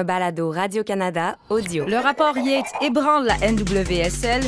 un 0.00 0.04
balado 0.04 0.50
Radio-Canada 0.50 1.36
audio. 1.50 1.84
Le 1.86 1.98
rapport 1.98 2.36
Yates 2.38 2.72
ébranle 2.80 3.26
la 3.26 3.36
NWSL, 3.52 4.42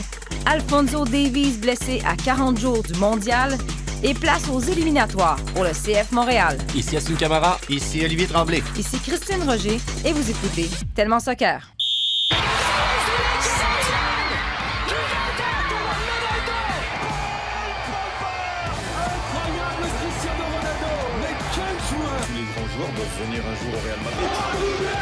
Alfonso 0.47 1.05
Davies 1.05 1.59
blessé 1.59 2.01
à 2.07 2.17
40 2.17 2.59
jours 2.59 2.83
du 2.83 2.99
mondial 2.99 3.59
et 4.03 4.15
place 4.15 4.49
aux 4.49 4.61
éliminatoires 4.61 5.37
pour 5.55 5.65
le 5.65 5.71
CF 5.71 6.11
Montréal. 6.11 6.57
Ici 6.75 6.97
Assun 6.97 7.17
Camara. 7.17 7.59
Ici 7.69 8.03
Olivier 8.03 8.27
Tremblay. 8.27 8.63
Ici 8.79 8.99
Christine 8.99 9.43
Roger 9.47 9.79
et 10.07 10.13
vous 10.13 10.31
écoutez 10.31 10.71
Tellement 10.95 11.21
Soccer. 11.21 11.61
Tous 21.91 22.35
les 22.35 22.45
grands 22.45 22.69
joueurs 22.75 22.93
doivent 22.97 23.27
venir 23.27 23.43
un 23.45 23.55
jour 23.55 23.75
au 23.75 23.87
Real 23.87 23.99
Madrid. 24.03 25.02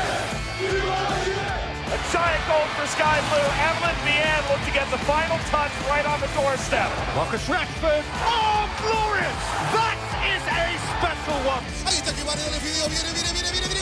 A 0.71 1.99
giant 2.15 2.45
goal 2.47 2.67
for 2.79 2.87
Sky 2.87 3.19
Blue. 3.27 3.49
Evelyn 3.59 3.99
Vian 4.07 4.39
looked 4.51 4.65
to 4.67 4.73
get 4.73 4.87
the 4.91 4.99
final 5.03 5.39
touch 5.51 5.73
right 5.91 6.07
on 6.07 6.21
the 6.21 6.29
doorstep. 6.39 6.91
Marcus 7.17 7.43
Rashford. 7.49 8.05
Oh, 8.23 8.71
glorious! 8.79 9.41
That 9.75 9.99
is 10.31 10.43
a 10.47 10.79
special 10.95 11.39
one. 11.43 11.65
Ahí 11.87 11.99
está 11.99 12.13
que 12.15 12.23
Varela 12.23 12.51
definió. 12.55 12.87
Viene, 12.89 13.11
viene, 13.13 13.33
viene, 13.33 13.51
viene, 13.51 13.67
viene. 13.67 13.81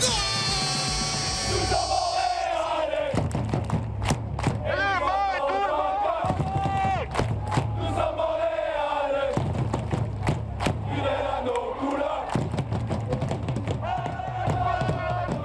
Gol. 0.00 0.25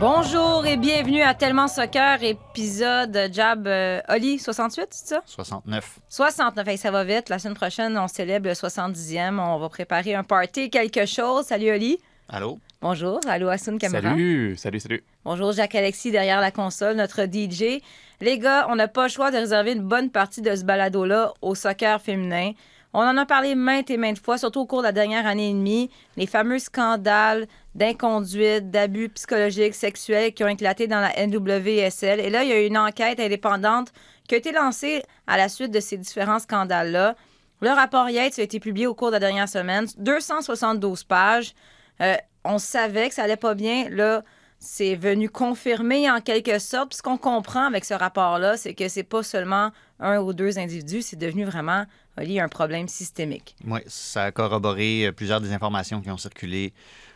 Bonjour 0.01 0.65
et 0.65 0.77
bienvenue 0.77 1.21
à 1.21 1.35
Tellement 1.35 1.67
Soccer, 1.67 2.23
épisode 2.23 3.29
Jab 3.31 3.67
euh, 3.67 4.01
Oli 4.09 4.39
68, 4.39 4.87
c'est 4.89 5.09
ça? 5.09 5.21
69. 5.27 5.99
69, 6.09 6.67
Hey, 6.67 6.77
ça 6.79 6.89
va 6.89 7.03
vite. 7.03 7.29
La 7.29 7.37
semaine 7.37 7.53
prochaine, 7.53 7.95
on 7.99 8.07
célèbre 8.07 8.48
le 8.48 8.55
70e. 8.55 9.37
On 9.37 9.59
va 9.59 9.70
préparer 9.70 10.15
un 10.15 10.23
party, 10.23 10.71
quelque 10.71 11.05
chose. 11.05 11.45
Salut 11.45 11.70
Oli. 11.70 11.99
Allô? 12.29 12.57
Bonjour. 12.81 13.20
Allô 13.27 13.49
Assoun 13.49 13.77
Camara. 13.77 14.09
Salut, 14.09 14.55
salut, 14.57 14.79
salut. 14.79 15.03
Bonjour 15.23 15.51
Jacques-Alexis 15.51 16.09
derrière 16.09 16.41
la 16.41 16.49
console, 16.49 16.95
notre 16.95 17.26
DJ. 17.26 17.83
Les 18.21 18.39
gars, 18.39 18.65
on 18.71 18.77
n'a 18.77 18.87
pas 18.87 19.04
le 19.04 19.09
choix 19.09 19.29
de 19.29 19.37
réserver 19.37 19.73
une 19.73 19.83
bonne 19.83 20.09
partie 20.09 20.41
de 20.41 20.55
ce 20.55 20.63
balado-là 20.63 21.31
au 21.43 21.54
soccer 21.54 22.01
féminin. 22.01 22.54
On 22.93 22.99
en 23.01 23.15
a 23.17 23.25
parlé 23.25 23.55
maintes 23.55 23.89
et 23.89 23.97
maintes 23.97 24.20
fois, 24.20 24.37
surtout 24.37 24.61
au 24.61 24.65
cours 24.65 24.79
de 24.79 24.87
la 24.87 24.91
dernière 24.91 25.25
année 25.25 25.49
et 25.49 25.53
demie. 25.53 25.89
Les 26.17 26.27
fameux 26.27 26.59
scandales 26.59 27.48
d'inconduite, 27.73 28.70
d'abus 28.70 29.09
psychologiques, 29.09 29.75
sexuels 29.75 30.33
qui 30.33 30.43
ont 30.43 30.49
éclaté 30.49 30.87
dans 30.87 30.99
la 30.99 31.13
NWSL. 31.25 32.20
Et 32.20 32.29
là, 32.29 32.43
il 32.43 32.49
y 32.49 32.53
a 32.53 32.59
une 32.59 32.77
enquête 32.77 33.20
indépendante 33.20 33.93
qui 34.27 34.35
a 34.35 34.37
été 34.37 34.51
lancée 34.51 35.03
à 35.25 35.37
la 35.37 35.48
suite 35.48 35.71
de 35.71 35.79
ces 35.79 35.98
différents 35.98 36.39
scandales-là. 36.39 37.15
Le 37.61 37.70
rapport 37.70 38.09
Yates 38.09 38.39
a 38.39 38.41
été 38.41 38.59
publié 38.59 38.87
au 38.87 38.95
cours 38.95 39.07
de 39.07 39.13
la 39.13 39.20
dernière 39.20 39.48
semaine, 39.48 39.87
272 39.98 41.03
pages. 41.03 41.53
Euh, 42.01 42.15
on 42.43 42.57
savait 42.57 43.07
que 43.07 43.15
ça 43.15 43.23
allait 43.23 43.37
pas 43.37 43.53
bien. 43.53 43.87
Là, 43.89 44.23
c'est 44.59 44.95
venu 44.95 45.29
confirmer 45.29 46.09
en 46.09 46.21
quelque 46.21 46.59
sorte. 46.59 46.93
Ce 46.93 47.01
qu'on 47.01 47.17
comprend 47.17 47.65
avec 47.65 47.85
ce 47.85 47.93
rapport-là, 47.93 48.57
c'est 48.57 48.73
que 48.73 48.87
c'est 48.89 49.03
pas 49.03 49.23
seulement 49.23 49.71
un 50.02 50.20
ou 50.20 50.34
deux 50.34 50.57
individus, 50.60 51.02
c'est 51.04 51.16
devenu 51.16 51.46
vraiment 51.46 51.85
Oli, 52.18 52.40
un 52.40 52.49
problème 52.49 52.88
systémique. 52.88 53.55
Oui, 53.66 53.80
ça 53.88 54.26
a 54.26 54.32
corroboré 54.32 55.05
euh, 55.07 55.12
plusieurs 55.12 55.40
des 55.41 55.54
informations 55.54 56.02
qui 56.02 56.10
ont 56.12 56.18
circulé 56.18 56.74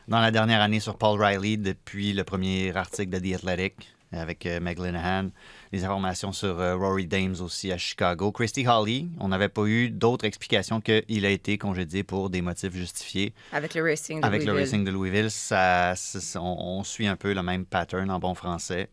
dans 0.08 0.20
la 0.22 0.32
dernière 0.32 0.62
année 0.62 0.80
sur 0.80 0.98
Paul 0.98 1.22
Riley 1.22 1.58
depuis 1.58 2.14
le 2.14 2.24
premier 2.24 2.76
article 2.78 3.10
de 3.10 3.20
The 3.20 3.36
Athletic 3.36 3.74
avec 4.12 4.46
euh, 4.46 4.60
Meg 4.62 4.80
Linehan. 4.80 5.30
Les 5.74 5.84
informations 5.84 6.32
sur 6.32 6.60
euh, 6.60 6.76
Rory 6.78 7.06
Dames 7.08 7.36
aussi 7.42 7.72
à 7.74 7.78
Chicago. 7.78 8.32
Christy 8.32 8.66
Holly, 8.66 9.10
on 9.20 9.28
n'avait 9.28 9.50
pas 9.50 9.66
eu 9.66 9.90
d'autres 9.90 10.24
explications 10.26 10.80
qu'il 10.80 11.26
a 11.26 11.30
été 11.30 11.58
congédié 11.58 12.04
pour 12.04 12.30
des 12.30 12.42
motifs 12.42 12.74
justifiés. 12.74 13.34
Avec 13.52 13.74
le 13.74 13.84
Racing 13.84 14.22
de 14.22 14.26
Avec 14.26 14.42
le 14.46 14.52
Louisville. 14.52 14.64
Racing 14.64 14.86
de 14.86 14.92
Louisville, 14.92 15.32
ça, 15.32 15.94
ça- 15.98 16.40
on, 16.42 16.78
on 16.80 16.84
suit 16.86 17.08
un 17.08 17.18
peu 17.18 17.34
le 17.34 17.42
même 17.44 17.66
pattern 17.66 18.10
en 18.12 18.20
bon 18.20 18.36
français. 18.36 18.90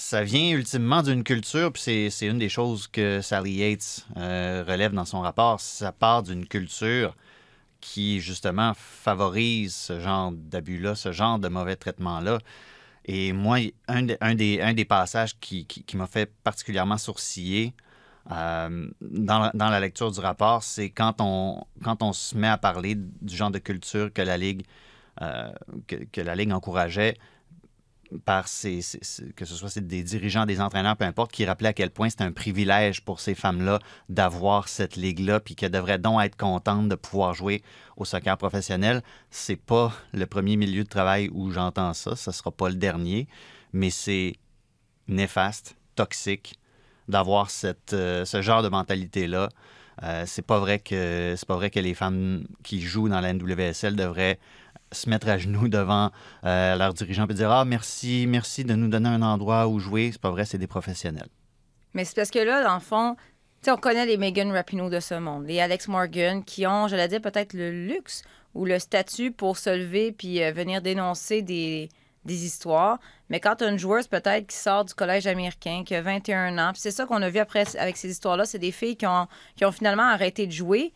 Ça 0.00 0.22
vient 0.22 0.52
ultimement 0.52 1.02
d'une 1.02 1.22
culture, 1.22 1.70
puis 1.70 1.82
c'est- 2.10 2.26
une 2.26 2.38
des 2.38 2.48
choses 2.48 2.86
que 2.88 3.20
Sally 3.20 3.56
Yates 3.56 4.06
euh, 4.16 4.64
relève 4.66 4.94
dans 4.94 5.04
son 5.04 5.20
rapport. 5.20 5.60
Ça 5.60 5.92
part 5.92 6.22
d'une 6.22 6.46
culture 6.46 7.14
qui, 7.82 8.20
justement, 8.20 8.72
favorise 8.74 9.74
ce 9.74 10.00
genre 10.00 10.32
d'abus-là, 10.32 10.94
ce 10.94 11.12
genre 11.12 11.38
de 11.38 11.48
mauvais 11.48 11.76
traitement-là. 11.76 12.38
Et 13.04 13.34
moi, 13.34 13.58
un, 13.88 14.06
un 14.22 14.34
des, 14.34 14.62
un 14.62 14.72
des 14.72 14.86
passages 14.86 15.38
qui, 15.38 15.66
m'a 15.94 16.06
fait 16.06 16.32
particulièrement 16.44 16.96
sourciller 16.96 17.74
euh, 18.32 18.88
dans, 19.02 19.52
la, 19.54 19.80
lecture 19.80 20.10
du 20.10 20.20
rapport, 20.20 20.62
c'est 20.62 20.88
quand 20.88 21.16
on, 21.20 21.62
quand 21.84 22.02
on 22.02 22.14
se 22.14 22.38
met 22.38 22.48
à 22.48 22.56
parler 22.56 22.94
du 22.96 23.36
genre 23.36 23.50
de 23.50 23.58
culture 23.58 24.10
que 24.14 24.22
la 24.22 24.38
Ligue, 24.38 24.64
euh, 25.20 25.52
que, 25.86 25.96
que 26.10 26.22
la 26.22 26.34
Ligue 26.34 26.52
encourageait 26.52 27.18
par 28.24 28.48
ses- 28.48 28.80
que 29.36 29.44
ce 29.44 29.54
soit 29.54 29.78
des 29.78 30.02
dirigeants, 30.02 30.46
des 30.46 30.60
entraîneurs, 30.60 30.96
peu 30.96 31.04
importe, 31.04 31.32
qui 31.32 31.44
rappelaient 31.44 31.68
à 31.68 31.72
quel 31.72 31.90
point 31.90 32.10
c'est 32.10 32.22
un 32.22 32.32
privilège 32.32 33.02
pour 33.04 33.20
ces 33.20 33.34
femmes-là 33.34 33.78
d'avoir 34.08 34.68
cette 34.68 34.96
ligue-là, 34.96 35.40
puis 35.40 35.54
qu'elles 35.54 35.70
devraient 35.70 35.98
donc 35.98 36.20
être 36.22 36.36
contentes 36.36 36.88
de 36.88 36.94
pouvoir 36.94 37.34
jouer 37.34 37.62
au 37.96 38.04
soccer 38.04 38.36
professionnel. 38.36 39.02
C'est 39.30 39.56
pas 39.56 39.92
le 40.12 40.26
premier 40.26 40.56
milieu 40.56 40.84
de 40.84 40.88
travail 40.88 41.30
où 41.32 41.50
j'entends 41.50 41.94
ça, 41.94 42.16
ce 42.16 42.32
sera 42.32 42.50
pas 42.50 42.68
le 42.68 42.76
dernier, 42.76 43.28
mais 43.72 43.90
c'est 43.90 44.34
néfaste, 45.08 45.76
toxique 45.94 46.58
d'avoir 47.08 47.48
euh, 47.92 48.24
ce 48.24 48.42
genre 48.42 48.62
de 48.62 48.68
mentalité-là. 48.68 49.48
Euh, 50.02 50.24
c'est 50.26 50.46
pas 50.46 50.58
vrai 50.58 50.78
que 50.78 51.34
c'est 51.36 51.46
pas 51.46 51.56
vrai 51.56 51.68
que 51.70 51.80
les 51.80 51.94
femmes 51.94 52.46
qui 52.62 52.80
jouent 52.80 53.08
dans 53.08 53.20
la 53.20 53.34
NWSL 53.34 53.96
devraient 53.96 54.38
se 54.92 55.08
mettre 55.08 55.28
à 55.28 55.38
genoux 55.38 55.68
devant 55.68 56.10
euh, 56.44 56.76
leurs 56.76 56.94
dirigeants 56.94 57.26
et 57.26 57.34
dire 57.34 57.50
ah 57.50 57.64
merci 57.64 58.26
merci 58.28 58.64
de 58.64 58.74
nous 58.74 58.88
donner 58.88 59.08
un 59.08 59.22
endroit 59.22 59.68
où 59.68 59.78
jouer 59.78 60.10
c'est 60.12 60.20
pas 60.20 60.30
vrai 60.30 60.44
c'est 60.44 60.58
des 60.58 60.66
professionnels 60.66 61.28
Mais 61.94 62.04
c'est 62.04 62.16
parce 62.16 62.30
que 62.30 62.38
là, 62.38 62.62
dans 62.64 62.74
le 62.74 62.80
fond, 62.80 63.16
on 63.68 63.76
connaît 63.76 64.06
les 64.06 64.16
Megan 64.16 64.50
Rapinoe 64.50 64.90
de 64.90 65.00
ce 65.00 65.14
monde, 65.14 65.46
les 65.46 65.60
Alex 65.60 65.88
Morgan, 65.88 66.42
qui 66.42 66.66
ont, 66.66 66.88
je 66.88 66.96
l'ai 66.96 67.08
dit, 67.08 67.20
peut-être 67.20 67.52
le 67.52 67.70
luxe 67.70 68.22
ou 68.54 68.64
le 68.64 68.78
statut 68.78 69.30
pour 69.30 69.58
se 69.58 69.70
lever 69.70 70.12
puis 70.12 70.42
euh, 70.42 70.52
venir 70.52 70.82
dénoncer 70.82 71.42
des, 71.42 71.88
des 72.24 72.44
histoires. 72.44 72.98
Mais 73.28 73.40
quand 73.40 73.56
tu 73.56 73.64
as 73.64 73.68
une 73.68 73.78
joueuse 73.78 74.08
peut-être 74.08 74.46
qui 74.46 74.56
sort 74.56 74.84
du 74.84 74.94
collège 74.94 75.26
américain, 75.26 75.82
qui 75.84 75.94
a 75.94 76.02
21 76.02 76.58
ans, 76.58 76.72
puis 76.72 76.80
c'est 76.80 76.90
ça 76.90 77.06
qu'on 77.06 77.22
a 77.22 77.30
vu 77.30 77.38
après 77.38 77.64
avec 77.76 77.96
ces 77.96 78.10
histoires-là, 78.10 78.44
c'est 78.44 78.58
des 78.58 78.72
filles 78.72 78.96
qui 78.96 79.06
ont, 79.06 79.26
qui 79.56 79.64
ont 79.64 79.72
finalement 79.72 80.04
arrêté 80.04 80.46
de 80.46 80.52
jouer, 80.52 80.92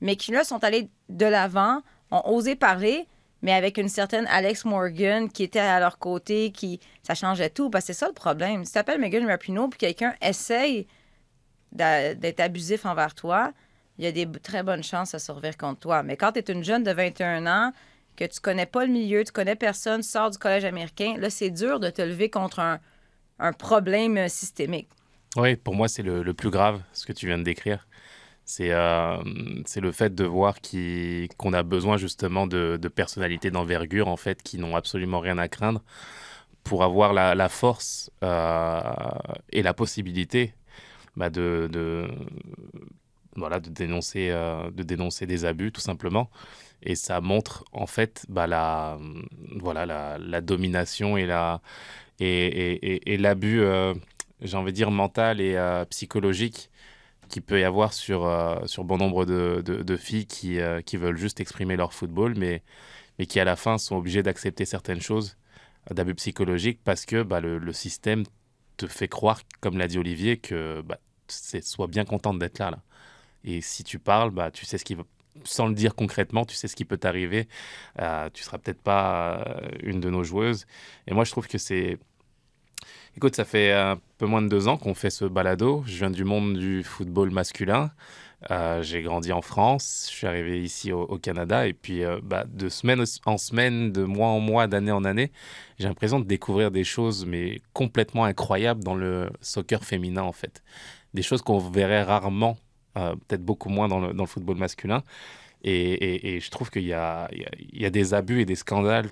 mais 0.00 0.16
qui 0.16 0.32
là 0.32 0.44
sont 0.44 0.62
allées 0.64 0.88
de 1.08 1.26
l'avant, 1.26 1.80
ont 2.10 2.22
osé 2.26 2.56
parler, 2.56 3.06
mais 3.42 3.52
avec 3.52 3.78
une 3.78 3.88
certaine 3.88 4.26
Alex 4.26 4.64
Morgan 4.64 5.30
qui 5.30 5.42
était 5.42 5.58
à 5.58 5.80
leur 5.80 5.98
côté, 5.98 6.52
qui 6.52 6.80
ça 7.02 7.14
changeait 7.14 7.50
tout. 7.50 7.70
Parce 7.70 7.86
que 7.86 7.92
c'est 7.92 7.98
ça 7.98 8.06
le 8.06 8.12
problème. 8.12 8.64
Si 8.64 8.72
tu 8.72 8.78
appelles 8.78 9.00
Megan 9.00 9.26
Rapinoe 9.26 9.68
puis 9.68 9.78
quelqu'un 9.78 10.14
essaye 10.20 10.86
d'être 11.72 12.40
abusif 12.40 12.84
envers 12.84 13.14
toi, 13.14 13.52
il 13.98 14.04
y 14.04 14.06
a 14.06 14.12
des 14.12 14.26
très 14.40 14.62
bonnes 14.62 14.82
chances 14.82 15.14
à 15.14 15.18
se 15.18 15.30
revirer 15.30 15.54
contre 15.54 15.80
toi. 15.80 16.02
Mais 16.02 16.16
quand 16.16 16.32
tu 16.32 16.40
es 16.40 16.52
une 16.52 16.64
jeune 16.64 16.82
de 16.82 16.90
21 16.90 17.46
ans, 17.46 17.72
que 18.16 18.24
tu 18.24 18.40
connais 18.40 18.66
pas 18.66 18.84
le 18.84 18.92
milieu, 18.92 19.24
tu 19.24 19.32
connais 19.32 19.56
personne, 19.56 20.02
tu 20.02 20.08
sors 20.08 20.30
du 20.30 20.38
collège 20.38 20.64
américain, 20.64 21.14
là, 21.18 21.30
c'est 21.30 21.50
dur 21.50 21.80
de 21.80 21.88
te 21.88 22.02
lever 22.02 22.28
contre 22.28 22.58
un, 22.58 22.80
un 23.38 23.52
problème 23.52 24.18
euh, 24.18 24.28
systémique. 24.28 24.88
Oui, 25.36 25.56
pour 25.56 25.74
moi, 25.74 25.88
c'est 25.88 26.02
le, 26.02 26.22
le 26.22 26.34
plus 26.34 26.50
grave, 26.50 26.82
ce 26.92 27.06
que 27.06 27.12
tu 27.12 27.26
viens 27.26 27.38
de 27.38 27.44
décrire. 27.44 27.86
C'est 28.50 28.72
euh, 28.72 29.16
le 29.76 29.92
fait 29.92 30.12
de 30.12 30.24
voir 30.24 30.56
qu'on 31.36 31.52
a 31.52 31.62
besoin 31.62 31.96
justement 31.96 32.48
de, 32.48 32.80
de 32.82 32.88
personnalités 32.88 33.52
d'envergure, 33.52 34.08
en 34.08 34.16
fait, 34.16 34.42
qui 34.42 34.58
n'ont 34.58 34.74
absolument 34.74 35.20
rien 35.20 35.38
à 35.38 35.46
craindre 35.46 35.84
pour 36.64 36.82
avoir 36.82 37.12
la, 37.12 37.36
la 37.36 37.48
force 37.48 38.10
euh, 38.24 38.80
et 39.52 39.62
la 39.62 39.72
possibilité 39.72 40.52
bah, 41.14 41.30
de, 41.30 41.68
de, 41.70 42.08
voilà, 43.36 43.60
de, 43.60 43.70
dénoncer, 43.70 44.30
euh, 44.32 44.68
de 44.72 44.82
dénoncer 44.82 45.26
des 45.26 45.44
abus, 45.44 45.70
tout 45.70 45.80
simplement. 45.80 46.28
Et 46.82 46.96
ça 46.96 47.20
montre, 47.20 47.64
en 47.72 47.86
fait, 47.86 48.26
bah, 48.28 48.48
la, 48.48 48.98
voilà, 49.60 49.86
la, 50.18 50.40
domination 50.40 51.16
et 51.16 51.26
la 51.26 51.60
et, 52.18 52.26
et, 52.26 53.12
et- 53.12 53.16
l'abus, 53.16 53.60
euh, 53.60 53.94
j'ai 54.42 54.56
envie 54.56 54.72
de 54.72 54.76
dire, 54.76 54.90
mental 54.90 55.40
et 55.40 55.56
psychologique 55.88 56.68
qu'il 57.30 57.42
peut 57.42 57.60
y 57.60 57.64
avoir 57.64 57.92
sur, 57.92 58.26
euh, 58.26 58.66
sur 58.66 58.84
bon 58.84 58.98
nombre 58.98 59.24
de, 59.24 59.62
de- 59.64 59.96
filles 59.96 60.26
qui, 60.26 60.60
euh, 60.60 60.82
qui 60.82 60.96
veulent 60.96 61.16
juste 61.16 61.40
exprimer 61.40 61.76
leur 61.76 61.94
football, 61.94 62.34
mais, 62.36 62.62
mais 63.18 63.26
qui 63.26 63.40
à 63.40 63.44
la 63.44 63.56
fin 63.56 63.78
sont 63.78 63.96
obligées 63.96 64.22
d'accepter 64.22 64.64
certaines 64.66 65.00
choses 65.00 65.36
d'abus 65.90 66.14
psychologiques 66.16 66.80
parce 66.84 67.06
que 67.06 67.22
bah, 67.22 67.40
le, 67.40 67.72
système 67.72 68.24
te 68.76 68.86
fait 68.86 69.08
croire, 69.08 69.40
comme 69.60 69.78
l'a 69.78 69.88
dit 69.88 69.98
Olivier, 69.98 70.38
que 70.38 70.82
bah, 70.82 70.98
sois 71.28 71.86
bien 71.86 72.04
contente 72.04 72.38
d'être 72.38 72.58
là, 72.58 72.70
là. 72.72 72.82
Et 73.44 73.62
si 73.62 73.84
tu 73.84 73.98
parles, 73.98 74.30
bah, 74.30 74.50
tu 74.50 74.66
sais 74.66 74.78
ce 74.78 74.84
qui 74.84 74.94
va 74.94 75.04
sans 75.44 75.68
le 75.68 75.74
dire 75.74 75.94
concrètement, 75.94 76.44
tu 76.44 76.54
sais 76.54 76.68
ce 76.68 76.76
qui 76.76 76.84
peut 76.84 76.98
t'arriver. 76.98 77.48
Euh, 78.00 78.28
tu 78.32 78.42
seras 78.42 78.58
peut-être 78.58 78.82
pas 78.82 79.44
euh, 79.46 79.68
une 79.82 80.00
de 80.00 80.10
nos 80.10 80.24
joueuses. 80.24 80.66
Et 81.06 81.14
moi, 81.14 81.24
je 81.24 81.30
trouve 81.30 81.48
que 81.48 81.58
c'est 81.58 81.98
Écoute, 83.16 83.36
ça 83.36 83.44
fait 83.44 83.72
un 83.72 83.98
peu 84.18 84.26
moins 84.26 84.42
de 84.42 84.48
deux 84.48 84.68
ans 84.68 84.76
qu'on 84.76 84.94
fait 84.94 85.10
ce 85.10 85.24
balado. 85.24 85.82
Je 85.86 85.98
viens 85.98 86.10
du 86.10 86.24
monde 86.24 86.56
du 86.56 86.82
football 86.82 87.30
masculin. 87.30 87.90
Euh, 88.50 88.82
j'ai 88.82 89.02
grandi 89.02 89.32
en 89.32 89.42
France, 89.42 90.08
je 90.10 90.16
suis 90.16 90.26
arrivé 90.26 90.62
ici 90.62 90.92
au, 90.92 91.18
Canada 91.18 91.66
et 91.66 91.74
puis 91.74 92.04
euh, 92.04 92.20
bah, 92.22 92.44
de 92.48 92.70
semaine 92.70 93.04
en 93.26 93.36
semaine, 93.36 93.92
de 93.92 94.04
mois 94.04 94.28
en 94.28 94.40
mois, 94.40 94.66
d'année 94.66 94.92
en 94.92 95.04
année, 95.04 95.30
j'ai 95.78 95.86
l'impression 95.86 96.20
de 96.20 96.24
découvrir 96.24 96.70
des 96.70 96.84
choses 96.84 97.26
mais 97.26 97.60
complètement 97.74 98.24
incroyables 98.24 98.82
dans 98.82 98.94
le 98.94 99.28
soccer 99.42 99.84
féminin 99.84 100.22
en 100.22 100.32
fait. 100.32 100.62
Des 101.12 101.20
choses 101.20 101.42
qu'on 101.42 101.58
verrait 101.58 102.02
rarement, 102.02 102.56
euh, 102.96 103.14
peut-être 103.28 103.44
beaucoup 103.44 103.68
moins 103.68 103.88
dans 103.88 104.00
le, 104.00 104.26
football 104.26 104.56
masculin. 104.56 105.02
Et, 105.62 106.40
je 106.40 106.50
trouve 106.50 106.70
qu'il 106.70 106.84
y 106.84 106.94
a 106.94 107.28
des 107.90 108.14
abus 108.14 108.40
et 108.40 108.46
des 108.46 108.54
scandales 108.54 109.10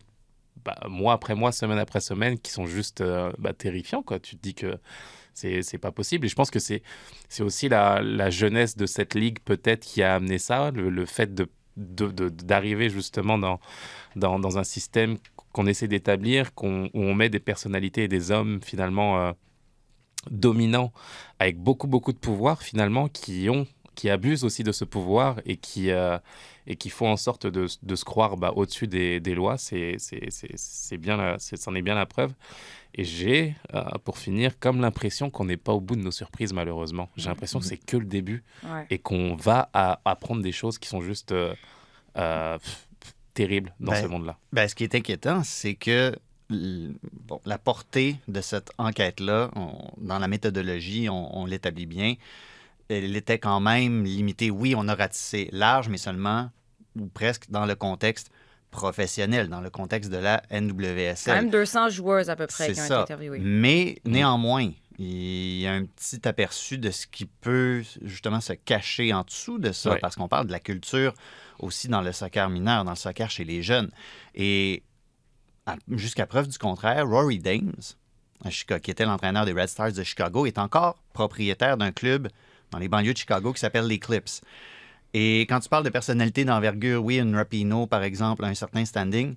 bah, 0.64 0.76
mois 0.88 1.14
après 1.14 1.34
mois, 1.34 1.52
semaine 1.52 1.78
après 1.78 2.00
semaine, 2.00 2.38
qui 2.38 2.50
sont 2.50 2.66
juste 2.66 3.00
euh, 3.00 3.32
bah, 3.38 3.52
terrifiants. 3.52 4.02
Quoi. 4.02 4.18
Tu 4.20 4.36
te 4.36 4.42
dis 4.42 4.54
que 4.54 4.78
c'est 5.34 5.78
pas 5.78 5.92
possible. 5.92 6.26
Et 6.26 6.28
je 6.28 6.34
pense 6.34 6.50
que 6.50 6.58
c'est 6.58 6.82
aussi 7.40 7.68
la, 7.68 8.00
la 8.02 8.28
jeunesse 8.30 8.76
de 8.76 8.86
cette 8.86 9.14
ligue, 9.14 9.38
peut-être, 9.44 9.84
qui 9.84 10.02
a 10.02 10.16
amené 10.16 10.38
ça, 10.38 10.70
le, 10.72 11.06
fait 11.06 11.34
de 11.34 11.48
de- 11.76 12.10
de- 12.10 12.28
d'arriver 12.28 12.90
justement 12.90 13.38
dans, 13.38 13.60
dans, 14.16 14.40
dans 14.40 14.58
un 14.58 14.64
système 14.64 15.16
qu'on 15.52 15.66
essaie 15.68 15.86
d'établir, 15.86 16.52
qu'on, 16.54 16.86
où 16.92 17.02
on 17.02 17.14
met 17.14 17.28
des 17.28 17.38
personnalités 17.38 18.02
et 18.04 18.08
des 18.08 18.32
hommes 18.32 18.60
finalement 18.64 19.20
euh, 19.20 19.32
dominants, 20.30 20.92
avec 21.38 21.56
beaucoup, 21.58 21.86
beaucoup 21.86 22.12
de 22.12 22.18
pouvoir 22.18 22.62
finalement, 22.62 23.08
qui 23.08 23.48
ont 23.48 23.66
qui 23.98 24.08
abusent 24.10 24.44
aussi 24.44 24.62
de 24.62 24.70
ce 24.70 24.84
pouvoir 24.84 25.40
et 25.44 25.56
qui, 25.56 25.90
euh, 25.90 26.18
et 26.68 26.76
qui 26.76 26.88
font 26.88 27.08
en 27.10 27.16
sorte 27.16 27.46
de, 27.48 27.66
de 27.82 27.96
se 27.96 28.04
croire 28.04 28.36
bah, 28.36 28.52
au-dessus 28.54 28.86
des, 28.86 29.18
des 29.18 29.34
lois. 29.34 29.58
C'est, 29.58 29.96
c'est, 29.98 30.30
c'est, 30.30 30.52
c'est 30.54 30.96
bien, 30.98 31.16
la- 31.16 31.38
c'est- 31.40 31.56
c'en 31.56 31.74
est 31.74 31.82
bien 31.82 31.96
la 31.96 32.06
preuve. 32.06 32.32
Et 32.94 33.02
j'ai, 33.02 33.56
euh, 33.74 33.82
pour 34.04 34.16
finir, 34.18 34.58
comme 34.60 34.80
l'impression 34.80 35.30
qu'on 35.30 35.46
n'est 35.46 35.56
pas 35.56 35.72
au 35.72 35.80
bout 35.80 35.96
de 35.96 36.02
nos 36.02 36.12
surprises, 36.12 36.52
malheureusement. 36.52 37.08
J'ai 37.16 37.28
l'impression 37.28 37.58
que 37.58 37.66
c'est 37.66 37.76
que 37.76 37.96
le 37.96 38.06
début 38.06 38.44
Ouais. 38.64 38.86
et 38.90 38.98
qu'on 38.98 39.34
va 39.34 39.68
à- 39.74 40.00
apprendre 40.04 40.42
des 40.42 40.52
choses 40.52 40.78
qui 40.78 40.88
sont 40.88 41.00
juste 41.02 41.32
euh, 41.32 41.52
euh, 42.16 42.56
pff, 42.58 42.86
pff, 43.00 43.14
terribles 43.34 43.74
dans 43.80 43.92
Ben, 43.92 44.02
ce 44.02 44.06
monde-là. 44.06 44.38
Ben, 44.52 44.68
ce 44.68 44.74
qui 44.76 44.84
est 44.84 44.94
inquiétant, 44.94 45.42
c'est 45.44 45.74
que 45.74 46.14
bon, 46.50 47.40
la 47.44 47.58
portée 47.58 48.16
de 48.28 48.40
cette 48.40 48.70
enquête-là, 48.78 49.50
on- 49.56 49.90
dans 49.98 50.18
la 50.18 50.28
méthodologie, 50.28 51.08
on, 51.10 51.36
on 51.40 51.46
l'établit 51.46 51.86
bien, 51.86 52.14
elle 52.88 53.16
était 53.16 53.38
quand 53.38 53.60
même 53.60 54.04
limitée. 54.04 54.50
Oui, 54.50 54.74
on 54.76 54.88
a 54.88 54.94
ratissé 54.94 55.48
large, 55.52 55.88
mais 55.88 55.98
seulement 55.98 56.50
ou 56.98 57.06
presque 57.06 57.50
dans 57.50 57.66
le 57.66 57.74
contexte 57.74 58.30
professionnel, 58.70 59.48
dans 59.48 59.60
le 59.60 59.70
contexte 59.70 60.10
de 60.10 60.16
la 60.16 60.42
Quand 60.50 60.60
NWSL. 60.60 61.34
même 61.34 61.50
200 61.50 61.90
joueuses 61.90 62.28
à 62.28 62.36
peu 62.36 62.46
près 62.46 62.72
qui 62.72 62.80
ont 62.80 62.84
été 62.84 62.94
interviewées. 62.94 63.38
Mais 63.40 63.98
néanmoins, 64.04 64.70
il 64.98 65.60
y 65.60 65.66
a 65.66 65.72
un 65.72 65.84
petit 65.84 66.26
aperçu 66.26 66.76
de 66.76 66.90
ce 66.90 67.06
qui 67.06 67.24
peut 67.24 67.82
justement 68.02 68.40
se 68.40 68.52
cacher 68.52 69.12
en 69.12 69.22
dessous 69.22 69.58
de 69.58 69.72
ça, 69.72 69.96
parce 70.00 70.16
qu'on 70.16 70.28
parle 70.28 70.48
de 70.48 70.52
la 70.52 70.60
culture 70.60 71.14
aussi 71.58 71.88
dans 71.88 72.02
le 72.02 72.12
soccer 72.12 72.50
mineur, 72.50 72.84
dans 72.84 72.90
le 72.90 72.96
soccer 72.96 73.30
chez 73.30 73.44
les 73.44 73.62
jeunes. 73.62 73.90
Et 74.34 74.82
jusqu'à 75.92 76.26
preuve 76.26 76.48
du 76.48 76.58
contraire, 76.58 77.06
Rory 77.06 77.38
Dames, 77.38 77.72
qui 78.50 78.90
était 78.90 79.04
l'entraîneur 79.04 79.44
des 79.44 79.52
Red 79.52 79.68
Stars 79.68 79.92
de 79.92 80.02
Chicago, 80.02 80.46
est 80.46 80.58
encore 80.58 81.02
propriétaire 81.12 81.76
d'un 81.76 81.92
club 81.92 82.28
dans 82.70 82.78
les 82.78 82.88
banlieues 82.88 83.12
de 83.12 83.18
Chicago 83.18 83.52
qui 83.52 83.60
s'appelle 83.60 83.86
les 83.86 83.98
Clips. 83.98 84.40
Et 85.14 85.42
quand 85.42 85.60
tu 85.60 85.68
parles 85.68 85.84
de 85.84 85.90
personnalité 85.90 86.44
d'envergure, 86.44 87.02
oui, 87.02 87.18
une 87.18 87.34
Rapino, 87.34 87.86
par 87.86 88.02
exemple, 88.02 88.44
a 88.44 88.48
un 88.48 88.54
certain 88.54 88.84
standing. 88.84 89.36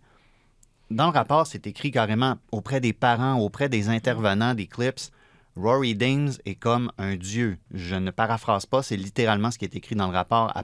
Dans 0.89 1.05
le 1.07 1.13
rapport, 1.13 1.47
c'est 1.47 1.65
écrit 1.67 1.91
carrément 1.91 2.37
auprès 2.51 2.81
des 2.81 2.91
parents, 2.93 3.35
auprès 3.39 3.69
des 3.69 3.87
intervenants 3.87 4.53
des 4.53 4.67
clips. 4.67 4.99
Rory 5.55 5.95
Dames 5.95 6.31
est 6.45 6.55
comme 6.55 6.91
un 6.97 7.15
dieu. 7.15 7.57
Je 7.73 7.95
ne 7.95 8.11
paraphrase 8.11 8.65
pas, 8.65 8.83
c'est 8.83 8.97
littéralement 8.97 9.51
ce 9.51 9.57
qui 9.57 9.65
est 9.65 9.75
écrit 9.75 9.95
dans 9.95 10.07
le 10.07 10.13
rapport 10.13 10.51
à 10.55 10.63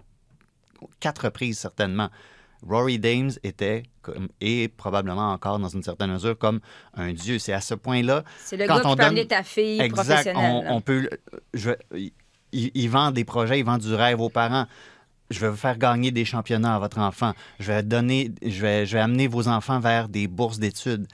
quatre 1.00 1.26
reprises 1.26 1.58
certainement. 1.60 2.10
Rory 2.68 2.98
Dames 3.00 3.32
était 3.44 3.84
comme, 4.02 4.28
et 4.42 4.68
probablement 4.68 5.32
encore 5.32 5.60
dans 5.60 5.70
une 5.70 5.84
certaine 5.84 6.12
mesure 6.12 6.38
comme 6.38 6.60
un 6.96 7.14
dieu. 7.14 7.38
C'est 7.40 7.54
à 7.54 7.62
ce 7.62 7.76
point-là 7.76 8.24
C'est 8.40 8.58
le 8.58 8.66
Quand 8.66 8.76
gars 8.78 8.82
qui 8.82 8.88
on 8.88 8.96
peut 8.96 9.04
donne- 9.16 9.28
ta 9.28 9.44
fille 9.44 9.80
Exact. 9.80 10.06
professionnelle. 10.08 10.64
On, 10.68 10.76
on 10.76 10.82
peut. 10.82 11.10
Je, 11.54 11.72
il, 12.52 12.72
il 12.74 12.90
vend 12.90 13.12
des 13.12 13.26
projets, 13.26 13.60
il 13.60 13.66
vend 13.66 13.78
du 13.78 13.94
rêve 13.94 14.20
aux 14.20 14.30
parents. 14.30 14.66
Je 15.30 15.40
vais 15.40 15.50
vous 15.50 15.58
faire 15.58 15.78
gagner 15.78 16.12
des 16.12 16.26
championnats 16.26 16.76
à 16.76 16.80
votre 16.80 17.00
enfant. 17.00 17.34
Je 17.60 17.72
vais 17.72 17.84
donner, 17.84 18.32
je 18.42 18.62
vais, 18.62 18.86
je 18.86 18.98
amener 18.98 19.28
vos 19.28 19.48
enfants 19.48 19.80
vers 19.80 20.08
des 20.08 20.28
bourses 20.28 20.60
d'études. 20.60 21.08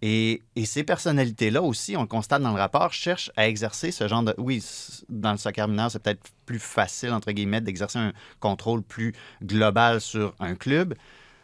Et, 0.00 0.42
et 0.54 0.64
ces 0.64 0.84
personnalités-là 0.84 1.60
aussi, 1.60 1.96
on 1.96 2.02
le 2.02 2.06
constate 2.06 2.40
dans 2.40 2.52
le 2.52 2.60
rapport, 2.60 2.92
cherchent 2.92 3.32
à 3.36 3.48
exercer 3.48 3.90
ce 3.90 4.06
genre 4.06 4.22
de. 4.22 4.34
Oui, 4.38 4.64
dans 5.08 5.32
le 5.32 5.38
soccer 5.38 5.66
mineur, 5.68 5.90
c'est 5.90 5.98
peut-être 5.98 6.22
plus 6.46 6.60
facile, 6.60 7.10
entre 7.10 7.32
guillemets, 7.32 7.60
d'exercer 7.60 7.98
un 7.98 8.12
contrôle 8.38 8.82
plus 8.82 9.12
global 9.42 10.00
sur 10.00 10.34
un 10.38 10.54
club. 10.54 10.94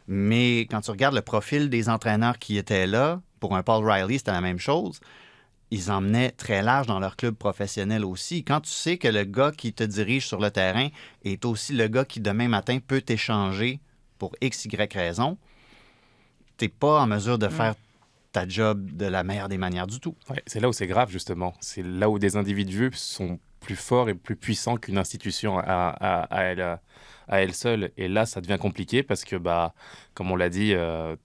Mais 0.06 0.60
quand 0.60 0.82
tu 0.82 0.90
regardes 0.90 1.14
le 1.14 1.22
profil 1.22 1.68
des 1.68 1.88
entraîneurs 1.88 2.38
qui 2.38 2.56
étaient 2.56 2.86
là, 2.86 3.20
pour 3.40 3.56
un 3.56 3.62
Paul 3.62 3.84
Riley, 3.84 4.18
c'était 4.18 4.32
la 4.32 4.40
même 4.40 4.58
chose 4.58 5.00
ils 5.76 5.90
emmenaient 5.90 6.30
très 6.30 6.62
large 6.62 6.86
dans 6.86 7.00
leur 7.00 7.16
club 7.16 7.34
professionnel 7.34 8.04
aussi. 8.04 8.44
Quand 8.44 8.60
tu 8.60 8.70
sais 8.70 8.96
que 8.96 9.08
le 9.08 9.24
gars 9.24 9.52
qui 9.60 9.72
te 9.72 9.82
dirige 9.84 10.26
sur 10.26 10.40
le 10.40 10.50
terrain 10.50 10.88
est 11.24 11.44
aussi 11.44 11.72
le 11.72 11.88
gars 11.88 12.04
qui 12.04 12.20
demain 12.20 12.48
matin 12.48 12.78
peut 12.78 13.00
t'échanger 13.00 13.80
pour 14.18 14.30
X, 14.40 14.66
Y 14.66 14.92
raison, 14.94 15.36
t'es 16.56 16.68
pas 16.68 17.00
en 17.02 17.06
mesure 17.06 17.38
de 17.38 17.48
faire 17.48 17.74
ta 18.32 18.48
job 18.48 18.90
de 18.92 19.06
la 19.06 19.22
meilleure 19.24 19.48
des 19.48 19.58
manières 19.58 19.86
du 19.86 19.98
tout. 20.00 20.14
Ouais, 20.30 20.42
c'est 20.46 20.60
là 20.60 20.68
où 20.68 20.72
c'est 20.72 20.86
grave, 20.86 21.10
justement. 21.10 21.54
C'est 21.60 21.84
là 21.84 22.08
où 22.10 22.18
des 22.18 22.36
individus 22.36 22.90
sont 22.94 23.38
plus 23.60 23.76
forts 23.76 24.08
et 24.08 24.14
plus 24.14 24.36
puissants 24.36 24.76
qu'une 24.76 24.98
institution 24.98 25.58
à, 25.58 25.62
à, 25.64 26.22
à 26.34 26.42
elle, 26.42 26.60
à 26.60 27.42
elle 27.42 27.54
seule. 27.54 27.90
Et 27.96 28.08
là, 28.08 28.26
ça 28.26 28.40
devient 28.40 28.58
compliqué 28.60 29.02
parce 29.02 29.24
que, 29.24 29.36
bah, 29.36 29.72
comme 30.14 30.30
on 30.30 30.36
l'a 30.36 30.48
dit, 30.50 30.74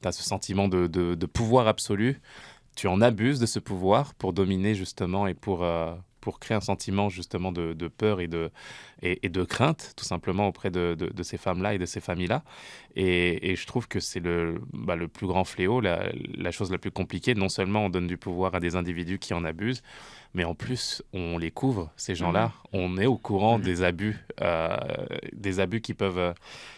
tu 0.01 0.07
as 0.07 0.11
ce 0.11 0.23
sentiment 0.23 0.67
de, 0.67 0.87
de- 0.87 1.15
de 1.15 1.25
pouvoir 1.25 1.67
absolu. 1.67 2.19
Tu 2.79 2.87
en 2.87 3.01
abuses 3.01 3.39
de 3.39 3.45
ce 3.45 3.59
pouvoir 3.59 4.13
pour 4.13 4.31
dominer, 4.31 4.73
justement, 4.73 5.27
et 5.27 5.33
pour, 5.33 5.63
euh, 5.65 5.93
pour 6.21 6.39
créer 6.39 6.55
un 6.55 6.61
sentiment, 6.61 7.09
justement, 7.09 7.51
de, 7.51 7.73
de 7.73 7.87
peur 7.89 8.21
et 8.21 8.27
de, 8.29 8.51
et, 9.01 9.19
et 9.25 9.27
de 9.27 9.43
crainte, 9.43 9.91
tout 9.97 10.05
simplement, 10.05 10.47
auprès 10.47 10.71
de, 10.71 10.95
de- 10.97 11.09
de 11.09 11.23
ces 11.23 11.37
femmes-là 11.37 11.73
et 11.73 11.77
de 11.77 11.85
ces 11.85 11.99
familles-là. 11.99 12.41
Et, 12.95 13.51
et 13.51 13.57
je 13.57 13.67
trouve 13.67 13.89
que 13.89 13.99
c'est 13.99 14.21
le, 14.21 14.61
bah, 14.71 14.95
le 14.95 15.09
plus 15.09 15.27
grand 15.27 15.43
fléau, 15.43 15.81
la, 15.81 16.09
la 16.37 16.51
chose 16.51 16.71
la 16.71 16.77
plus 16.77 16.89
compliquée. 16.91 17.35
Non 17.35 17.49
seulement 17.49 17.83
on 17.83 17.89
donne 17.89 18.07
du 18.07 18.15
pouvoir 18.17 18.55
à 18.55 18.61
des 18.61 18.77
individus 18.77 19.19
qui 19.19 19.33
en 19.33 19.43
abusent, 19.43 19.83
mais 20.33 20.45
en 20.45 20.55
plus 20.55 21.03
on 21.11 21.37
les 21.37 21.51
couvre, 21.51 21.91
ces 21.97 22.15
gens-là. 22.15 22.53
On 22.71 22.97
est 22.97 23.07
au 23.07 23.17
courant 23.17 23.59
des 23.59 23.83
abus, 23.83 24.25
euh, 24.39 24.77
des 25.33 25.59
abus 25.59 25.81
qui 25.81 25.93
peuvent, 25.93 26.17
euh, 26.17 26.33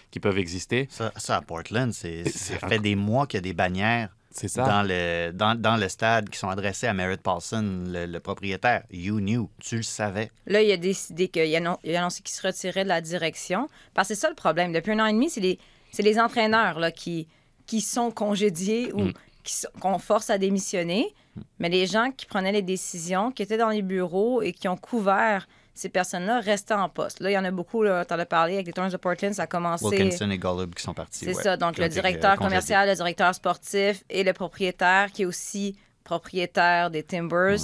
qui 0.09 0.19
peuvent 0.19 0.39
exister. 0.39 0.87
Ça, 0.89 1.11
ça, 1.15 1.37
à 1.37 1.41
Portland, 1.41 1.93
c'est, 1.93 2.27
ça 2.27 2.57
fait 2.57 2.79
des 2.79 2.95
mois 2.95 3.27
qu'il 3.27 3.37
y 3.37 3.41
a 3.41 3.41
des 3.43 3.53
bannières 3.53 4.09
ça. 4.47 4.63
dans 4.63 4.83
le, 4.83 5.31
dans, 5.33 5.59
dans 5.59 5.75
le 5.77 5.87
stade 5.89 6.29
qui 6.29 6.37
sont 6.39 6.49
adressées 6.49 6.87
à 6.87 6.93
Merritt 6.93 7.21
Paulson, 7.21 7.83
le, 7.87 8.05
le 8.05 8.19
propriétaire. 8.19 8.83
You 8.91 9.19
knew, 9.19 9.49
tu 9.59 9.77
le 9.77 9.83
savais. 9.83 10.31
Là, 10.45 10.61
il 10.61 10.71
a 10.71 10.77
décidé 10.77 11.27
qu'il 11.27 11.41
a, 11.53 11.57
annon- 11.59 11.77
il 11.83 11.95
a 11.95 11.99
annoncé 12.01 12.21
qu'il 12.21 12.33
se 12.33 12.45
retirait 12.45 12.83
de 12.83 12.89
la 12.89 13.01
direction. 13.01 13.67
Parce 13.93 14.07
que 14.09 14.15
c'est 14.15 14.21
ça 14.21 14.29
le 14.29 14.35
problème. 14.35 14.71
Depuis 14.73 14.91
un 14.91 14.99
an 14.99 15.05
et 15.07 15.13
demi, 15.13 15.29
c'est 15.29 15.41
les, 15.41 15.59
c'est 15.91 16.03
les 16.03 16.19
entraîneurs 16.19 16.79
là, 16.79 16.91
qui, 16.91 17.27
qui 17.67 17.81
sont 17.81 18.11
congédiés 18.11 18.91
ou 18.93 19.01
Mm. 19.05 19.13
qui 19.43 19.53
sont- 19.53 19.67
qu'on 19.79 19.99
force 19.99 20.29
à 20.29 20.37
démissionner. 20.37 21.13
Mais 21.59 21.69
les 21.69 21.87
gens 21.87 22.11
qui 22.15 22.25
prenaient 22.25 22.51
les 22.51 22.61
décisions, 22.61 23.31
qui 23.31 23.41
étaient 23.41 23.57
dans 23.57 23.69
les 23.69 23.81
bureaux 23.81 24.41
et 24.41 24.51
qui 24.51 24.67
ont 24.67 24.75
couvert 24.77 25.47
ces 25.73 25.89
personnes-là 25.89 26.39
restaient 26.41 26.73
en 26.73 26.89
poste. 26.89 27.19
Là, 27.21 27.29
il 27.31 27.33
y 27.33 27.37
en 27.37 27.45
a 27.45 27.51
beaucoup, 27.51 27.83
tu 27.83 27.89
en 27.89 28.19
as 28.19 28.25
parlé 28.25 28.55
avec 28.55 28.67
les 28.67 28.73
Thorns 28.73 28.89
de 28.91 28.97
Portland, 28.97 29.33
ça 29.33 29.43
a 29.43 29.47
commencé. 29.47 29.85
Wilkinson 29.85 30.29
et 30.29 30.37
Golub 30.37 30.73
qui 30.75 30.83
sont 30.83 30.93
partis. 30.93 31.19
C'est 31.25 31.35
ouais, 31.35 31.43
ça. 31.43 31.57
Donc, 31.57 31.77
le 31.77 31.87
directeur 31.89 32.35
commercial, 32.37 32.87
le 32.89 32.95
directeur 32.95 33.33
sportif 33.33 34.03
et 34.09 34.23
le 34.23 34.33
propriétaire 34.33 35.11
qui 35.11 35.21
est 35.23 35.25
aussi 35.25 35.75
propriétaire 36.03 36.91
des 36.91 37.03
Timbers. 37.03 37.57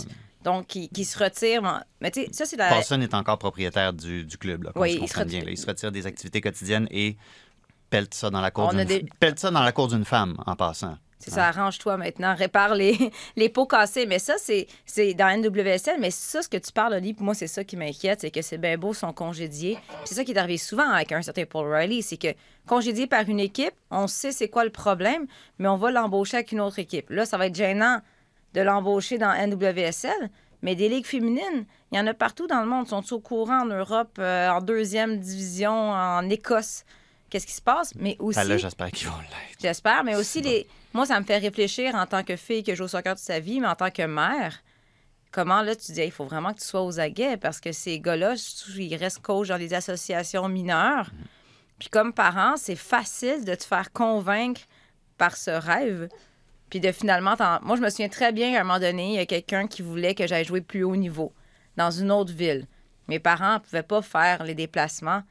Donc, 0.43 0.67
qui, 0.67 0.87
qui 0.87 1.03
se 1.03 1.21
retire. 1.21 1.83
Mais 1.99 2.09
tu 2.11 2.21
sais, 2.21 2.29
ça, 2.31 2.45
c'est 2.45 2.55
la. 2.55 2.69
Paulson 2.69 3.01
est 3.01 3.13
encore 3.13 3.37
propriétaire 3.37 3.91
du, 3.91 4.23
du 4.23 4.37
club, 4.37 4.63
là, 4.63 4.71
Oui, 4.75 4.97
il 5.01 5.07
se 5.09 5.13
retire- 5.19 5.25
bien. 5.25 5.41
là. 5.41 5.51
Il 5.51 5.57
se 5.57 5.65
retire 5.65 5.91
des 5.91 6.05
activités 6.07 6.39
quotidiennes 6.39 6.87
et 6.89 7.17
pèle 7.89 8.07
ça 8.11 8.29
dans 8.29 8.39
la 8.39 8.51
cour 8.51 8.69
d'une 8.69 8.85
des- 8.85 9.05
pèle 9.19 9.37
ça 9.37 9.51
dans 9.51 9.63
la 9.63 9.73
cour 9.73 9.89
d'une 9.89 10.05
femme, 10.05 10.37
en 10.45 10.55
passant. 10.55 10.97
C'est 11.19 11.31
ça, 11.31 11.47
arrange-toi 11.47 11.97
maintenant, 11.97 12.35
répare 12.35 12.75
les, 12.75 13.11
les 13.35 13.49
pots 13.49 13.65
cassés. 13.65 14.05
Mais 14.05 14.19
ça, 14.19 14.35
c'est 14.37 14.67
c'est 14.85 15.13
dans 15.13 15.35
NWSL. 15.35 15.99
Mais 15.99 16.11
ça, 16.11 16.41
ce 16.41 16.47
que 16.47 16.57
tu 16.57 16.71
parles, 16.71 16.93
Oli, 16.93 17.13
pour 17.13 17.25
moi, 17.25 17.33
c'est 17.33 17.47
ça 17.47 17.63
qui 17.63 17.75
m'inquiète, 17.75 18.21
c'est 18.21 18.31
que 18.31 18.41
ces 18.41 18.57
bien 18.57 18.77
sont 18.93 19.13
congédiés. 19.13 19.77
C'est 20.05 20.15
ça 20.15 20.23
qui 20.23 20.31
est 20.31 20.37
arrivé 20.37 20.57
souvent 20.57 20.89
avec 20.89 21.11
un 21.11 21.21
certain 21.21 21.45
Paul 21.45 21.73
Riley, 21.73 22.01
c'est 22.01 22.17
que 22.17 22.33
congédié 22.67 23.07
par 23.07 23.27
une 23.27 23.39
équipe, 23.39 23.73
on 23.89 24.07
sait 24.07 24.31
c'est 24.31 24.49
quoi 24.49 24.63
le 24.63 24.69
problème, 24.69 25.25
mais 25.57 25.67
on 25.67 25.77
va 25.77 25.89
l'embaucher 25.91 26.37
avec 26.37 26.51
une 26.51 26.61
autre 26.61 26.79
équipe. 26.79 27.09
Là, 27.09 27.25
ça 27.25 27.37
va 27.37 27.47
être 27.47 27.55
gênant 27.55 28.01
de 28.53 28.61
l'embaucher 28.61 29.17
dans 29.17 29.33
NWSL, 29.33 30.29
mais 30.61 30.75
des 30.75 30.89
ligues 30.89 31.05
féminines, 31.05 31.65
il 31.91 31.97
y 31.97 31.99
en 32.01 32.07
a 32.07 32.13
partout 32.13 32.47
dans 32.47 32.61
le 32.61 32.67
monde. 32.67 32.87
Sont 32.87 33.01
ils 33.01 33.13
au 33.13 33.19
courant 33.19 33.61
en 33.61 33.65
Europe, 33.65 34.17
euh, 34.19 34.49
en 34.49 34.61
deuxième 34.61 35.19
division, 35.19 35.71
en 35.71 36.29
Écosse? 36.29 36.83
Qu'est-ce 37.29 37.45
qui 37.45 37.53
se 37.53 37.61
passe? 37.61 37.93
Mais 37.95 38.15
aussi... 38.19 38.39
Ah, 38.39 38.43
là, 38.45 38.57
j'espère 38.57 38.89
qu'ils 38.91 39.07
vont 39.07 39.17
l'être. 39.19 39.57
J'espère, 39.61 40.03
mais 40.03 40.15
aussi, 40.15 40.41
les... 40.41 40.67
moi, 40.93 41.05
ça 41.05 41.19
me 41.19 41.25
fait 41.25 41.37
réfléchir 41.37 41.93
en 41.95 42.05
tant 42.05 42.23
que 42.23 42.35
fille 42.37 42.63
qui 42.63 42.73
joue 42.75 42.85
au 42.85 42.87
soccer 42.87 43.15
toute 43.15 43.23
sa 43.23 43.39
vie, 43.39 43.59
mais 43.59 43.67
en 43.67 43.75
tant 43.75 43.91
que 43.91 44.03
mère, 44.03 44.63
comment 45.31 45.61
là, 45.61 45.75
tu 45.75 45.91
dis, 45.91 46.01
il 46.03 46.11
faut 46.11 46.23
vraiment 46.25 46.53
que 46.53 46.59
tu 46.59 46.65
sois 46.65 46.83
aux 46.83 46.99
aguets 46.99 47.35
parce 47.37 47.59
que 47.59 47.71
ces 47.73 47.99
gars-là, 47.99 48.35
ils 48.77 48.95
restent 48.95 49.21
coach 49.21 49.49
dans 49.49 49.57
des 49.57 49.73
associations 49.73 50.47
mineures. 50.47 51.11
Puis 51.79 51.89
comme 51.89 52.13
parent, 52.13 52.55
c'est 52.57 52.75
facile 52.77 53.43
de 53.45 53.53
te 53.55 53.63
faire 53.63 53.91
convaincre 53.91 54.61
par 55.17 55.35
ce 55.35 55.51
rêve. 55.51 56.07
Puis 56.69 56.79
de 56.79 56.91
finalement, 56.91 57.35
t'en- 57.35 57.59
moi, 57.61 57.75
je 57.75 57.81
me 57.81 57.89
souviens 57.89 58.09
très 58.09 58.31
bien 58.31 58.53
qu'à 58.53 58.61
un 58.61 58.63
moment 58.63 58.79
donné, 58.79 59.09
il 59.09 59.15
y 59.15 59.19
a 59.19 59.25
quelqu'un 59.25 59.67
qui 59.67 59.81
voulait 59.81 60.15
que 60.15 60.25
j'aille 60.27 60.45
jouer 60.45 60.61
plus 60.61 60.83
haut 60.83 60.95
niveau 60.95 61.33
dans 61.75 61.91
une 61.91 62.11
autre 62.11 62.33
ville. 62.33 62.65
Mes 63.07 63.19
parents 63.19 63.55
ne 63.55 63.59
pouvaient 63.59 63.83
pas 63.83 64.01
faire 64.01 64.43
les 64.43 64.55
déplacements. 64.55 65.23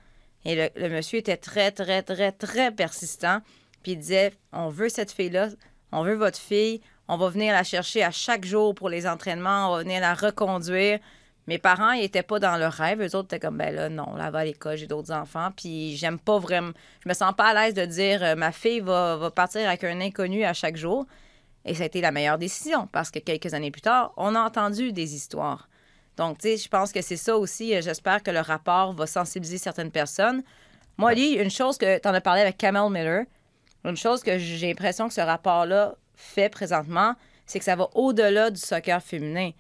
Et 0.47 0.71
le, 0.77 0.89
monsieur 0.89 1.19
était 1.19 1.37
très, 1.37 1.73
très, 1.73 2.05
très, 2.05 2.31
très 2.31 2.71
persistant. 2.71 3.41
Puis 3.83 3.93
il 3.93 3.99
disait 3.99 4.33
On 4.53 4.69
veut 4.69 4.89
cette 4.89 5.11
fille-là, 5.11 5.49
on 5.91 6.05
veut 6.05 6.15
votre 6.15 6.39
fille, 6.39 6.81
on 7.09 7.17
va 7.17 7.29
venir 7.29 7.53
la 7.53 7.65
chercher 7.65 8.05
à 8.05 8.13
chaque 8.13 8.45
jour 8.45 8.73
pour 8.73 8.89
les 8.89 9.09
entraînements, 9.09 9.69
on 9.69 9.77
va 9.77 9.83
venir 9.83 10.01
la 10.01 10.15
reconduire. 10.15 11.01
Mes 11.49 11.59
parents, 11.59 11.93
ils 11.93 12.03
n'étaient 12.03 12.23
pas 12.23 12.39
dans 12.39 12.57
leur 12.57 12.73
rêve. 12.73 13.01
Eux 13.01 13.17
autres 13.17 13.27
étaient 13.27 13.41
comme, 13.41 13.59
ben 13.59 13.75
là, 13.75 13.89
non, 13.89 14.15
là, 14.15 14.31
va 14.31 14.41
à 14.41 14.45
l'école, 14.45 14.77
j'ai 14.77 14.87
d'autres 14.87 15.13
enfants. 15.13 15.51
Puis 15.57 15.97
j'aime 15.97 16.19
pas 16.19 16.39
vraiment. 16.39 16.73
Je 17.05 17.09
me 17.09 17.15
sens 17.15 17.35
pas 17.37 17.47
à 17.47 17.55
l'aise 17.55 17.75
de 17.75 17.85
dire, 17.85 18.23
euh, 18.23 18.35
ma 18.37 18.53
fille 18.53 18.81
va, 18.81 19.17
va 19.17 19.31
partir 19.33 19.69
avec 19.69 19.83
un 19.83 20.01
inconnu 20.01 20.45
à 20.45 20.53
chaque 20.53 20.77
jour. 20.77 21.07
Et 21.65 21.75
ça 21.75 21.83
a 21.83 21.87
été 21.87 22.01
la 22.01 22.13
meilleure 22.13 22.39
décision 22.39 22.87
parce 22.93 23.11
que 23.11 23.19
quelques 23.19 23.53
années 23.53 23.73
plus 23.73 23.83
tard, 23.83 24.13
on 24.17 24.37
a 24.37 24.41
entendu 24.41 24.93
des 24.93 25.17
histoires. 25.17 25.69
Donc, 26.17 26.39
tu 26.39 26.49
sais, 26.49 26.57
je 26.57 26.69
pense 26.69 26.93
que 26.93 27.03
c'est 27.03 27.17
ça 27.17 27.37
aussi. 27.37 27.75
Euh, 27.75 27.81
J'espère 27.83 28.23
que 28.23 28.31
le 28.31 28.41
rapport 28.41 28.93
va 28.93 29.07
sensibiliser 29.07 29.59
certaines 29.59 29.91
personnes. 29.91 30.43
Moi, 30.97 31.15
Lee, 31.15 31.35
une 31.35 31.51
chose 31.51 31.77
que 31.77 31.99
tu 31.99 32.09
en 32.09 32.15
as 32.15 32.21
parlé 32.21 32.41
avec 32.41 32.57
Kamel 32.57 32.91
Miller, 32.91 33.25
une 33.85 33.97
chose 33.97 34.23
que 34.23 34.39
j'ai 34.39 34.69
l'impression 34.69 35.09
que 35.09 35.15
ce 35.15 35.21
rapport-là 35.21 35.95
fait 36.15 36.49
présentement, 36.49 37.15
c'est 37.45 37.59
que 37.59 37.65
ça 37.65 37.77
va 37.77 37.89
au-delà 37.95 38.51
du 38.51 38.59
soccer 38.59 39.03
féminin. 39.03 39.51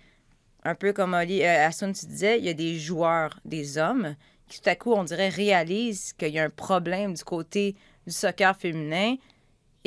Un 0.65 0.75
peu 0.75 0.93
comme 0.93 1.15
Oli, 1.15 1.45
euh, 1.45 1.67
Asun, 1.67 1.93
tu 1.93 2.07
disais, 2.07 2.39
il 2.39 2.45
y 2.45 2.49
a 2.49 2.55
des 2.55 2.79
joueurs, 2.79 3.39
des 3.45 3.79
hommes, 3.79 4.17
qui 4.49 4.61
tout 4.61 4.69
à 4.69 4.75
coup, 4.75 4.93
on 4.93 5.05
dirait, 5.05 5.29
réalisent 5.29 6.13
qu'il 6.15 6.31
y 6.31 6.39
a 6.39 6.45
un 6.45 6.51
problème 6.51 7.15
du 7.15 7.23
côté 7.23 7.77
du 8.07 8.13
soccer 8.13 8.57
féminin. 8.57 9.17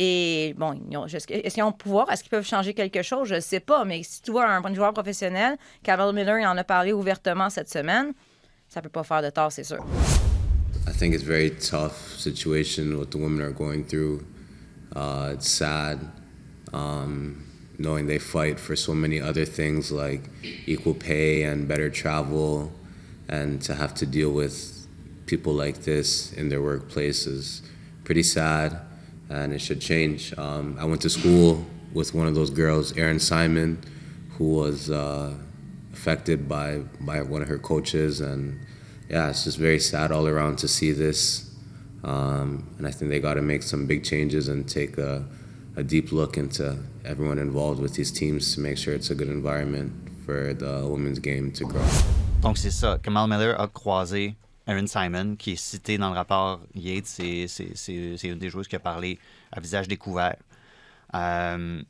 Et 0.02 0.56
bon, 0.58 0.80
est-ce 1.14 1.28
qu'ils 1.28 1.62
ont 1.64 1.68
le 1.68 1.74
pouvoir? 1.74 2.10
Est-ce 2.10 2.24
qu'ils 2.24 2.30
peuvent 2.30 2.48
changer 2.48 2.74
quelque 2.74 3.02
chose? 3.02 3.28
Je 3.28 3.36
ne 3.36 3.40
sais 3.42 3.60
pas. 3.60 3.84
Mais 3.84 4.02
si 4.02 4.22
tu 4.22 4.32
vois 4.32 4.50
un 4.50 4.74
joueur 4.74 4.94
professionnel, 4.94 5.58
Kamel 5.84 6.16
Miller 6.16 6.40
il 6.40 6.48
en 6.48 6.56
a 6.56 6.64
parlé 6.64 6.94
ouvertement 6.94 7.50
cette 7.50 7.70
semaine, 7.70 8.14
ça 8.70 8.82
peut 8.82 8.88
pas 8.88 9.04
faire 9.04 9.22
de 9.22 9.30
tort, 9.30 9.52
c'est 9.52 9.66
sûr. 9.66 9.86
I 10.88 10.94
think 10.94 11.14
it's 11.14 11.24
a 11.24 11.28
very 11.28 11.52
tough 11.52 12.16
situation 12.18 12.98
what 12.98 13.12
the 13.12 13.18
women 13.18 13.42
are 13.42 13.52
going 13.52 13.84
through. 13.84 14.24
Uh, 14.96 15.34
it's 15.34 15.50
sad 15.50 16.00
um, 16.72 17.44
knowing 17.78 18.08
they 18.08 18.20
fight 18.20 18.58
for 18.58 18.78
so 18.78 18.94
many 18.94 19.20
other 19.20 19.44
things 19.44 19.92
like 19.92 20.30
equal 20.66 20.94
pay 20.94 21.44
and 21.44 21.68
better 21.68 21.90
travel, 21.90 22.72
and 23.28 23.62
to 23.64 23.76
have 23.76 23.94
to 23.96 24.06
deal 24.06 24.32
with 24.32 24.88
people 25.26 25.54
like 25.54 25.84
this 25.84 26.32
in 26.38 26.48
their 26.48 26.62
workplace 26.62 27.28
is 27.28 27.62
pretty 28.06 28.24
sad, 28.24 28.80
and 29.30 29.54
it 29.54 29.62
should 29.62 29.82
change. 29.82 30.38
Um, 30.38 30.78
I 30.80 30.86
went 30.86 31.02
to 31.02 31.10
school 31.10 31.66
with 31.94 32.14
one 32.14 32.28
of 32.28 32.36
those 32.36 32.50
girls, 32.50 32.98
Erin 32.98 33.20
Simon, 33.20 33.82
who 34.38 34.56
was 34.56 34.90
uh, 34.90 35.34
affected 35.94 36.48
by 36.48 36.80
by 37.02 37.22
one 37.22 37.42
of 37.42 37.48
her 37.48 37.58
coaches, 37.60 38.22
and 38.22 38.60
yeah, 39.10 39.30
it's 39.30 39.44
just 39.44 39.58
very 39.58 39.80
sad 39.80 40.12
all 40.12 40.28
around 40.28 40.58
to 40.60 40.68
see 40.68 40.92
this. 40.92 41.50
Um, 42.04 42.74
and 42.78 42.88
I 42.88 42.92
think 42.92 43.12
they 43.12 43.20
got 43.20 43.34
to 43.34 43.42
make 43.42 43.64
some 43.64 43.86
big 43.86 44.04
changes 44.04 44.48
and 44.48 44.68
take 44.68 44.98
a, 44.98 45.26
a 45.76 45.84
deep 45.84 46.12
look 46.14 46.38
into 46.38 46.78
everyone 47.04 47.40
involved 47.40 47.82
with 47.82 47.96
these 47.96 48.12
teams 48.12 48.56
to 48.56 48.62
make 48.62 48.78
sure 48.78 48.94
it's 48.94 49.10
a 49.10 49.16
good 49.16 49.28
environment 49.28 49.92
for 50.26 50.54
the 50.54 50.88
women's 50.88 51.20
game 51.20 51.52
to 51.54 51.66
grow. 51.66 51.84
Donc, 52.42 52.58
c'est 52.58 52.72
ça. 52.72 52.98
Kamal 53.04 53.28
Miller 53.28 53.54
a 53.58 53.68
croisé 53.68 54.36
Erin 54.70 54.88
Simon, 54.88 55.36
qui 55.36 55.52
est 55.52 55.56
cité 55.56 55.98
dans 55.98 56.10
le 56.10 56.16
rapport 56.16 56.62
Yates. 56.76 57.06
C'est, 57.08 57.48
c'est, 57.48 57.72
c'est, 57.76 58.18
c'est 58.18 58.28
une 58.28 58.38
des 58.40 58.50
joueuses 58.50 58.68
qui 58.68 58.76
a 58.76 58.80
parlé 58.80 59.18
à 59.52 59.60
visage 59.60 59.88
découvert, 59.88 60.38
euh, 61.16 61.82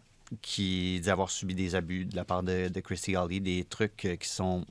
qui 0.42 1.00
dit 1.02 1.10
avoir 1.10 1.30
subi 1.30 1.56
des 1.56 1.76
abus 1.76 2.06
de 2.06 2.16
la 2.16 2.24
part 2.24 2.44
de, 2.44 2.70
de 2.70 2.80
Christy 2.80 3.16
Holly, 3.16 3.42
des 3.42 3.66
trucs 3.66 4.06
euh, 4.06 4.16
qui 4.16 4.30
sont. 4.30 4.66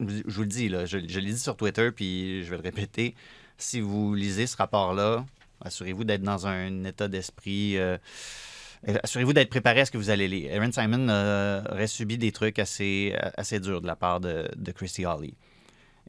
Je 0.00 0.22
vous 0.26 0.42
le 0.42 0.48
dis, 0.48 0.68
là, 0.68 0.84
je, 0.86 0.98
je 0.98 1.18
l'ai 1.20 1.32
dit 1.32 1.38
sur 1.38 1.56
Twitter, 1.56 1.90
puis 1.90 2.44
je 2.44 2.50
vais 2.50 2.56
le 2.56 2.62
répéter. 2.62 3.14
Si 3.56 3.80
vous 3.80 4.14
lisez 4.14 4.46
ce 4.46 4.56
rapport-là, 4.56 5.24
assurez-vous 5.60 6.04
d'être 6.04 6.22
dans 6.22 6.46
un 6.46 6.84
état 6.84 7.08
d'esprit. 7.08 7.76
euh, 7.78 7.98
Assurez-vous 9.02 9.32
d'être 9.32 9.50
préparé 9.50 9.80
à 9.80 9.84
ce 9.86 9.90
que 9.90 9.98
vous 9.98 10.10
allez 10.10 10.28
lire. 10.28 10.54
Aaron 10.54 10.70
Simon 10.70 11.08
euh, 11.08 11.60
aurait 11.72 11.88
subi 11.88 12.16
des 12.16 12.30
trucs 12.30 12.60
assez, 12.60 13.12
assez 13.36 13.58
durs 13.58 13.80
de 13.80 13.88
la 13.88 13.96
part 13.96 14.20
de, 14.20 14.48
de 14.56 14.70
Christy 14.70 15.04
Holly. 15.04 15.34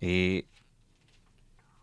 Et 0.04 0.46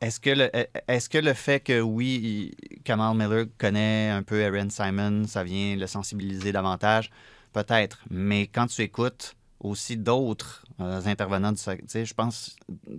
est-ce 0.01 0.21
que, 0.21 0.31
le, 0.31 0.51
est-ce 0.89 1.09
que 1.09 1.19
le 1.19 1.33
fait 1.33 1.61
que 1.61 1.81
oui, 1.81 2.53
Kamal 2.85 3.17
Miller 3.17 3.47
connaît 3.59 4.11
un 4.11 4.23
peu 4.23 4.45
Aaron 4.45 4.69
Simon, 4.71 5.25
ça 5.27 5.43
vient 5.43 5.77
le 5.77 5.87
sensibiliser 5.87 6.53
davantage? 6.53 7.11
Peut-être. 7.53 8.01
Mais 8.11 8.47
quand 8.47 8.67
tu 8.67 8.83
écoutes 8.83 9.35
aussi 9.61 9.97
d'autres 9.97 10.65
euh, 10.81 11.01
intervenants 11.07 11.53
du 11.53 11.59
sais, 11.59 12.05
je 12.05 12.15
pense 12.15 12.57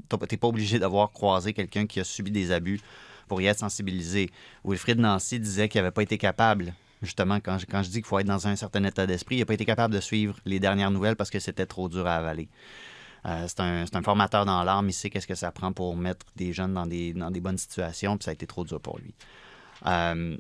que 0.10 0.16
tu 0.26 0.34
n'es 0.34 0.38
pas 0.38 0.48
obligé 0.48 0.80
d'avoir 0.80 1.12
croisé 1.12 1.54
quelqu'un 1.54 1.86
qui 1.86 2.00
a 2.00 2.04
subi 2.04 2.32
des 2.32 2.52
abus 2.52 2.80
pour 3.28 3.42
y 3.42 3.46
être 3.46 3.60
sensibilisé. 3.60 4.32
Wilfried 4.66 5.00
Nancy 5.00 5.40
disait 5.40 5.70
qu'il 5.70 5.82
n'avait 5.82 5.92
pas 5.92 6.02
été 6.02 6.18
capable 6.18 6.74
justement, 7.02 7.40
quand 7.40 7.58
je, 7.58 7.66
quand 7.66 7.82
dis 7.82 7.92
qu'il 7.92 8.06
faut 8.06 8.20
être 8.20 8.28
dans 8.28 8.48
un 8.48 8.56
certain 8.56 8.84
état 8.84 9.06
d'esprit, 9.06 9.36
il 9.36 9.40
n'a 9.40 9.46
pas 9.46 9.54
été 9.54 9.66
capable 9.66 9.94
de 9.94 10.00
suivre 10.00 10.36
les 10.46 10.60
dernières 10.60 10.92
nouvelles 10.92 11.16
parce 11.16 11.30
que 11.30 11.40
c'était 11.40 11.66
trop 11.66 11.90
dur 11.90 12.08
à 12.08 12.16
avaler. 12.16 12.50
Euh, 13.28 13.46
c'est, 13.48 13.60
un, 13.60 14.04
formateur 14.04 14.46
dans 14.46 14.64
l'âme, 14.64 14.90
il 14.90 14.94
sait 14.94 15.10
qu'est-ce 15.10 15.28
que 15.28 15.36
ça 15.36 15.52
prend 15.52 15.74
pour 15.74 15.96
mettre 15.98 16.26
des 16.36 16.54
jeunes 16.54 16.74
dans 16.74 16.86
des, 16.86 17.14
bonnes 17.42 17.58
situations, 17.58 18.18
puis 18.18 18.26
ça 18.26 18.32
a 18.32 18.34
été 18.34 18.48
trop 18.48 18.64
dur 18.64 18.80
pour 18.80 19.00
lui. 19.00 19.14
Euh, 19.86 20.38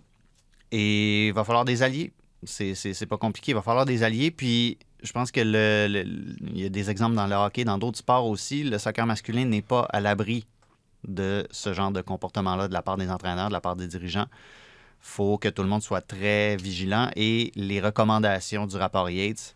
et 0.71 1.27
il 1.27 1.33
va 1.33 1.43
falloir 1.43 1.65
des 1.65 1.83
alliés. 1.83 2.13
C'est, 2.43 3.05
pas 3.07 3.17
compliqué, 3.17 3.51
il 3.51 3.55
va 3.55 3.61
falloir 3.61 3.85
des 3.85 4.03
alliés, 4.03 4.31
puis 4.31 4.77
je 5.03 5.11
pense 5.11 5.31
que 5.31 5.41
il 5.41 6.59
y 6.59 6.65
a 6.65 6.69
des 6.69 6.89
exemples 6.89 7.15
dans 7.15 7.27
le 7.27 7.35
hockey, 7.35 7.65
dans 7.65 7.77
d'autres 7.77 7.97
sports 7.97 8.25
aussi. 8.25 8.63
Le 8.63 8.77
soccer 8.77 9.05
masculin 9.05 9.45
n'est 9.45 9.61
pas 9.61 9.81
à 9.89 9.99
l'abri 9.99 10.45
de 11.07 11.45
ce 11.51 11.73
genre 11.73 11.91
de 11.91 12.01
comportement-là 12.01 12.67
de 12.67 12.73
la 12.73 12.81
part 12.81 12.97
des 12.97 13.09
entraîneurs, 13.09 13.49
de 13.49 13.53
la 13.53 13.61
part 13.61 13.75
des 13.75 13.87
dirigeants 13.87 14.27
faut 14.99 15.37
que 15.37 15.47
tout 15.47 15.63
le 15.63 15.69
monde 15.69 15.81
soit 15.81 16.01
très 16.01 16.57
vigilant 16.57 17.09
et 17.15 17.51
les 17.55 17.79
recommandations 17.79 18.65
du 18.65 18.75
rapport 18.77 19.09
Yates 19.09 19.55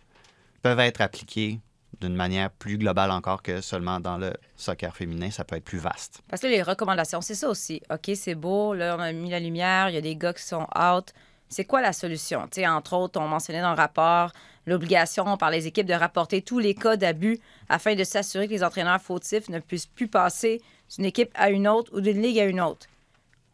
peuvent 0.61 0.79
être 0.79 1.01
appliquées 1.01 1.59
d'une 1.99 2.15
manière 2.15 2.49
plus 2.49 2.77
globale 2.77 3.11
encore 3.11 3.41
que 3.43 3.61
seulement 3.61 3.99
dans 3.99 4.17
le 4.17 4.33
soccer 4.55 4.95
féminin. 4.95 5.29
Ça 5.29 5.43
peut 5.43 5.55
être 5.55 5.63
plus 5.63 5.77
vaste. 5.77 6.21
Parce 6.29 6.41
que 6.41 6.47
les 6.47 6.63
recommandations, 6.63 7.21
c'est 7.21 7.35
ça 7.35 7.49
aussi. 7.49 7.81
OK, 7.91 8.11
c'est 8.15 8.35
beau, 8.35 8.73
là, 8.73 8.95
on 8.97 9.01
a 9.01 9.11
mis 9.11 9.29
la 9.29 9.39
lumière, 9.39 9.89
il 9.89 9.95
y 9.95 9.97
a 9.97 10.01
des 10.01 10.15
gars 10.15 10.33
qui 10.33 10.43
sont 10.43 10.67
out. 10.77 11.13
C'est 11.49 11.65
quoi 11.65 11.81
la 11.81 11.93
solution? 11.93 12.43
Tu 12.43 12.61
sais, 12.61 12.67
entre 12.67 12.93
autres, 12.93 13.19
on 13.19 13.27
mentionnait 13.27 13.61
dans 13.61 13.71
le 13.71 13.77
rapport 13.77 14.31
l'obligation 14.65 15.37
par 15.37 15.49
les 15.49 15.67
équipes 15.67 15.87
de 15.87 15.93
rapporter 15.93 16.41
tous 16.41 16.59
les 16.59 16.75
cas 16.75 16.95
d'abus 16.95 17.39
afin 17.67 17.95
de 17.95 18.03
s'assurer 18.03 18.47
que 18.47 18.53
les 18.53 18.63
entraîneurs 18.63 19.01
fautifs 19.01 19.49
ne 19.49 19.59
puissent 19.59 19.87
plus 19.87 20.07
passer 20.07 20.61
d'une 20.95 21.05
équipe 21.05 21.31
à 21.33 21.49
une 21.49 21.67
autre 21.67 21.91
ou 21.95 22.01
d'une 22.01 22.21
ligue 22.21 22.39
à 22.39 22.45
une 22.45 22.61
autre. 22.61 22.87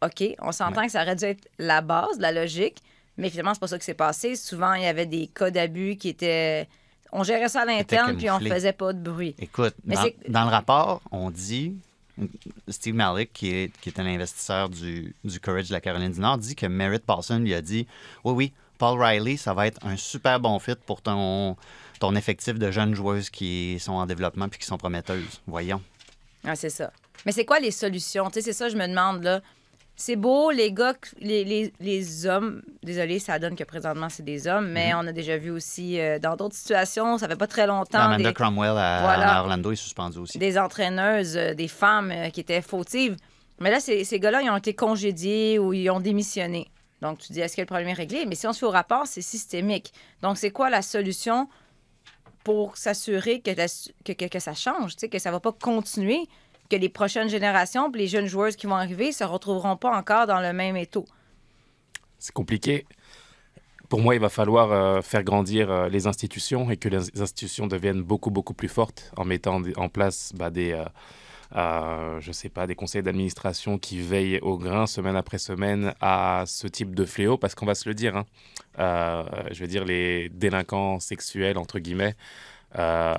OK, 0.02 0.22
on 0.40 0.52
s'entend 0.52 0.84
que 0.84 0.92
ça 0.92 1.02
aurait 1.02 1.16
dû 1.16 1.24
être 1.24 1.48
la 1.58 1.80
base, 1.80 2.18
la 2.20 2.30
logique, 2.30 2.82
mais 3.16 3.30
finalement, 3.30 3.54
c'est 3.54 3.60
pas 3.60 3.66
ça 3.66 3.78
qui 3.78 3.84
s'est 3.84 3.94
passé. 3.94 4.36
Souvent, 4.36 4.74
il 4.74 4.82
y 4.82 4.86
avait 4.86 5.06
des 5.06 5.26
cas 5.26 5.50
d'abus 5.50 5.96
qui 5.96 6.08
étaient. 6.08 6.68
On 7.12 7.22
gérait 7.22 7.48
ça 7.48 7.62
à 7.62 7.64
l'interne, 7.64 8.16
puis 8.16 8.30
on 8.30 8.38
faisait 8.40 8.72
pas 8.72 8.92
de 8.92 8.98
bruit. 9.00 9.34
Écoute, 9.38 9.74
Mais 9.84 9.96
dans, 10.28 10.44
le 10.44 10.50
rapport, 10.50 11.00
on 11.10 11.30
dit, 11.30 11.74
Steve 12.68 12.94
Malik, 12.94 13.32
qui, 13.32 13.50
est, 13.50 13.72
qui 13.80 13.88
était 13.88 14.02
l'investisseur 14.02 14.68
du, 14.68 15.14
du 15.24 15.40
Courage 15.40 15.68
de 15.68 15.72
la 15.72 15.80
Caroline 15.80 16.12
du 16.12 16.20
Nord, 16.20 16.38
dit 16.38 16.54
que 16.54 16.66
Merritt 16.66 17.04
Paulson 17.04 17.38
lui 17.38 17.54
a 17.54 17.62
dit 17.62 17.86
Oui, 18.24 18.32
oui, 18.34 18.52
Paul 18.78 19.00
Riley, 19.02 19.36
ça 19.36 19.54
va 19.54 19.66
être 19.66 19.84
un 19.84 19.96
super 19.96 20.40
bon 20.40 20.58
fit 20.58 20.76
pour 20.86 21.02
ton, 21.02 21.56
ton 21.98 22.14
effectif 22.14 22.58
de 22.58 22.70
jeunes 22.70 22.94
joueuses 22.94 23.30
qui 23.30 23.78
sont 23.80 23.92
en 23.92 24.06
développement 24.06 24.48
puis 24.48 24.58
qui 24.58 24.66
sont 24.66 24.78
prometteuses. 24.78 25.40
Voyons. 25.46 25.82
Ah, 26.44 26.56
c'est 26.56 26.70
ça. 26.70 26.92
Mais 27.26 27.32
c'est 27.32 27.44
quoi 27.44 27.58
les 27.58 27.72
solutions? 27.72 28.30
Tu 28.30 28.34
sais, 28.34 28.42
c'est 28.42 28.52
ça, 28.52 28.68
je 28.68 28.76
me 28.76 28.86
demande, 28.86 29.24
là. 29.24 29.40
C'est 30.00 30.14
beau, 30.14 30.52
les 30.52 30.72
gars, 30.72 30.94
les, 31.18 31.42
les, 31.44 31.72
les 31.80 32.24
hommes, 32.26 32.62
désolé, 32.84 33.18
ça 33.18 33.40
donne 33.40 33.56
que 33.56 33.64
présentement, 33.64 34.08
c'est 34.08 34.22
des 34.22 34.46
hommes, 34.46 34.68
mais 34.70 34.94
on 34.94 35.00
a 35.00 35.10
déjà 35.12 35.36
vu 35.36 35.50
aussi 35.50 35.98
euh, 35.98 36.20
dans 36.20 36.36
d'autres 36.36 36.54
situations, 36.54 37.18
ça 37.18 37.26
fait 37.26 37.34
pas 37.34 37.48
très 37.48 37.66
longtemps, 37.66 37.98
Amanda 37.98 38.28
des, 38.28 38.32
Cromwell 38.32 38.76
à, 38.78 39.00
Voilà. 39.02 39.38
à 39.38 39.40
Orlando 39.42 39.72
est 39.72 39.76
suspendue 39.76 40.18
aussi. 40.18 40.38
des 40.38 40.56
entraîneuses, 40.56 41.36
euh, 41.36 41.52
des 41.54 41.66
femmes 41.66 42.12
euh, 42.12 42.30
qui 42.30 42.38
étaient 42.38 42.62
fautives. 42.62 43.16
Mais 43.58 43.72
là, 43.72 43.80
ces, 43.80 44.04
gars-là, 44.20 44.40
ils 44.40 44.48
ont 44.50 44.56
été 44.56 44.72
congédiés 44.72 45.58
ou 45.58 45.72
ils 45.72 45.90
ont 45.90 45.98
démissionné. 45.98 46.70
Donc, 47.02 47.18
tu 47.18 47.32
dis, 47.32 47.40
est-ce 47.40 47.56
que 47.56 47.62
le 47.62 47.66
problème 47.66 47.88
est 47.88 47.92
réglé? 47.92 48.24
Mais 48.24 48.36
si 48.36 48.46
on 48.46 48.52
se 48.52 48.60
fait 48.60 48.66
au 48.66 48.70
rapport, 48.70 49.08
c'est 49.08 49.20
systémique. 49.20 49.92
Donc, 50.22 50.38
c'est 50.38 50.50
quoi 50.52 50.70
la 50.70 50.82
solution 50.82 51.48
pour 52.44 52.76
s'assurer 52.76 53.40
que, 53.40 53.50
que, 54.04 54.12
que- 54.12 54.28
que 54.28 54.38
ça 54.38 54.54
change, 54.54 54.92
tu 54.94 55.00
sais, 55.00 55.08
que 55.08 55.18
ça 55.18 55.32
va 55.32 55.40
pas 55.40 55.50
continuer, 55.52 56.20
que 56.68 56.76
les 56.76 56.88
prochaines 56.88 57.28
générations, 57.28 57.90
puis 57.90 58.02
les 58.02 58.08
jeunes 58.08 58.26
joueuses 58.26 58.56
qui 58.56 58.66
vont 58.66 58.76
arriver, 58.76 59.12
se 59.12 59.24
retrouveront 59.24 59.76
pas 59.76 59.96
encore 59.96 60.26
dans 60.26 60.40
le 60.40 60.52
même 60.52 60.76
étau? 60.76 61.04
C'est 62.18 62.32
compliqué. 62.32 62.86
pour 63.88 64.00
moi, 64.00 64.14
il 64.14 64.20
va 64.20 64.28
falloir 64.28 64.70
euh, 64.70 65.00
faire 65.00 65.22
grandir 65.22 65.70
euh, 65.70 65.88
les 65.88 66.06
institutions 66.06 66.70
et 66.70 66.76
que 66.76 66.88
les 66.88 67.20
institutions 67.20 67.66
deviennent 67.66 68.02
beaucoup, 68.02 68.30
beaucoup 68.30 68.54
plus 68.54 68.68
fortes 68.68 69.12
en 69.16 69.24
mettant 69.24 69.62
en 69.76 69.88
place 69.88 70.32
bah, 70.34 70.50
des, 70.50 70.84
euh, 71.56 72.20
je 72.20 72.32
sais 72.32 72.50
pas, 72.50 72.66
des 72.66 72.74
conseils 72.74 73.02
d'administration 73.02 73.78
qui 73.78 74.00
veillent 74.00 74.40
au 74.40 74.58
grain 74.58 74.86
semaine 74.86 75.16
après 75.16 75.38
semaine 75.38 75.94
à 76.00 76.44
ce 76.46 76.66
type 76.66 76.94
de 76.94 77.06
fléau, 77.06 77.38
parce 77.38 77.54
qu'on 77.54 77.66
va 77.66 77.74
se 77.74 77.88
le 77.88 77.94
dire, 77.94 78.16
hein, 78.16 78.26
je 79.50 79.60
veux 79.60 79.66
dire, 79.68 79.84
les 79.84 80.28
délinquants 80.28 81.00
sexuels, 81.00 81.56
entre 81.56 81.78
guillemets, 81.78 82.14
euh, 82.76 83.14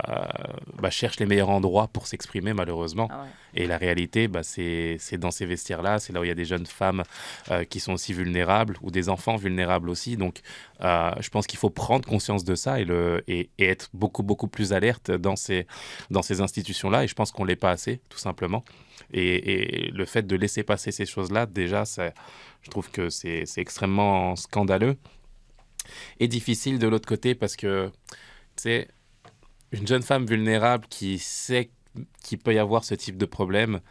bah, 0.76 0.90
cherchent 0.90 1.20
les 1.20 1.26
meilleurs 1.26 1.50
endroits 1.50 1.88
pour 1.88 2.06
s'exprimer, 2.06 2.54
malheureusement. 2.54 3.08
Ah 3.12 3.22
ouais. 3.22 3.30
Et 3.56 3.66
la 3.68 3.78
réalité, 3.78 4.28
bah, 4.28 4.44
c'est 4.44 5.00
dans 5.18 5.32
ces 5.32 5.46
vestiaires-là, 5.46 6.00
c'est 6.00 6.14
là 6.14 6.22
où 6.22 6.24
il 6.24 6.28
y 6.28 6.32
a 6.32 6.36
des 6.36 6.46
jeunes 6.46 6.66
femmes 6.66 7.04
euh, 7.50 7.64
qui 7.64 7.80
sont 7.80 7.94
aussi 7.94 8.14
vulnérables 8.14 8.78
ou 8.82 8.92
des 8.92 9.10
enfants 9.10 9.38
vulnérables 9.38 9.90
aussi. 9.90 10.18
Donc, 10.18 10.42
euh, 10.82 11.12
je 11.20 11.30
pense 11.30 11.48
qu'il 11.48 11.58
faut 11.58 11.72
prendre 11.72 12.08
conscience 12.08 12.44
de 12.44 12.56
ça 12.56 12.80
et, 12.80 12.86
le, 12.86 13.24
et, 13.28 13.50
et 13.58 13.66
être 13.68 13.90
beaucoup, 13.94 14.24
beaucoup 14.24 14.48
plus 14.48 14.72
alerte 14.72 15.10
dans 15.10 15.36
ces, 15.36 15.66
dans 16.12 16.22
ces 16.22 16.42
institutions-là. 16.42 17.04
Et 17.04 17.08
je 17.08 17.16
pense 17.16 17.32
qu'on 17.32 17.44
ne 17.44 17.50
l'est 17.50 17.56
pas 17.56 17.72
assez, 17.72 18.02
tout 18.10 18.20
simplement. 18.20 18.64
Et, 19.12 19.88
et 19.88 19.92
le 19.92 20.06
fait 20.06 20.28
de 20.28 20.36
laisser 20.36 20.62
passer 20.64 20.92
ces 20.92 21.06
choses-là, 21.08 21.48
déjà, 21.48 21.86
ça, 21.86 22.12
je 22.62 22.70
trouve 22.70 22.92
que 22.92 23.10
c'est 23.10 23.46
c'est 23.46 23.62
extrêmement 23.62 24.36
scandaleux 24.36 24.98
et 26.20 26.28
difficile 26.28 26.78
de 26.78 26.88
l'autre 26.88 27.08
côté 27.08 27.34
parce 27.34 27.56
que, 27.56 27.90
tu 28.56 28.64
sais, 28.64 28.88
une 29.72 29.88
jeune 29.88 30.04
femme 30.04 30.26
vulnérable 30.26 30.86
qui 30.90 31.20
sait 31.20 31.70
qu'il 32.24 32.38
peut 32.38 32.54
y 32.54 32.60
avoir 32.60 32.84
ce 32.84 32.96
type 32.96 33.18
de 33.18 33.26
problème 33.26 33.82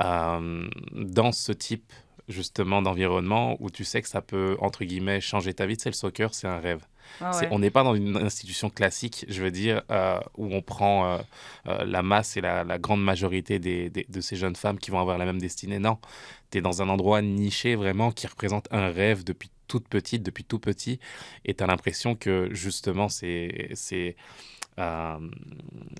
euh, 0.00 0.68
dans 0.92 1.32
ce 1.32 1.52
type 1.52 1.92
justement 2.28 2.80
d'environnement 2.80 3.56
où 3.60 3.70
tu 3.70 3.84
sais 3.84 4.02
que 4.02 4.08
ça 4.08 4.22
peut 4.22 4.56
entre 4.60 4.84
guillemets 4.84 5.20
changer 5.20 5.52
ta 5.52 5.66
vie. 5.66 5.76
Tu 5.76 5.84
sais, 5.84 5.90
le 5.90 5.94
soccer, 5.94 6.32
c'est 6.32 6.46
un 6.46 6.60
rêve. 6.60 6.84
Ah. 7.20 7.32
On 7.50 7.58
n'est 7.58 7.70
pas 7.72 7.82
dans 7.82 7.96
une 7.96 8.16
institution 8.16 8.70
classique, 8.70 9.26
je 9.28 9.42
veux 9.42 9.50
dire, 9.50 9.82
euh, 9.90 10.20
où 10.36 10.54
on 10.54 10.62
prend 10.62 11.06
euh, 11.06 11.18
euh, 11.66 11.84
la 11.84 12.02
masse 12.02 12.36
et 12.36 12.40
la, 12.40 12.62
la 12.62 12.78
grande 12.78 13.02
majorité 13.02 13.58
des, 13.58 13.90
des- 13.90 14.06
de 14.08 14.20
ces 14.20 14.36
jeunes 14.36 14.54
femmes 14.54 14.78
qui 14.78 14.92
vont 14.92 15.00
avoir 15.00 15.18
la 15.18 15.24
même 15.24 15.40
destinée. 15.40 15.80
Non, 15.80 15.98
tu 16.52 16.58
es 16.58 16.60
dans 16.60 16.82
un 16.82 16.88
endroit 16.88 17.20
niché 17.20 17.74
vraiment 17.74 18.12
qui 18.12 18.28
représente 18.28 18.68
un 18.70 18.90
rêve 18.90 19.24
depuis 19.24 19.50
toute 19.66 19.88
petite, 19.88 20.22
depuis 20.22 20.44
tout 20.44 20.60
petit, 20.60 21.00
et 21.44 21.54
tu 21.54 21.64
as 21.64 21.66
l'impression 21.66 22.14
que 22.14 22.48
justement 22.52 23.08
c'est 23.08 24.14
c'est 24.80 24.86
euh, 24.86 25.28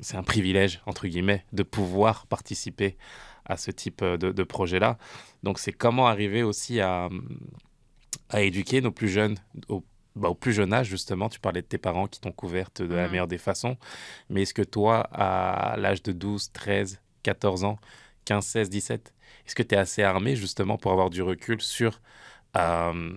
c'est 0.00 0.16
un 0.16 0.22
privilège, 0.22 0.80
entre 0.87 1.06
guillemets, 1.06 1.44
de 1.52 1.62
pouvoir 1.62 2.26
participer 2.26 2.96
à 3.44 3.56
ce 3.56 3.70
type 3.70 4.02
euh, 4.02 4.16
de, 4.16 4.32
de 4.32 4.42
projet-là. 4.42 4.96
Donc 5.42 5.58
c'est 5.58 5.72
comment 5.72 6.06
arriver 6.06 6.42
aussi 6.42 6.80
à, 6.80 7.08
à 8.30 8.42
éduquer 8.42 8.80
nos 8.80 8.90
plus 8.92 9.08
jeunes 9.08 9.37
au, 9.68 9.84
bah, 10.16 10.28
au 10.28 10.34
plus 10.34 10.52
jeune 10.52 10.72
âge, 10.72 10.88
justement. 10.88 11.28
Tu 11.28 11.40
parlais 11.40 11.62
de 11.62 11.66
tes 11.66 11.78
parents 11.78 12.06
qui 12.06 12.20
t'ont 12.20 12.32
couverte 12.32 12.82
de 12.82 12.94
la 12.94 13.04
Mhm. 13.04 13.10
meilleure 13.10 13.26
des 13.28 13.38
façons. 13.38 13.76
Mais 14.28 14.42
est-ce 14.42 14.54
que 14.54 14.62
toi, 14.62 15.00
à 15.12 15.76
l'âge 15.76 16.02
de 16.02 16.12
12, 16.12 16.52
13, 16.52 17.00
14 17.22 17.64
ans, 17.64 17.78
15, 18.25 18.44
16, 18.44 18.70
17, 18.70 19.14
est-ce 19.46 19.54
que 19.54 19.62
tu 19.62 19.75
es 19.75 19.78
assez 19.78 20.02
armé 20.02 20.37
justement 20.37 20.78
pour 20.78 20.92
avoir 20.92 21.10
du 21.10 21.22
recul 21.22 21.60
sur, 21.60 22.00
euh, 22.57 23.12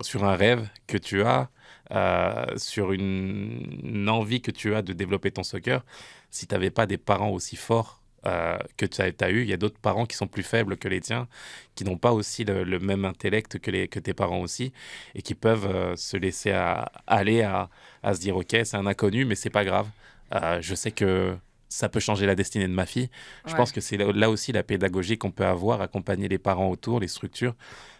sur 0.00 0.24
un 0.24 0.36
rêve 0.36 0.68
que 0.86 0.98
tu 0.98 1.22
as, 1.22 1.48
euh, 1.92 2.46
sur 2.56 2.92
une, 2.92 3.80
une 3.84 4.08
envie 4.08 4.40
que 4.40 4.50
tu 4.50 4.74
as 4.74 4.82
de 4.82 4.92
développer 4.92 5.30
ton 5.30 5.42
soccer 5.42 5.84
Si 6.30 6.46
tu 6.46 6.54
n'avais 6.54 6.70
pas 6.70 6.86
des 6.86 6.98
parents 6.98 7.30
aussi 7.30 7.56
forts 7.56 8.00
euh, 8.26 8.56
que 8.76 8.86
tu 8.86 9.02
as, 9.02 9.30
eu, 9.30 9.42
il 9.42 9.48
y 9.48 9.52
a 9.52 9.56
d'autres 9.56 9.78
parents 9.80 10.06
qui 10.06 10.16
sont 10.16 10.28
plus 10.28 10.44
faibles 10.44 10.76
que 10.76 10.88
les 10.88 11.00
tiens, 11.00 11.28
qui 11.74 11.84
n'ont 11.84 11.98
pas 11.98 12.12
aussi 12.12 12.44
le, 12.44 12.62
le 12.64 12.78
même 12.78 13.04
intellect 13.04 13.58
que, 13.58 13.70
les, 13.70 13.88
que 13.88 13.98
tes 13.98 14.14
parents 14.14 14.40
aussi, 14.40 14.72
et 15.14 15.22
qui 15.22 15.34
peuvent 15.34 15.96
se 15.96 16.16
laisser 16.16 16.52
à- 16.52 16.90
aller 17.06 17.42
à, 17.42 17.68
à 18.02 18.14
se 18.14 18.20
dire, 18.20 18.36
OK, 18.36 18.50
c'est 18.50 18.76
un 18.76 18.86
inconnu, 18.86 19.24
mais 19.24 19.34
c'est 19.34 19.50
pas 19.50 19.64
grave. 19.64 19.88
Je 20.60 20.74
sais 20.74 20.92
que 20.92 21.36
ça 21.68 21.88
peut 21.88 22.00
changer 22.00 22.26
la 22.26 22.34
destinée 22.34 22.68
de 22.68 22.72
ma 22.72 22.86
fille. 22.86 23.10
Je 23.46 23.50
Ouais. 23.52 23.56
pense 23.56 23.72
que 23.72 23.80
c'est 23.80 23.96
là 23.96 24.30
aussi 24.30 24.52
la 24.52 24.62
pédagogie 24.62 25.18
qu'on 25.18 25.30
peut 25.30 25.44
avoir, 25.46 25.80
accompagner 25.80 26.28
les 26.28 26.38
parents 26.38 26.68
autour, 26.70 27.00
les 27.00 27.08
structures, 27.08 27.54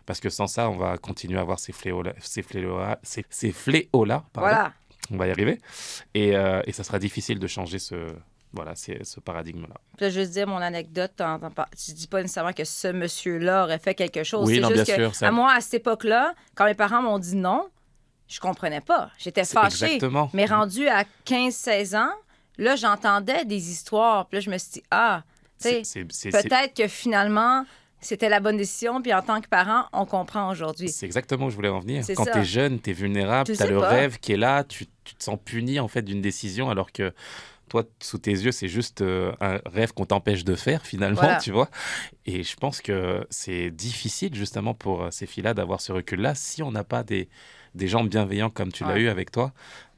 parce 0.07 0.21
que 0.21 0.29
sans 0.31 0.47
ça, 0.47 0.69
on 0.71 0.77
va 0.77 0.99
continuer 0.99 1.39
à 1.39 1.43
avoir 1.43 1.59
ces 1.59 1.73
fléaux-là, 1.73 2.13
ces 2.21 2.43
fléaux-là, 2.43 2.99
ces, 3.03 3.25
ces 3.31 3.53
fléaux-là, 3.53 4.25
pardon. 4.33 4.49
Voilà. 4.51 4.73
on 5.11 5.17
va 5.17 5.27
y 5.27 5.31
arriver, 5.31 5.61
et, 6.15 6.37
euh, 6.37 6.63
et 6.67 6.73
ça 6.73 6.85
sera 6.85 6.99
difficile 6.99 7.39
de 7.39 7.47
changer 7.49 7.79
ce, 7.79 7.97
voilà, 8.53 8.75
c'est- 8.77 9.03
ce 9.05 9.19
paradigme-là. 9.21 9.75
Là, 9.99 10.11
juste 10.11 10.31
dire 10.33 10.47
mon 10.47 10.59
anecdote, 10.59 11.13
t'en 11.17 11.39
par- 11.51 11.69
je 11.77 11.93
dis 11.93 12.07
pas 12.07 12.23
nécessairement 12.23 12.53
que 12.53 12.65
ce 12.65 12.89
monsieur-là 12.89 13.65
aurait 13.65 13.79
fait 13.81 13.95
quelque 13.95 14.23
chose. 14.25 14.47
Oui, 14.47 14.55
c'est 14.57 14.61
non, 14.61 14.69
juste 14.69 14.85
bien 14.85 14.97
que, 14.97 15.03
sûr, 15.03 15.15
ça- 15.15 15.29
à 15.29 15.31
moi, 15.33 15.53
à 15.55 15.61
cette 15.61 15.75
époque-là, 15.75 16.35
quand 16.55 16.67
mes 16.67 16.75
parents 16.75 17.03
m'ont 17.03 17.19
dit 17.19 17.35
non, 17.37 17.69
je 18.29 18.39
comprenais 18.41 18.81
pas. 18.81 19.11
J'étais 19.19 19.45
fâchée. 19.45 19.85
Exactement. 19.87 20.31
Mais 20.33 20.47
rendu 20.47 20.89
à 20.89 21.05
15-16 21.25 21.95
ans, 21.97 22.13
là, 22.59 22.77
j'entendais 22.77 23.45
des 23.45 23.71
histoires. 23.71 24.27
Puis 24.27 24.37
là, 24.37 24.41
je 24.41 24.51
me 24.51 24.57
suis 24.59 24.71
dit, 24.73 24.83
ah, 24.91 25.23
tu 25.61 25.69
peut-être 26.31 26.75
que 26.75 26.89
finalement, 26.89 27.65
c'était 28.03 28.29
la 28.29 28.41
bonne 28.41 28.57
décision. 28.59 29.01
Puis 29.01 29.15
en 29.15 29.23
tant 29.23 29.41
que 29.41 29.49
parent, 29.49 29.87
on 29.93 30.05
comprend 30.05 30.51
aujourd'hui. 30.51 30.89
C'est 30.91 31.07
exactement 31.07 31.47
où 31.47 31.51
je 31.51 31.57
voulais 31.57 31.69
en 31.71 31.81
venir. 31.81 32.05
Quand 32.15 32.25
tu 32.27 32.39
es 32.39 32.45
jeune, 32.45 32.81
tu 32.81 32.91
es 32.91 32.93
vulnérable, 32.93 33.51
Tu 33.55 33.63
as 33.63 33.67
le 33.67 33.79
pas. 33.79 33.89
rêve 33.89 34.19
qui 34.19 34.33
est 34.33 34.37
là, 34.37 34.65
tu, 34.65 34.87
tu 35.05 35.15
te 35.15 35.23
sens 35.25 35.39
puni 35.43 35.81
en 35.81 35.89
fait 35.89 36.03
d'une 36.03 36.21
décision 36.21 36.69
alors 36.71 36.93
que 36.93 37.15
toi, 37.69 37.85
sous 38.03 38.19
tes 38.19 38.33
yeux, 38.33 38.53
c'est 38.53 38.69
juste 38.69 39.01
euh, 39.01 39.33
un 39.41 39.59
rêve 39.65 39.95
qu'on 39.95 40.05
t'empêche 40.05 40.45
de 40.45 40.55
faire 40.57 40.85
finalement, 40.85 41.21
Voilà. 41.23 41.37
tu 41.39 41.53
vois. 41.53 41.71
Et 42.27 42.43
je 42.43 42.55
pense 42.57 42.83
que 42.83 43.27
c'est 43.31 43.71
difficile 43.71 44.35
justement 44.35 44.75
pour 44.75 45.05
euh, 45.05 45.11
ces 45.11 45.25
filles-là 45.25 45.55
d'avoir 45.55 45.81
ce 45.81 45.91
recul-là 45.93 46.35
si 46.35 46.63
on 46.63 46.71
n'a 46.71 46.85
pas 46.85 47.03
des, 47.03 47.31
des 47.75 47.89
gens 47.89 48.05
bienveillants 48.05 48.51
comme 48.51 48.73
tu 48.73 48.85
l'as 48.85 48.93
Ouais. 48.93 49.01
eu 49.03 49.09
avec 49.09 49.31
toi. 49.31 49.53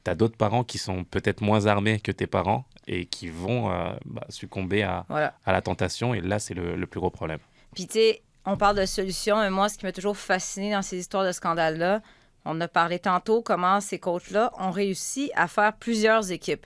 Tu 0.05 0.11
as 0.11 0.15
d'autres 0.15 0.37
parents 0.37 0.63
qui 0.63 0.77
sont 0.77 1.03
peut-être 1.03 1.41
moins 1.41 1.65
armés 1.65 1.99
que 1.99 2.13
tes 2.13 2.27
parents 2.27 2.63
et 2.87 3.07
qui 3.07 3.27
vont 3.27 3.69
euh, 3.71 3.91
bah, 4.05 4.23
succomber 4.29 4.83
à, 4.83 5.05
Voilà. 5.09 5.33
à 5.45 5.51
la 5.51 5.61
tentation. 5.61 6.13
Et 6.13 6.21
là, 6.21 6.39
c'est 6.39 6.53
le, 6.53 6.77
le 6.77 6.87
plus 6.87 7.01
gros 7.01 7.09
problème. 7.09 7.39
Puis, 7.75 7.87
tu 7.87 7.93
sais, 7.93 8.23
on 8.45 8.57
parle 8.57 8.77
de 8.77 8.85
solutions, 8.85 9.37
mais 9.37 9.49
moi, 9.49 9.69
ce 9.69 9.77
qui 9.77 9.85
m'a 9.85 9.91
toujours 9.91 10.17
fasciné 10.17 10.71
dans 10.71 10.81
ces 10.81 10.97
histoires 10.97 11.25
de 11.25 11.31
scandales-là, 11.31 12.01
on 12.45 12.59
a 12.61 12.67
parlé 12.67 12.99
tantôt 12.99 13.41
comment 13.41 13.81
ces 13.81 13.99
coachs-là 13.99 14.51
ont 14.57 14.71
réussi 14.71 15.31
à 15.35 15.47
faire 15.47 15.73
plusieurs 15.73 16.31
équipes. 16.31 16.65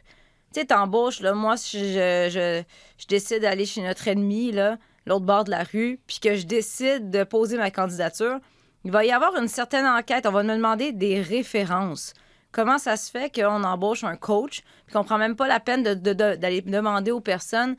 Tu 0.54 0.60
sais, 0.60 0.66
t'embauches, 0.66 1.22
là, 1.22 1.34
moi, 1.34 1.58
si 1.58 1.80
je, 1.94 2.64
je, 2.98 3.08
décide 3.08 3.42
d'aller 3.42 3.66
chez 3.66 3.82
notre 3.82 4.08
ennemi, 4.08 4.52
là, 4.52 4.78
l'autre 5.06 5.26
bord 5.26 5.44
de 5.46 5.52
la 5.52 5.64
rue, 5.64 6.00
puis 6.06 6.20
que 6.20 6.36
je 6.36 6.46
décide 6.46 7.10
de 7.10 7.24
poser 7.24 7.58
ma 7.58 7.72
candidature, 7.72 8.40
il 8.84 8.92
va 8.92 9.06
y 9.06 9.12
avoir 9.12 9.36
une 9.38 9.48
certaine 9.48 9.86
enquête. 9.86 10.26
On 10.26 10.32
va 10.32 10.44
me 10.44 10.56
demander 10.56 10.92
des 10.92 11.22
références. 11.22 12.14
Comment 12.52 12.78
ça 12.78 12.98
se 12.98 13.10
fait 13.12 13.34
qu'on 13.34 13.64
embauche 13.64 14.04
un 14.04 14.16
coach, 14.16 14.64
puis 14.86 14.94
qu'on 14.94 15.04
prend 15.04 15.18
même 15.18 15.36
pas 15.36 15.48
la 15.48 15.60
peine 15.60 15.84
de- 15.84 15.94
de- 15.94 16.14
de- 16.14 16.36
d'aller 16.36 16.62
demander 16.62 17.12
aux 17.12 17.20
personnes 17.22 17.76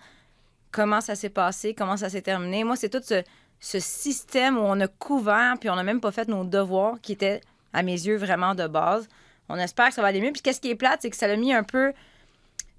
comment 0.70 1.00
ça 1.00 1.14
s'est 1.14 1.30
passé, 1.30 1.74
comment 1.74 1.96
ça 1.96 2.08
s'est 2.08 2.22
terminé. 2.22 2.64
Moi, 2.64 2.76
c'est 2.76 2.88
tout 2.88 3.02
ce, 3.02 3.22
ce 3.60 3.78
système 3.78 4.56
où 4.56 4.62
on 4.62 4.80
a 4.80 4.88
couvert, 4.88 5.54
puis 5.60 5.70
on 5.70 5.76
n'a 5.76 5.82
même 5.82 6.00
pas 6.00 6.12
fait 6.12 6.28
nos 6.28 6.44
devoirs, 6.44 7.00
qui 7.00 7.12
étaient, 7.12 7.40
à 7.72 7.82
mes 7.82 7.92
yeux, 7.92 8.16
vraiment 8.16 8.54
de 8.54 8.66
base. 8.66 9.08
On 9.48 9.56
espère 9.56 9.88
que 9.88 9.94
ça 9.94 10.02
va 10.02 10.08
aller 10.08 10.20
mieux. 10.20 10.32
Puis 10.32 10.42
qu'est-ce 10.42 10.60
qui 10.60 10.70
est 10.70 10.76
plate, 10.76 11.00
c'est 11.02 11.10
que 11.10 11.16
ça 11.16 11.28
l'a 11.28 11.36
mis 11.36 11.52
un 11.52 11.62
peu... 11.62 11.92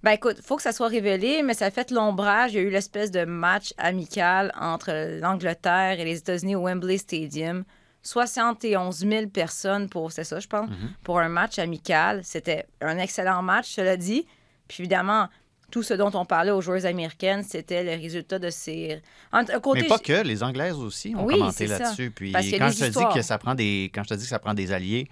Ben 0.03 0.11
écoute, 0.11 0.37
il 0.39 0.43
faut 0.43 0.55
que 0.55 0.63
ça 0.63 0.71
soit 0.71 0.87
révélé, 0.87 1.43
mais 1.43 1.53
ça 1.53 1.67
a 1.67 1.71
fait 1.71 1.91
l'ombrage. 1.91 2.53
Il 2.53 2.55
y 2.55 2.57
a 2.57 2.61
eu 2.63 2.71
l'espèce 2.71 3.11
de 3.11 3.23
match 3.23 3.71
amical 3.77 4.51
entre 4.59 5.19
l'Angleterre 5.19 5.99
et 5.99 6.05
les 6.05 6.17
États-Unis 6.17 6.55
au 6.55 6.61
Wembley 6.61 6.97
Stadium. 6.97 7.63
71 8.01 8.97
000 8.97 9.27
personnes 9.27 9.89
pour, 9.89 10.11
c'est 10.11 10.23
ça, 10.23 10.39
je 10.39 10.47
pense, 10.47 10.69
pour 11.03 11.19
un 11.19 11.29
match 11.29 11.59
amical. 11.59 12.21
C'était 12.23 12.65
un 12.81 12.97
excellent 12.97 13.43
match, 13.43 13.69
cela 13.69 13.95
dit. 13.95 14.25
Puis 14.67 14.81
évidemment, 14.81 15.27
tout 15.71 15.83
ce 15.83 15.93
dont 15.93 16.11
on 16.13 16.25
parlait 16.25 16.51
aux 16.51 16.61
joueuses 16.61 16.85
américaines, 16.85 17.43
c'était 17.43 17.83
le 17.83 18.01
résultat 18.01 18.37
de 18.37 18.49
ces. 18.49 19.01
Un, 19.31 19.39
un 19.39 19.59
côté, 19.59 19.81
Mais 19.81 19.87
pas 19.87 19.97
que, 19.97 20.21
les 20.21 20.43
Anglaises 20.43 20.75
aussi 20.75 21.15
ont 21.15 21.25
Oui, 21.25 21.39
commenté 21.39 21.67
là-dessus. 21.67 22.11
Puis 22.11 22.31
Parce 22.31 22.45
quand 22.51 22.69
je 22.69 22.85
te 22.85 22.99
dis 22.99 23.13
que 23.13 23.21
ça 23.21 23.37
prend 23.37 23.55
des 23.55 23.91
quand 23.93 24.03
je 24.03 24.09
te 24.09 24.13
dis 24.15 24.23
que 24.23 24.29
ça 24.29 24.39
prend 24.39 24.53
des 24.53 24.71
alliés, 24.71 25.07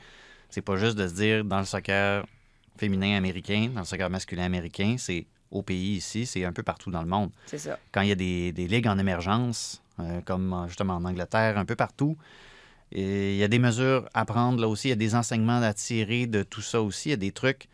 c'est 0.49 0.61
pas 0.61 0.75
juste 0.75 0.97
de 0.97 1.07
se 1.07 1.13
dire 1.13 1.43
dans 1.43 1.59
le 1.59 1.65
soccer 1.65 2.25
féminin 2.77 3.17
américain, 3.17 3.69
dans 3.73 3.81
le 3.81 3.85
soccer 3.85 4.09
masculin 4.09 4.43
américain, 4.43 4.95
c'est 4.97 5.25
au 5.51 5.63
pays 5.63 5.95
ici, 5.95 6.25
c'est 6.25 6.45
un 6.45 6.53
peu 6.53 6.61
partout 6.61 6.91
dans 6.91 7.01
le 7.01 7.07
monde. 7.07 7.31
C'est 7.47 7.57
ça. 7.57 7.79
Quand 7.91 8.01
il 8.01 8.09
y 8.09 8.11
a 8.11 8.15
des, 8.15 8.51
des 8.51 8.67
ligues 8.67 8.87
en 8.87 8.99
émergence, 8.99 9.81
euh, 9.99 10.21
comme 10.25 10.65
justement 10.67 10.95
en 10.95 11.05
Angleterre, 11.05 11.57
un 11.57 11.65
peu 11.65 11.75
partout, 11.75 12.17
et 12.91 13.33
il 13.33 13.37
y 13.37 13.43
a 13.43 13.47
des 13.47 13.59
mesures 13.59 14.07
à 14.13 14.25
prendre 14.25 14.59
là 14.59 14.67
aussi, 14.67 14.87
il 14.87 14.91
y 14.91 14.93
a 14.93 14.97
des 14.97 15.15
enseignements 15.15 15.61
à 15.61 15.73
tirer 15.73 16.27
de 16.27 16.43
tout 16.43 16.61
ça 16.61 16.81
aussi, 16.81 17.09
il 17.09 17.11
y 17.11 17.13
a 17.13 17.17
des 17.17 17.31
trucs 17.31 17.67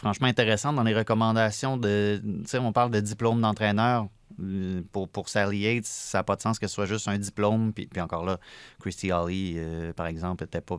franchement 0.00 0.28
intéressants 0.28 0.72
dans 0.72 0.82
les 0.82 0.94
recommandations 0.94 1.76
de, 1.76 2.20
tu 2.24 2.48
sais, 2.48 2.58
on 2.58 2.72
parle 2.72 2.90
de 2.90 3.00
diplôme 3.00 3.40
d'entraîneur. 3.40 4.08
Euh, 4.40 4.80
Pour, 4.92 5.08
pour 5.08 5.28
Sally 5.28 5.58
Yates, 5.58 5.84
ça 5.84 6.18
n'a 6.18 6.22
pas 6.22 6.36
de 6.36 6.40
sens 6.40 6.58
que 6.58 6.66
ce 6.66 6.74
soit 6.74 6.86
juste 6.86 7.06
un 7.06 7.18
diplôme. 7.18 7.72
Puis, 7.74 7.86
puis 7.86 8.00
encore 8.00 8.24
là, 8.24 8.38
Christy 8.80 9.12
Holly, 9.12 9.54
euh, 9.56 9.92
par 9.92 10.06
exemple, 10.06 10.44
n'était 10.44 10.62
pas 10.62 10.78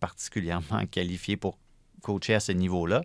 particulièrement 0.00 0.84
qualifiée 0.90 1.36
pour 1.36 1.56
coacher 2.02 2.34
à 2.34 2.40
ce 2.40 2.50
niveau-là. 2.50 3.02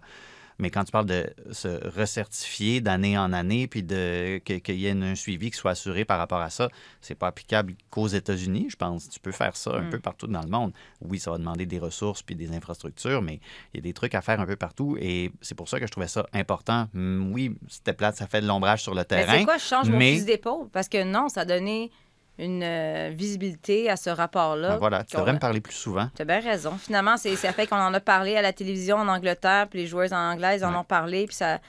Mais 0.60 0.72
quand 0.72 0.84
tu 0.84 0.92
parles 0.92 1.06
de 1.06 1.28
se 1.52 1.68
recertifier 1.90 2.82
d'année 2.82 3.18
en 3.18 3.32
année, 3.34 3.68
puis 3.68 3.84
de 3.84 4.40
qu'il 4.44 4.76
y 4.76 4.88
ait 4.88 4.92
un 4.92 5.14
suivi 5.16 5.52
qui 5.52 5.58
soit 5.58 5.72
assuré 5.72 6.04
par 6.06 6.18
rapport 6.18 6.40
à 6.42 6.50
ça, 6.50 6.70
c'est 7.02 7.16
pas 7.16 7.28
applicable 7.28 7.76
qu'aux 7.92 8.08
États-Unis, 8.08 8.68
je 8.72 8.76
pense. 8.76 9.08
Tu 9.10 9.20
peux 9.20 9.32
faire 9.32 9.56
ça 9.56 9.76
un 9.76 9.82
Mm. 9.84 9.90
peu 9.92 10.00
partout 10.00 10.28
dans 10.28 10.42
le 10.42 10.50
monde. 10.50 10.74
Oui, 11.02 11.20
ça 11.20 11.30
va 11.32 11.38
demander 11.38 11.66
des 11.66 11.80
ressources 11.80 12.24
puis 12.24 12.36
des 12.36 12.52
infrastructures, 12.52 13.22
mais 13.22 13.40
il 13.74 13.78
y 13.78 13.80
a 13.80 13.84
des 13.84 13.94
trucs 13.94 14.16
à 14.16 14.22
faire 14.22 14.40
un 14.40 14.46
peu 14.46 14.56
partout. 14.56 14.98
Et 15.00 15.32
c'est 15.42 15.56
pour 15.56 15.70
ça 15.70 15.80
que 15.80 15.86
je 15.86 15.92
trouvais 15.92 16.08
ça 16.08 16.26
important. 16.34 16.88
Mm, 16.94 17.32
Oui, 17.34 17.56
c'était 17.68 17.94
plate, 17.94 18.16
ça 18.16 18.26
fait 18.28 18.42
de 18.42 18.48
l'ombrage 18.48 18.82
sur 18.82 18.94
le 18.94 19.02
Mais 19.02 19.06
terrain. 19.06 19.38
c'est 19.38 19.46
quoi, 19.46 19.58
je 19.58 19.64
change 19.64 19.90
mon 19.90 19.98
mais- 19.98 20.14
fusil 20.14 20.26
d'épaule? 20.26 20.70
Parce 20.72 20.90
que 20.90 21.04
non, 21.04 21.30
ça 21.30 21.42
a 21.42 21.46
donné 21.46 21.92
une 22.40 22.62
euh, 22.64 23.12
visibilité 23.14 23.90
à 23.90 23.96
ce 23.96 24.10
rapport-là. 24.10 24.70
Ben 24.70 24.78
voilà, 24.78 25.04
tu 25.04 25.16
devrais 25.18 25.34
me 25.34 25.40
parler 25.40 25.60
plus 25.62 25.74
souvent. 25.74 26.10
Tu 26.16 26.22
as 26.22 26.26
bien 26.26 26.40
raison. 26.40 26.72
Finalement, 26.78 27.18
c'est 27.18 27.36
ça 27.36 27.52
fait 27.54 27.66
qu'on 27.68 27.78
en 27.78 27.94
a 27.94 28.00
parlé 28.00 28.36
à 28.36 28.42
la 28.42 28.54
télévision 28.54 28.98
en 28.98 29.08
Angleterre, 29.08 29.68
puis 29.70 29.80
les 29.80 29.88
joueurs 29.88 30.14
en 30.14 30.32
anglais, 30.34 30.58
ils 30.58 30.66
en 30.66 30.72
Ouais. 30.72 30.78
ont 30.78 30.84
parlé, 30.84 31.26
puis 31.26 31.36
ça. 31.36 31.60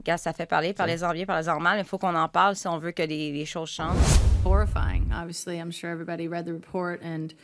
Regarde, 0.00 0.20
ça 0.20 0.32
fait 0.32 0.46
parler, 0.46 0.72
parlez-en 0.72 1.12
bien, 1.12 1.26
parlez-en 1.26 1.58
mal, 1.60 1.74
mais 1.76 1.82
il 1.82 1.86
faut 1.86 1.98
qu'on 1.98 2.14
en 2.14 2.28
parle 2.28 2.54
si 2.54 2.66
on 2.68 2.78
veut 2.78 2.92
que 2.92 3.02
les, 3.02 3.32
les 3.32 3.44
choses 3.44 3.68
changent. 3.70 3.96
horrifying. 4.44 5.10
Obviously, 5.12 5.58
I'm 5.58 5.72
sure 5.72 5.90
everybody 5.90 6.28
read 6.28 6.46
the 6.46 6.52
report 6.52 7.02
and, 7.02 7.34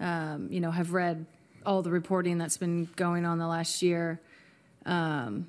um, 0.00 0.46
you 0.48 0.60
know, 0.60 0.70
have 0.70 0.92
read 0.94 1.26
all 1.66 1.82
the 1.82 1.90
reporting 1.90 2.38
that's 2.38 2.56
been 2.56 2.88
going 2.96 3.26
on 3.26 3.38
the 3.38 3.46
last 3.46 3.82
year. 3.82 4.20
Um, 4.86 5.48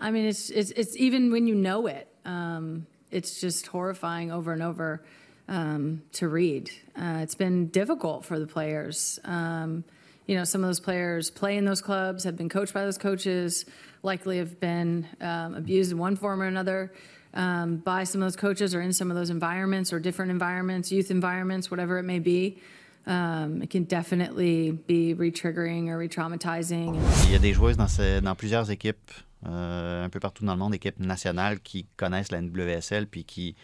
I 0.00 0.10
mean, 0.10 0.26
it's, 0.26 0.50
it's, 0.50 0.72
it's 0.72 0.96
even 0.96 1.30
when 1.30 1.46
you 1.46 1.54
know 1.54 1.86
it, 1.86 2.08
um, 2.26 2.86
it's 3.10 3.40
just 3.40 3.68
horrifying 3.68 4.32
over 4.32 4.52
and 4.52 4.62
over 4.62 5.02
um, 5.50 6.02
to 6.12 6.28
read. 6.28 6.70
Uh, 6.96 7.18
it's 7.22 7.34
been 7.34 7.66
difficult 7.66 8.24
for 8.24 8.38
the 8.38 8.46
players. 8.46 9.18
Um, 9.24 9.84
you 10.26 10.36
know, 10.36 10.44
some 10.44 10.62
of 10.62 10.68
those 10.68 10.80
players 10.80 11.28
play 11.30 11.56
in 11.58 11.64
those 11.66 11.82
clubs, 11.82 12.24
have 12.24 12.36
been 12.36 12.48
coached 12.48 12.72
by 12.72 12.84
those 12.84 12.96
coaches, 12.98 13.66
likely 14.02 14.38
have 14.38 14.58
been 14.60 15.06
um, 15.20 15.54
abused 15.54 15.90
in 15.92 15.98
one 15.98 16.16
form 16.16 16.40
or 16.40 16.46
another 16.46 16.92
um, 17.34 17.76
by 17.78 18.04
some 18.04 18.22
of 18.22 18.26
those 18.26 18.36
coaches 18.36 18.74
or 18.74 18.80
in 18.80 18.92
some 18.92 19.10
of 19.10 19.16
those 19.16 19.28
environments 19.30 19.92
or 19.92 19.98
different 20.00 20.30
environments, 20.30 20.90
youth 20.92 21.10
environments, 21.10 21.70
whatever 21.70 21.98
it 21.98 22.04
may 22.04 22.20
be. 22.20 22.58
Um, 23.06 23.62
it 23.62 23.70
can 23.70 23.84
definitely 23.84 24.70
be 24.72 25.14
re-triggering 25.14 25.88
or 25.88 25.98
re-traumatizing. 25.98 26.94
Il 27.24 27.32
y 27.32 27.34
a 27.34 27.38
des 27.40 27.52
joueuses 27.54 27.76
dans, 27.76 27.88
ce- 27.88 28.20
dans 28.20 28.36
plusieurs 28.36 28.70
équipes, 28.70 29.10
euh, 29.46 30.04
un 30.04 30.08
peu 30.10 30.20
partout 30.20 30.44
dans 30.44 30.52
le 30.52 30.58
monde, 30.58 30.74
équipes 30.74 31.00
nationales 31.00 31.60
qui 31.60 31.86
connaissent 31.96 32.30
la 32.30 32.40
NWSL 32.40 33.06
puis 33.08 33.24
qui 33.24 33.56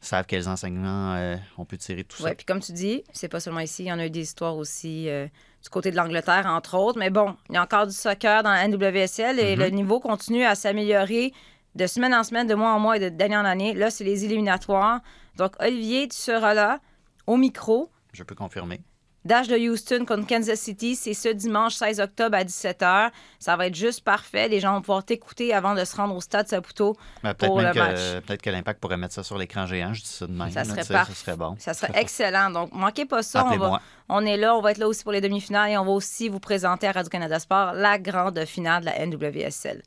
savent 0.00 0.26
quels 0.26 0.48
enseignements 0.48 1.14
euh, 1.14 1.36
on 1.58 1.64
peut 1.64 1.76
tirer 1.76 2.02
de 2.02 2.08
tout 2.08 2.22
Oui, 2.22 2.28
ça. 2.30 2.34
puis 2.34 2.44
comme 2.46 2.60
tu 2.60 2.72
dis, 2.72 3.02
c'est 3.12 3.28
pas 3.28 3.40
seulement 3.40 3.60
ici, 3.60 3.84
il 3.84 3.86
y 3.88 3.92
en 3.92 3.98
a 3.98 4.06
eu 4.06 4.10
des 4.10 4.20
histoires 4.20 4.56
aussi 4.56 5.08
euh, 5.08 5.26
du 5.62 5.68
côté 5.70 5.90
de 5.90 5.96
l'Angleterre, 5.96 6.46
entre 6.46 6.76
autres. 6.76 6.98
Mais 6.98 7.10
bon, 7.10 7.36
il 7.48 7.54
y 7.54 7.58
a 7.58 7.62
encore 7.62 7.86
du 7.86 7.92
soccer 7.92 8.42
dans 8.42 8.50
la 8.50 8.68
NWSL 8.68 9.38
et 9.40 9.56
le 9.56 9.68
niveau 9.70 9.98
continue 10.00 10.44
à 10.44 10.54
s'améliorer 10.54 11.32
de 11.74 11.86
semaine 11.86 12.14
en 12.14 12.22
semaine, 12.24 12.46
de 12.46 12.54
mois 12.54 12.72
en 12.72 12.78
mois 12.78 12.96
et 12.96 13.10
d'année 13.10 13.36
en 13.36 13.44
année. 13.44 13.74
Là, 13.74 13.90
c'est 13.90 14.04
les 14.04 14.24
éliminatoires. 14.24 15.00
Donc, 15.36 15.52
Olivier, 15.60 16.08
tu 16.08 16.16
seras 16.16 16.54
là 16.54 16.78
au 17.26 17.36
micro. 17.36 17.90
Je 18.12 18.22
peux 18.22 18.34
confirmer. 18.34 18.80
Dash 19.26 19.48
de 19.48 19.56
Houston 19.58 20.04
contre 20.06 20.26
Kansas 20.26 20.58
City, 20.60 20.94
c'est 20.96 21.12
ce 21.14 21.28
dimanche 21.28 21.74
16 21.74 22.00
octobre 22.00 22.36
à 22.36 22.44
17h. 22.44 23.10
Ça 23.38 23.56
va 23.56 23.66
être 23.66 23.74
juste 23.74 24.02
parfait. 24.02 24.48
Les 24.48 24.60
gens 24.60 24.72
vont 24.74 24.80
pouvoir 24.80 25.04
t'écouter 25.04 25.52
avant 25.52 25.74
de 25.74 25.84
se 25.84 25.96
rendre 25.96 26.14
au 26.14 26.20
stade 26.20 26.48
Saputo. 26.48 26.96
Ben, 27.22 27.34
peut-être 27.34 27.50
Pour 27.50 27.60
le 27.60 27.72
que, 27.72 27.78
match. 27.78 28.24
peut-être 28.26 28.42
que 28.42 28.50
l'Impact 28.50 28.80
pourrait 28.80 28.96
mettre 28.96 29.14
ça 29.14 29.22
sur 29.22 29.36
l'écran 29.36 29.66
géant, 29.66 29.92
je 29.92 30.02
dis 30.02 30.08
ça 30.08 30.26
de 30.26 30.32
même. 30.32 30.50
Ça 30.50 30.60
là, 30.60 30.64
serait 30.64 30.84
parfait. 30.84 31.12
Ça 31.12 31.20
serait 31.20 31.36
bon. 31.36 31.56
Ça 31.58 31.74
serait 31.74 31.92
excellent. 32.00 32.50
Donc, 32.50 32.72
manquez 32.72 33.04
pas 33.04 33.22
ça. 33.22 33.40
On, 33.40 33.48
va- 33.48 33.54
Appelez-moi. 33.54 33.80
on 34.08 34.24
est 34.24 34.36
là. 34.36 34.54
On 34.56 34.60
va 34.60 34.70
être 34.70 34.78
là 34.78 34.88
aussi 34.88 35.02
pour 35.02 35.12
les 35.12 35.20
demi-finales 35.20 35.70
et 35.72 35.76
on 35.78 35.84
va 35.84 35.90
aussi 35.92 36.28
vous 36.28 36.40
présenter 36.40 36.86
à 36.86 36.92
Radio-Canada 36.92 37.38
Sport 37.38 37.72
la 37.74 37.98
grande 37.98 38.44
finale 38.44 38.82
de 38.82 38.86
la 38.86 39.04
NWSL. 39.06 39.82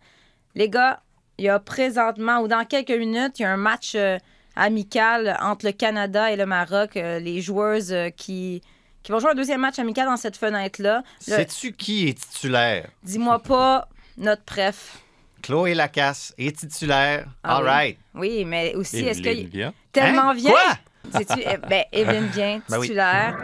Les 0.55 0.69
gars, 0.69 1.01
il 1.37 1.45
y 1.45 1.49
a 1.49 1.59
présentement, 1.59 2.39
ou 2.41 2.47
dans 2.49 2.65
quelques 2.65 2.89
minutes, 2.91 3.39
il 3.39 3.43
y 3.43 3.45
a 3.45 3.51
un 3.53 3.57
match 3.57 3.93
euh, 3.95 4.17
amical 4.57 5.37
entre 5.41 5.65
le 5.65 5.71
Canada 5.71 6.31
et 6.31 6.35
le 6.35 6.45
Maroc. 6.45 6.97
Euh, 6.97 7.19
les 7.19 7.39
joueuses 7.41 7.93
euh, 7.93 8.09
qui, 8.09 8.61
qui 9.03 9.11
vont 9.11 9.19
jouer 9.19 9.31
un 9.31 9.35
deuxième 9.35 9.61
match 9.61 9.79
amical 9.79 10.05
dans 10.07 10.17
cette 10.17 10.37
fenêtre-là. 10.37 11.03
Le- 11.27 11.35
Sais-tu 11.35 11.73
qui 11.73 12.09
est 12.09 12.19
titulaire? 12.19 12.89
Dis-moi 13.03 13.39
pas 13.39 13.87
notre 14.17 14.43
préf. 14.43 14.97
Chloé 15.41 15.73
Lacasse 15.73 16.33
est 16.37 16.57
titulaire. 16.57 17.25
Ah 17.43 17.57
All 17.57 17.63
oui. 17.63 17.69
right. 17.69 17.97
Oui, 18.15 18.45
mais 18.45 18.75
aussi, 18.75 18.99
est-ce 18.99 19.21
que 19.21 19.29
vient. 19.49 19.73
tellement 19.93 20.29
Hein? 20.29 20.35
bien? 20.35 20.51
Quoi? 20.51 21.17
Sais-tu, 21.19 21.41
eh, 21.45 21.57
ben, 21.67 21.83
Evelyne 21.93 22.27
vient, 22.33 22.61
Ben 22.67 22.77
oui. 22.77 22.87
titulaire. 22.87 23.37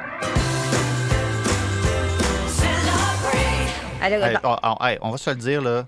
Allez, 4.01 4.15
Hey, 4.17 4.37
dans- 4.43 4.55
oh, 4.61 4.75
oh, 4.79 4.85
hey, 4.85 4.97
on 5.01 5.11
va 5.11 5.17
se 5.17 5.29
le 5.29 5.35
dire, 5.37 5.61
là. 5.61 5.87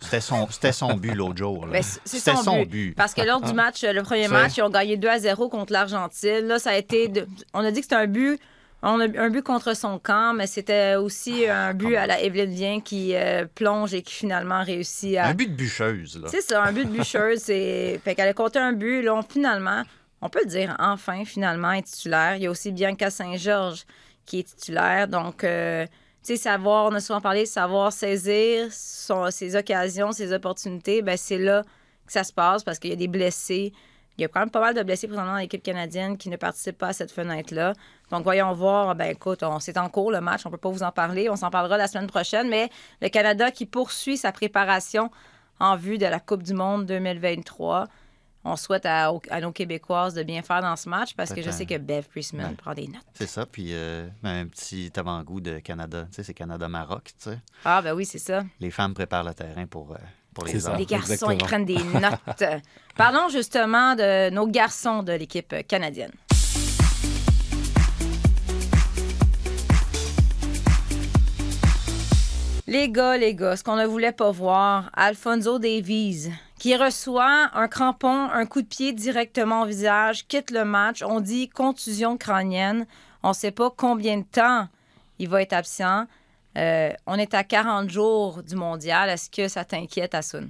C'était 0.00 0.20
son, 0.20 0.46
c'était 0.48 0.70
son 0.70 0.94
but 0.94 1.14
l'autre 1.14 1.36
jour. 1.38 1.66
là. 1.66 1.72
Ben, 1.72 1.82
c'est 1.82 1.98
c'est 2.04 2.18
C'était 2.20 2.36
son, 2.36 2.62
but. 2.62 2.94
Parce 2.94 3.14
que 3.14 3.22
lors 3.22 3.40
du 3.40 3.52
match, 3.52 3.82
le 3.82 4.02
premier 4.02 4.24
C'est- 4.28 4.32
match, 4.32 4.56
ils 4.56 4.62
ont 4.62 4.70
gagné 4.70 4.96
2 4.96 5.08
à 5.08 5.18
0 5.18 5.48
contre 5.48 5.72
l'Argentine. 5.72 6.46
Là, 6.46 6.60
ça 6.60 6.70
a 6.70 6.74
été. 6.76 7.08
de- 7.08 7.26
On 7.52 7.64
a 7.64 7.70
dit 7.72 7.80
que 7.80 7.86
c'était 7.86 7.96
un 7.96 8.06
but. 8.06 8.38
On 8.82 9.00
a 9.00 9.06
un 9.20 9.30
but 9.30 9.42
contre 9.42 9.74
son 9.74 9.98
camp, 9.98 10.34
mais 10.34 10.46
c'était 10.46 10.94
aussi 10.94 11.48
un 11.48 11.74
but 11.74 11.96
à 11.96 12.06
la 12.06 12.20
Evelyne 12.22 12.52
Vien 12.52 12.80
qui 12.80 13.14
euh, 13.16 13.44
plonge 13.52 13.92
et 13.92 14.02
qui 14.02 14.14
finalement 14.14 14.62
réussit 14.62 15.16
à. 15.16 15.26
Un 15.26 15.34
but 15.34 15.48
de 15.50 15.56
bûcheuse, 15.56 16.16
là. 16.22 16.28
C'est 16.30 16.42
ça, 16.42 16.62
un 16.62 16.72
but 16.72 16.84
de 16.84 16.90
bûcheuse. 16.96 17.40
c'est... 17.40 18.00
Fait 18.04 18.14
qu'elle 18.14 18.28
a 18.28 18.34
compté 18.34 18.60
un 18.60 18.72
but. 18.72 19.02
Là, 19.02 19.14
on- 19.16 19.22
finalement, 19.22 19.82
on 20.20 20.28
peut 20.28 20.44
dire, 20.46 20.76
enfin, 20.78 21.24
finalement, 21.24 21.72
est 21.72 21.82
titulaire. 21.82 22.36
Il 22.36 22.42
y 22.42 22.46
a 22.46 22.50
aussi 22.52 22.70
Bianca 22.70 23.10
Saint-Georges 23.10 23.84
qui 24.24 24.38
est 24.40 24.44
titulaire. 24.44 25.08
Donc, 25.08 25.42
euh, 25.42 25.84
tu 26.24 26.34
sais, 26.34 26.36
savoir, 26.36 26.86
on 26.86 26.94
a 26.94 27.00
souvent 27.00 27.20
parlé, 27.20 27.46
savoir 27.46 27.92
saisir 27.92 28.68
son- 28.70 29.30
ses 29.32 29.56
occasions, 29.56 30.12
ses 30.12 30.32
opportunités, 30.32 31.02
ben 31.02 31.16
c'est 31.16 31.38
là 31.38 31.62
que 32.06 32.12
ça 32.12 32.22
se 32.22 32.32
passe 32.32 32.62
parce 32.62 32.78
qu'il 32.78 32.90
y 32.90 32.92
a 32.92 32.96
des 32.96 33.08
blessés. 33.08 33.72
Il 34.18 34.22
y 34.22 34.24
a 34.24 34.28
quand 34.28 34.40
même 34.40 34.50
pas 34.50 34.60
mal 34.60 34.74
de 34.74 34.82
blessés 34.82 35.06
présentement 35.06 35.32
dans 35.32 35.38
l'équipe 35.38 35.62
canadienne 35.62 36.18
qui 36.18 36.28
ne 36.28 36.36
participent 36.36 36.76
pas 36.78 36.88
à 36.88 36.92
cette 36.92 37.12
fenêtre-là. 37.12 37.72
Donc, 38.10 38.24
voyons 38.24 38.52
voir. 38.52 38.96
Ben, 38.96 39.10
écoute, 39.12 39.44
on, 39.44 39.60
c'est 39.60 39.78
en 39.78 39.88
cours 39.88 40.10
le 40.10 40.20
match. 40.20 40.44
On 40.44 40.50
peut 40.50 40.56
pas 40.56 40.70
vous 40.70 40.82
en 40.82 40.90
parler. 40.90 41.30
On 41.30 41.36
s'en 41.36 41.50
parlera 41.50 41.76
la 41.76 41.86
semaine 41.86 42.08
prochaine. 42.08 42.48
Mais 42.48 42.68
le 43.00 43.08
Canada 43.10 43.52
qui 43.52 43.64
poursuit 43.64 44.16
sa 44.16 44.32
préparation 44.32 45.10
en 45.60 45.76
vue 45.76 45.98
de 45.98 46.06
la 46.06 46.18
Coupe 46.18 46.42
du 46.42 46.52
Monde 46.52 46.84
2023. 46.86 47.86
On 48.44 48.56
souhaite 48.56 48.86
à, 48.86 49.12
nos 49.40 49.52
Québécoises 49.52 50.14
de 50.14 50.22
bien 50.22 50.42
faire 50.42 50.62
dans 50.62 50.76
ce 50.76 50.88
match 50.88 51.14
parce 51.14 51.32
que 51.32 51.42
je 51.42 51.50
sais 51.50 51.66
que 51.66 51.76
Bev 51.76 52.04
Priestman 52.08 52.46
Ouais. 52.50 52.54
prend 52.56 52.72
des 52.72 52.86
notes. 52.86 53.02
C'est 53.14 53.26
ça, 53.26 53.44
puis 53.46 53.68
euh, 53.72 54.08
un 54.22 54.46
petit 54.46 54.90
avant-goût 54.96 55.40
de 55.40 55.58
Canada. 55.58 56.06
Tu 56.08 56.14
sais, 56.16 56.22
c'est 56.22 56.34
Canada-Maroc, 56.34 57.04
tu 57.04 57.30
sais. 57.30 57.38
Ah, 57.64 57.82
ben 57.82 57.94
oui, 57.94 58.04
c'est 58.04 58.18
ça. 58.18 58.44
Les 58.60 58.70
femmes 58.70 58.94
préparent 58.94 59.24
le 59.24 59.34
terrain 59.34 59.66
pour, 59.66 59.92
euh, 59.92 59.96
pour 60.38 60.46
les 60.46 60.66
hommes. 60.68 60.84
Garçons, 60.84 61.12
exactement. 61.12 61.30
ils 61.32 61.38
prennent 61.38 61.64
des 61.64 61.74
notes. 62.00 62.44
Parlons 62.96 63.28
justement 63.28 63.94
de 63.94 64.30
nos 64.30 64.46
garçons 64.46 65.02
de 65.02 65.12
l'équipe 65.12 65.54
canadienne. 65.66 66.12
Les 72.66 72.90
gars, 72.90 73.16
les 73.16 73.34
gars, 73.34 73.56
ce 73.56 73.64
qu'on 73.64 73.76
ne 73.76 73.86
voulait 73.86 74.12
pas 74.12 74.30
voir, 74.30 74.90
Alfonso 74.92 75.58
Davies, 75.58 76.30
qui 76.58 76.76
reçoit 76.76 77.48
un 77.54 77.66
crampon, 77.66 78.28
un 78.30 78.44
coup 78.44 78.60
de 78.60 78.66
pied 78.66 78.92
directement 78.92 79.62
au 79.62 79.64
visage, 79.66 80.26
quitte 80.28 80.50
le 80.50 80.64
match. 80.66 81.02
On 81.02 81.20
dit 81.20 81.48
contusion 81.48 82.18
crânienne. 82.18 82.86
On 83.22 83.30
ne 83.30 83.34
sait 83.34 83.52
pas 83.52 83.70
combien 83.74 84.18
de 84.18 84.24
temps 84.24 84.68
il 85.18 85.28
va 85.28 85.40
être 85.42 85.54
absent. 85.54 86.04
Euh, 86.56 86.92
on 87.06 87.14
est 87.18 87.34
à 87.34 87.44
40 87.44 87.90
jours 87.90 88.42
du 88.42 88.56
mondial. 88.56 89.10
Est-ce 89.10 89.30
que 89.30 89.48
ça 89.48 89.64
t'inquiète, 89.64 90.14
Asun? 90.14 90.48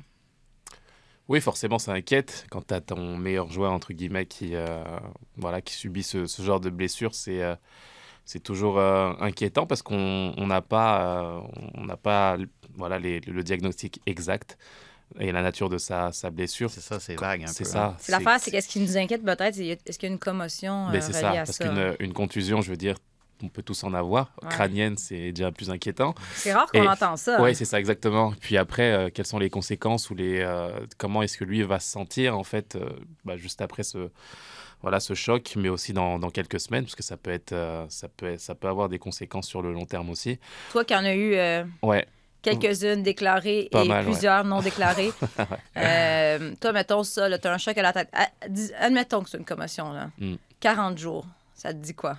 Oui, 1.28 1.40
forcément, 1.42 1.78
ça 1.78 1.92
inquiète 1.92 2.46
quand 2.50 2.66
tu 2.66 2.74
as 2.74 2.80
ton 2.80 3.16
meilleur 3.18 3.50
joueur, 3.50 3.72
entre 3.72 3.92
guillemets, 3.92 4.24
qui, 4.24 4.54
euh, 4.54 4.82
voilà, 5.37 5.61
qui 5.61 5.74
subit 5.74 6.02
ce, 6.02 6.26
ce 6.26 6.40
genre 6.42 6.61
de 6.61 6.70
blessure. 6.70 7.14
C'est 7.14 7.42
euh, 7.42 7.54
c'est 8.24 8.40
toujours 8.42 8.78
euh, 8.78 9.12
inquiétant 9.20 9.66
parce 9.66 9.80
qu'on 9.82 10.34
on 10.37 10.46
n'a 10.46 10.61
pas, 10.61 11.22
euh, 11.22 11.40
on 11.74 11.84
n'a 11.84 11.96
pas 11.96 12.37
voilà, 12.74 12.98
les- 12.98 13.20
le 13.20 13.42
diagnostic 13.42 14.00
exact 14.06 14.58
et 15.18 15.32
la 15.32 15.40
nature 15.40 15.70
de 15.70 15.78
sa, 15.78 16.12
sa 16.12 16.30
blessure. 16.30 16.70
C'est 16.70 16.82
ça, 16.82 17.00
c'est 17.00 17.18
vague 17.18 17.42
un 17.42 17.46
peu. 17.46 17.52
C'est 17.52 17.66
hein. 17.68 17.96
ça. 17.96 17.96
C'est 17.98 18.12
L'affaire, 18.12 18.38
c'est 18.38 18.50
qu'est-ce 18.50 18.68
qui 18.68 18.80
nous 18.80 18.96
inquiète 18.98 19.24
peut-être, 19.24 19.58
est-ce 19.58 19.98
qu'il 19.98 20.08
y 20.08 20.12
a 20.12 20.12
une 20.12 20.18
commotion 20.18 20.88
euh, 20.88 20.92
Mais 20.92 21.00
c'est 21.00 21.14
ça, 21.14 21.30
à 21.30 21.37
parce 21.37 21.58
qu'une 21.58 21.96
une 22.00 22.12
contusion, 22.12 22.61
je 22.61 22.70
veux 22.70 22.76
dire, 22.76 22.96
on 23.42 23.48
peut 23.48 23.62
tous 23.62 23.85
en 23.85 23.94
avoir. 23.94 24.33
Ouais. 24.42 24.48
Crânienne, 24.48 24.96
c'est 24.96 25.33
déjà 25.33 25.53
plus 25.53 25.70
inquiétant. 25.70 26.14
C'est 26.35 26.53
rare 26.53 26.70
qu'on 26.70 26.87
entend 26.87 27.16
ça. 27.16 27.40
Oui, 27.40 27.55
c'est 27.55 27.64
ça, 27.64 27.79
exactement. 27.79 28.33
Puis 28.40 28.57
après, 28.57 28.92
euh, 28.92 29.11
quelles 29.12 29.27
sont 29.27 29.38
les 29.38 29.51
conséquences 29.51 30.11
ou 30.11 30.14
les, 30.14 30.40
euh, 30.40 30.70
comment 30.96 31.22
est-ce 31.22 31.38
que 31.38 31.44
lui 31.44 31.62
va 31.62 31.79
se 31.81 31.90
sentir, 31.90 32.37
en 32.37 32.44
fait, 32.44 32.77
euh, 32.77 32.88
bah, 33.24 33.37
juste 33.37 33.61
après 33.61 33.83
ce, 33.83 34.11
voilà, 34.83 35.01
ce 35.01 35.14
choc, 35.14 35.55
mais 35.57 35.68
aussi 35.68 35.92
dans, 35.92 36.18
dans 36.18 36.31
quelques 36.31 36.61
semaines, 36.61 36.85
parce 36.85 36.96
que 36.96 37.03
ça 37.03 37.16
peut, 37.16 37.31
être, 37.31 37.55
ça, 37.88 38.09
peut, 38.09 38.37
ça 38.38 38.55
peut 38.55 38.68
avoir 38.68 38.88
des 38.88 38.98
conséquences 38.98 39.46
sur 39.46 39.62
le 39.62 39.72
long 39.72 39.87
terme 39.87 40.11
aussi. 40.11 40.38
Toi 40.72 40.85
qui 40.85 40.94
en 40.94 41.05
as 41.05 41.14
eu 41.14 41.37
Ouais, 41.83 42.07
quelques-unes 42.42 43.03
déclarées 43.03 43.68
Pas 43.72 43.85
et 43.85 43.88
mal, 43.88 44.05
ouais. 44.07 44.12
plusieurs 44.12 44.44
non 44.44 44.61
déclarées, 44.61 45.12
toi, 46.61 46.72
mettons 46.72 47.03
ça, 47.03 47.38
tu 47.38 47.48
as 47.48 47.53
un 47.53 47.59
choc 47.59 47.77
à 47.77 47.83
la 47.83 47.92
tête. 47.92 48.09
Ah, 48.12 48.29
Admettons 48.81 49.22
que 49.22 49.31
c'est 49.31 49.38
une 49.38 49.44
commotion, 49.44 49.92
là. 49.92 50.11
Mm. 50.18 50.35
40 50.61 50.98
jours, 50.98 51.27
ça 51.59 51.75
te 51.75 51.79
dit 51.79 51.94
quoi? 51.94 52.16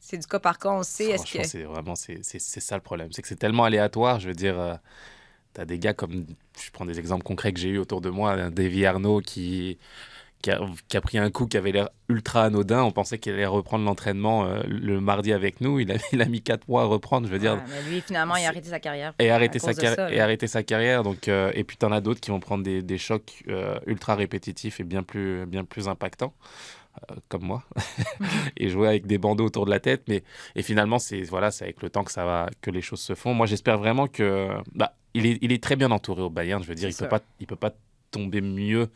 C'est 0.00 0.16
du 0.16 0.26
cas 0.26 0.38
par 0.38 0.58
cas, 0.58 0.70
on 0.70 0.82
sait. 0.82 1.10
Est-ce 1.10 1.30
que... 1.30 1.46
c'est 1.46 1.64
vraiment 1.64 1.94
c'est 1.94 2.22
ça 2.22 2.74
le 2.74 2.80
problème. 2.80 3.12
C'est 3.12 3.20
que 3.20 3.28
c'est 3.28 3.36
tellement 3.36 3.64
aléatoire, 3.64 4.18
je 4.18 4.28
veux 4.28 4.34
dire. 4.34 4.58
euh, 4.58 4.74
as 5.58 5.66
des 5.66 5.78
gars 5.78 5.92
comme, 5.92 6.24
je 6.58 6.70
prends 6.70 6.86
des 6.86 6.98
exemples 6.98 7.24
concrets 7.24 7.52
que 7.52 7.60
j'ai 7.60 7.68
eu 7.68 7.78
autour 7.78 8.00
de 8.00 8.08
moi, 8.08 8.32
un 8.32 8.50
Davy 8.50 8.86
Arnaud 8.86 9.20
qui, 9.20 9.76
qui 10.40 10.50
a, 10.50 10.60
qui, 10.88 10.96
a, 10.96 11.00
pris 11.00 11.18
un 11.18 11.30
coup 11.30 11.46
qui 11.46 11.56
avait 11.56 11.72
l'air 11.72 11.90
ultra 12.08 12.44
anodin. 12.44 12.82
On 12.82 12.92
pensait 12.92 13.18
qu'il 13.18 13.32
allait 13.32 13.44
reprendre 13.44 13.84
l'entraînement 13.84 14.46
euh, 14.46 14.62
le 14.66 15.00
mardi 15.00 15.32
avec 15.32 15.60
nous. 15.60 15.80
Il 15.80 15.92
a, 15.92 15.96
il 16.12 16.22
a 16.22 16.26
mis 16.26 16.40
quatre 16.40 16.66
mois 16.68 16.82
à 16.82 16.84
reprendre. 16.86 17.26
Je 17.26 17.32
veux 17.32 17.38
dire. 17.38 17.60
Mais 17.68 17.90
lui, 17.90 18.00
finalement, 18.00 18.36
il 18.36 18.44
a 18.44 18.48
arrêté 18.48 18.70
sa 18.70 18.80
carrière. 18.80 19.12
Et 19.18 19.30
arrêté 19.30 19.58
sa, 19.58 19.74
car 19.74 19.96
ça, 19.96 20.10
et 20.10 20.20
arrêté 20.20 20.46
sa 20.46 20.62
carrière. 20.62 21.02
Donc, 21.02 21.28
euh, 21.28 21.50
et 21.54 21.64
puis, 21.64 21.76
tu 21.76 21.84
en 21.84 21.92
as 21.92 22.00
d'autres 22.00 22.20
qui 22.20 22.30
vont 22.30 22.40
prendre 22.40 22.64
des, 22.64 22.80
des 22.80 22.98
chocs 22.98 23.42
euh, 23.48 23.78
ultra 23.86 24.14
répétitifs 24.14 24.80
et 24.80 24.84
bien 24.84 25.02
plus, 25.02 25.44
bien 25.46 25.64
plus 25.64 25.88
impactants. 25.88 26.32
Comme 27.28 27.44
moi 27.44 27.62
et 28.56 28.68
jouer 28.68 28.88
avec 28.88 29.06
des 29.06 29.18
bandeaux 29.18 29.44
autour 29.44 29.64
de 29.66 29.70
la 29.70 29.80
tête 29.80 30.02
mais 30.08 30.22
et 30.54 30.62
finalement 30.62 30.98
c'est 30.98 31.22
voilà 31.22 31.50
c'est 31.50 31.64
avec 31.64 31.82
le 31.82 31.90
temps 31.90 32.04
que 32.04 32.12
ça 32.12 32.24
va 32.24 32.48
que 32.60 32.70
les 32.70 32.80
choses 32.80 33.00
se 33.00 33.14
font 33.14 33.34
moi 33.34 33.46
j'espère 33.46 33.78
vraiment 33.78 34.06
que 34.06 34.50
bah, 34.74 34.94
il 35.14 35.26
est 35.26 35.38
il 35.42 35.52
est 35.52 35.62
très 35.62 35.76
bien 35.76 35.90
entouré 35.90 36.22
au 36.22 36.30
Bayern 36.30 36.62
je 36.62 36.68
veux 36.68 36.74
dire 36.74 36.88
il 36.88 36.94
peut 36.94 37.08
pas 37.08 37.20
il 37.40 37.46
peut 37.46 37.56
pas 37.56 37.74
tomber 38.10 38.40
mieux 38.40 38.88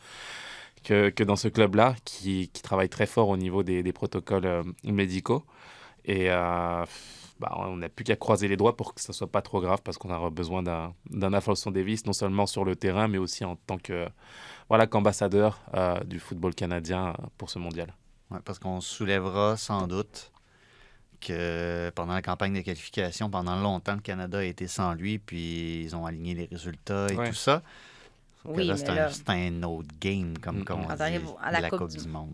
que, 0.83 1.09
que 1.09 1.23
dans 1.23 1.35
ce 1.35 1.47
club-là, 1.47 1.95
qui, 2.05 2.49
qui, 2.53 2.61
travaille 2.61 2.89
très 2.89 3.05
fort 3.05 3.29
au 3.29 3.37
niveau 3.37 3.63
des, 3.63 3.81
des 3.81 3.93
protocoles 3.93 4.45
euh, 4.45 4.63
médicaux. 4.83 5.43
Et 6.05 6.29
euh, 6.29 6.83
bah, 7.39 7.55
on 7.57 7.77
n'a 7.77 7.89
plus 7.89 8.03
qu'à 8.03 8.15
croiser 8.15 8.47
les 8.47 8.57
doigts 8.57 8.75
pour 8.75 8.93
que 8.93 9.01
ça 9.01 9.13
soit 9.13 9.31
pas 9.31 9.41
trop 9.41 9.61
grave, 9.61 9.81
parce 9.83 9.97
qu'on 9.97 10.11
a 10.11 10.29
besoin 10.29 10.61
d'un 10.63 11.33
Alphonso 11.33 11.71
Davis, 11.71 12.05
non 12.05 12.13
seulement 12.13 12.45
sur 12.45 12.65
le 12.65 12.75
terrain, 12.75 13.07
mais 13.07 13.17
aussi 13.17 13.45
en 13.45 13.55
tant 13.55 13.77
que 13.77 14.07
voilà, 14.69 14.87
qu'ambassadeur 14.87 15.59
euh, 15.75 15.99
du 16.03 16.19
football 16.19 16.53
canadien 16.55 17.13
pour 17.37 17.49
ce 17.49 17.59
mondial. 17.59 17.93
Ouais, 18.31 18.39
parce 18.43 18.59
qu'on 18.59 18.81
soulèvera 18.81 19.57
sans 19.57 19.87
doute 19.87 20.31
que 21.21 21.89
pendant 21.95 22.13
la 22.13 22.21
campagne 22.21 22.53
de 22.53 22.61
qualification, 22.61 23.29
pendant 23.29 23.55
longtemps, 23.55 23.93
le 23.95 24.01
Canada 24.01 24.39
a 24.39 24.43
été 24.43 24.67
sans 24.67 24.93
lui, 24.93 25.19
puis 25.19 25.83
ils 25.83 25.95
ont 25.95 26.05
aligné 26.05 26.33
les 26.33 26.45
résultats 26.51 27.07
et 27.11 27.15
Ouais. 27.15 27.29
tout 27.29 27.35
ça. 27.35 27.61
Oui, 28.45 28.69
c'est 28.75 28.89
un, 28.89 28.95
là- 28.95 29.09
c'est 29.09 29.29
un 29.29 29.63
autre 29.63 29.87
game, 30.01 30.37
comme, 30.39 30.59
Mm, 30.59 30.63
comme 30.65 30.81
mm. 30.81 30.87
on 30.89 30.95
dit, 30.95 31.01
à 31.41 31.51
la 31.51 31.61
la 31.61 31.69
Coupe 31.69 31.79
Coupe, 31.79 31.91
du- 31.91 31.97
du 32.03 32.09
Monde. 32.09 32.29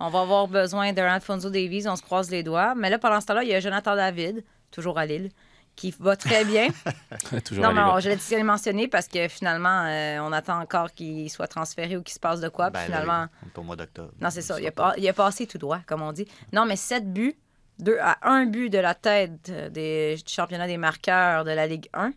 On 0.00 0.08
va 0.08 0.20
avoir 0.22 0.48
besoin 0.48 0.90
d'un 0.94 1.04
Alfonso 1.06 1.50
Davies, 1.50 1.86
on 1.86 1.96
se 1.96 2.02
croise 2.02 2.30
les 2.30 2.42
doigts. 2.42 2.74
Mais 2.74 2.88
là, 2.88 2.98
pendant 2.98 3.20
ce 3.20 3.26
temps-là, 3.26 3.42
il 3.44 3.50
y 3.50 3.54
a 3.54 3.60
Jonathan 3.60 3.94
David, 3.94 4.42
toujours 4.70 4.96
à 4.98 5.04
Lille, 5.04 5.28
qui 5.76 5.94
va 5.98 6.16
très 6.16 6.44
bien. 6.44 6.68
Non, 7.52 7.72
mais 7.72 7.80
on- 7.82 8.00
je 8.00 8.34
l'ai 8.34 8.42
mentionné 8.42 8.88
parce 8.88 9.08
que 9.08 9.28
finalement, 9.28 9.84
euh, 9.86 10.18
on 10.20 10.32
attend 10.32 10.60
encore 10.60 10.92
qu'il 10.92 11.30
soit 11.30 11.46
transféré 11.48 11.96
ou 11.96 12.02
qu'il 12.02 12.14
se 12.14 12.20
passe 12.20 12.40
de 12.40 12.48
quoi. 12.48 12.70
Puis 12.70 12.82
Ben 12.84 12.90
là, 12.90 13.00
finalement, 13.00 13.26
au 13.56 13.62
mois 13.62 13.76
d'octobre. 13.76 14.10
non, 14.20 14.30
c'est 14.30 14.42
ça. 14.42 14.60
Il 14.60 14.66
a, 14.66 14.70
sera 14.72 14.90
pas- 14.92 14.94
il 14.98 15.08
a 15.08 15.12
passé 15.12 15.46
tout 15.46 15.58
droit, 15.58 15.80
comme 15.86 16.02
on 16.02 16.12
dit. 16.12 16.26
Non, 16.52 16.64
mais 16.66 16.76
sept 16.76 17.10
buts, 17.12 17.36
deux 17.78 17.98
à 18.00 18.18
un 18.28 18.46
but 18.46 18.68
de 18.70 18.78
la 18.78 18.94
tête 18.94 19.48
euh, 19.50 19.68
des 19.70 20.16
championnats 20.26 20.66
des 20.66 20.76
marqueurs 20.76 21.44
de 21.44 21.50
la 21.50 21.66
Ligue 21.66 21.88
1. 21.94 22.12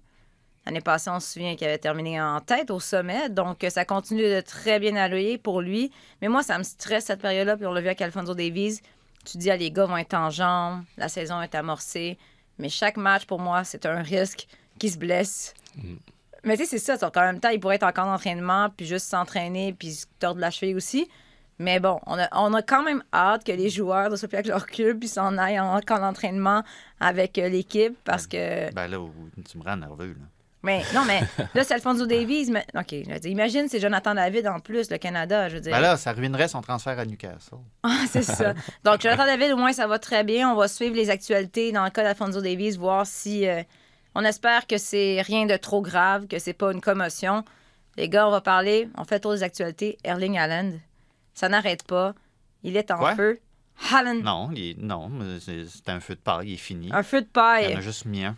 L'année 0.65 0.81
passée, 0.81 1.09
on 1.09 1.19
se 1.19 1.33
souvient 1.33 1.55
qu'il 1.55 1.67
avait 1.67 1.77
terminé 1.77 2.21
en 2.21 2.39
tête 2.39 2.71
au 2.71 2.79
sommet. 2.79 3.29
Donc, 3.29 3.63
euh, 3.63 3.69
ça 3.69 3.83
continue 3.85 4.23
de 4.23 4.41
très 4.41 4.79
bien 4.79 4.95
aller 4.95 5.37
pour 5.37 5.61
lui. 5.61 5.91
Mais 6.21 6.27
moi, 6.29 6.41
ça 6.43 6.57
me 6.57 6.63
stresse 6.63 7.05
cette 7.05 7.21
période-là. 7.21 7.57
Puis 7.57 7.65
on 7.65 7.73
l'a 7.73 7.81
vu 7.81 7.87
avec 7.87 8.01
Alfonso 8.01 8.33
Davies. 8.33 8.79
Tu 9.25 9.37
dis, 9.37 9.49
ah, 9.51 9.57
les 9.57 9.71
gars 9.71 9.85
vont 9.85 9.97
être 9.97 10.13
en 10.13 10.29
jambes. 10.29 10.83
La 10.97 11.07
saison 11.09 11.41
est 11.41 11.53
amorcée. 11.55 12.17
Mais 12.59 12.69
chaque 12.69 12.97
match, 12.97 13.25
pour 13.25 13.39
moi, 13.39 13.63
c'est 13.63 13.85
un 13.85 14.01
risque 14.01 14.47
qu'ils 14.79 14.91
se 14.91 14.97
blessent. 14.97 15.53
Mais 16.43 16.57
tu 16.57 16.65
sais, 16.65 16.77
c'est 16.77 16.97
ça. 16.97 17.09
En 17.15 17.21
même 17.21 17.39
temps, 17.39 17.49
il 17.49 17.59
pourrait 17.59 17.75
être 17.75 17.83
encore 17.83 18.07
en 18.07 18.15
entraînement, 18.15 18.69
puis 18.69 18.85
juste 18.85 19.07
s'entraîner, 19.07 19.73
puis 19.73 19.91
se 19.93 20.05
tordre 20.19 20.39
la 20.39 20.51
cheville 20.51 20.75
aussi. 20.75 21.07
Mais 21.59 21.79
bon, 21.79 21.99
on 22.07 22.17
a, 22.17 22.27
on 22.33 22.53
a 22.53 22.61
quand 22.61 22.83
même 22.83 23.03
hâte 23.13 23.43
que 23.45 23.51
les 23.51 23.69
joueurs 23.69 24.09
de 24.09 24.15
avec 24.23 24.47
leur 24.47 24.65
club 24.65 24.99
puis 24.99 25.07
s'en 25.07 25.37
aillent 25.37 25.59
en 25.59 25.79
camp 25.81 25.99
d'entraînement 25.99 26.63
avec 26.99 27.37
euh, 27.37 27.47
l'équipe 27.47 27.95
parce 28.03 28.27
que. 28.27 28.73
Ben 28.73 28.87
là, 28.87 28.97
tu 29.49 29.57
me 29.57 29.63
rends 29.63 29.77
nerveux. 29.77 30.15
Là. 30.19 30.25
Mais 30.63 30.81
non, 30.93 31.03
mais 31.05 31.19
là, 31.53 31.63
c'est 31.63 31.73
Alfonso 31.73 32.05
Davies. 32.05 32.49
Mais, 32.51 32.65
OK, 32.75 32.93
imagine, 33.25 33.67
c'est 33.67 33.79
Jonathan 33.81 34.15
David 34.15 34.47
en 34.47 34.59
plus, 34.59 34.89
le 34.89 34.97
Canada. 34.97 35.49
Je 35.49 35.55
veux 35.55 35.61
dire. 35.61 35.73
Ben 35.73 35.81
là, 35.81 35.97
ça 35.97 36.13
ruinerait 36.13 36.47
son 36.47 36.61
transfert 36.61 36.97
à 36.97 37.05
Newcastle. 37.05 37.57
Ah, 37.83 38.03
c'est 38.09 38.23
ça. 38.23 38.53
Donc, 38.83 39.01
Jonathan 39.01 39.25
David, 39.25 39.51
au 39.51 39.57
moins, 39.57 39.73
ça 39.73 39.87
va 39.87 39.99
très 39.99 40.23
bien. 40.23 40.49
On 40.51 40.55
va 40.55 40.67
suivre 40.67 40.95
les 40.95 41.09
actualités 41.09 41.71
dans 41.73 41.83
le 41.83 41.89
cas 41.89 42.03
d'Alfonso 42.03 42.39
Davies, 42.41 42.77
voir 42.77 43.05
si. 43.05 43.47
euh, 43.47 43.61
on 44.15 44.23
espère 44.23 44.67
que 44.67 44.77
c'est 44.77 45.21
rien 45.21 45.45
de 45.47 45.57
trop 45.57 45.81
grave, 45.81 46.27
que 46.27 46.39
c'est 46.39 46.53
pas 46.53 46.71
une 46.71 46.81
commotion. 46.81 47.43
Les 47.97 48.07
gars, 48.09 48.27
on 48.27 48.31
va 48.31 48.41
parler. 48.41 48.87
On 48.97 49.03
fait 49.03 49.19
tour 49.19 49.33
des 49.33 49.43
actualités. 49.43 49.97
Erling 50.03 50.37
Haaland, 50.37 50.71
ça 51.33 51.49
n'arrête 51.49 51.83
pas. 51.83 52.13
Il 52.63 52.77
est 52.77 52.89
en 52.91 52.97
Quoi? 52.99 53.15
feu. 53.15 53.39
Haaland, 53.91 54.21
Non, 54.23 54.49
il 54.55 54.69
est- 54.69 54.77
non 54.79 55.09
mais 55.09 55.39
c'est 55.41 55.89
un 55.89 55.99
feu 55.99 56.13
de 56.15 56.19
paille, 56.19 56.49
il 56.49 56.53
est 56.53 56.57
fini. 56.57 56.89
un 56.93 57.01
feu 57.03 57.21
de 57.21 57.25
Il 57.25 57.31
paille. 57.31 57.73
en 57.75 57.79
a 57.79 57.81
juste 57.81 58.05
mis 58.05 58.23
un. 58.23 58.37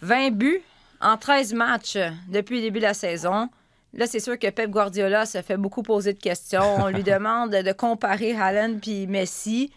20 0.00 0.30
buts 0.30 0.62
en 1.00 1.16
13 1.16 1.54
matchs 1.54 1.98
depuis 2.28 2.56
le 2.56 2.62
début 2.62 2.78
de 2.78 2.84
la 2.84 2.94
saison. 2.94 3.48
Là, 3.92 4.06
c'est 4.06 4.20
sûr 4.20 4.38
que 4.38 4.48
Pep 4.50 4.70
Guardiola 4.70 5.24
se 5.26 5.40
fait 5.42 5.56
beaucoup 5.56 5.82
poser 5.82 6.12
de 6.12 6.18
questions. 6.18 6.76
On 6.78 6.88
lui 6.88 7.02
demande 7.04 7.50
de 7.50 7.72
comparer 7.72 8.34
Haaland 8.34 8.78
puis 8.80 9.06
Messi. 9.06 9.72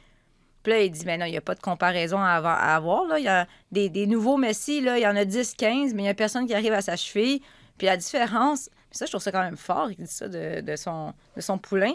Puis 0.63 0.73
là, 0.73 0.81
il 0.81 0.91
dit, 0.91 1.05
mais 1.05 1.17
non, 1.17 1.25
il 1.25 1.31
n'y 1.31 1.37
a 1.37 1.41
pas 1.41 1.55
de 1.55 1.61
comparaison 1.61 2.19
à 2.19 2.35
avoir. 2.75 3.05
là. 3.05 3.17
Il 3.17 3.25
y 3.25 3.29
a 3.29 3.47
des, 3.71 3.89
des 3.89 4.07
nouveaux 4.07 4.37
Messi, 4.37 4.81
là, 4.81 4.97
il 4.97 5.01
y 5.01 5.07
en 5.07 5.15
a 5.15 5.23
10, 5.23 5.53
15, 5.53 5.93
mais 5.93 6.01
il 6.01 6.05
n'y 6.05 6.09
a 6.09 6.13
personne 6.13 6.45
qui 6.47 6.53
arrive 6.53 6.73
à 6.73 6.81
sa 6.81 6.97
cheville. 6.97 7.41
Puis 7.77 7.87
la 7.87 7.95
différence, 7.95 8.69
ça, 8.91 9.05
je 9.05 9.11
trouve 9.11 9.21
ça 9.21 9.31
quand 9.31 9.43
même 9.43 9.57
fort, 9.57 9.89
il 9.89 9.97
dit 9.97 10.11
ça 10.11 10.27
de, 10.27 10.61
de 10.61 10.75
son, 10.75 11.13
de 11.35 11.41
son 11.41 11.57
poulain. 11.57 11.93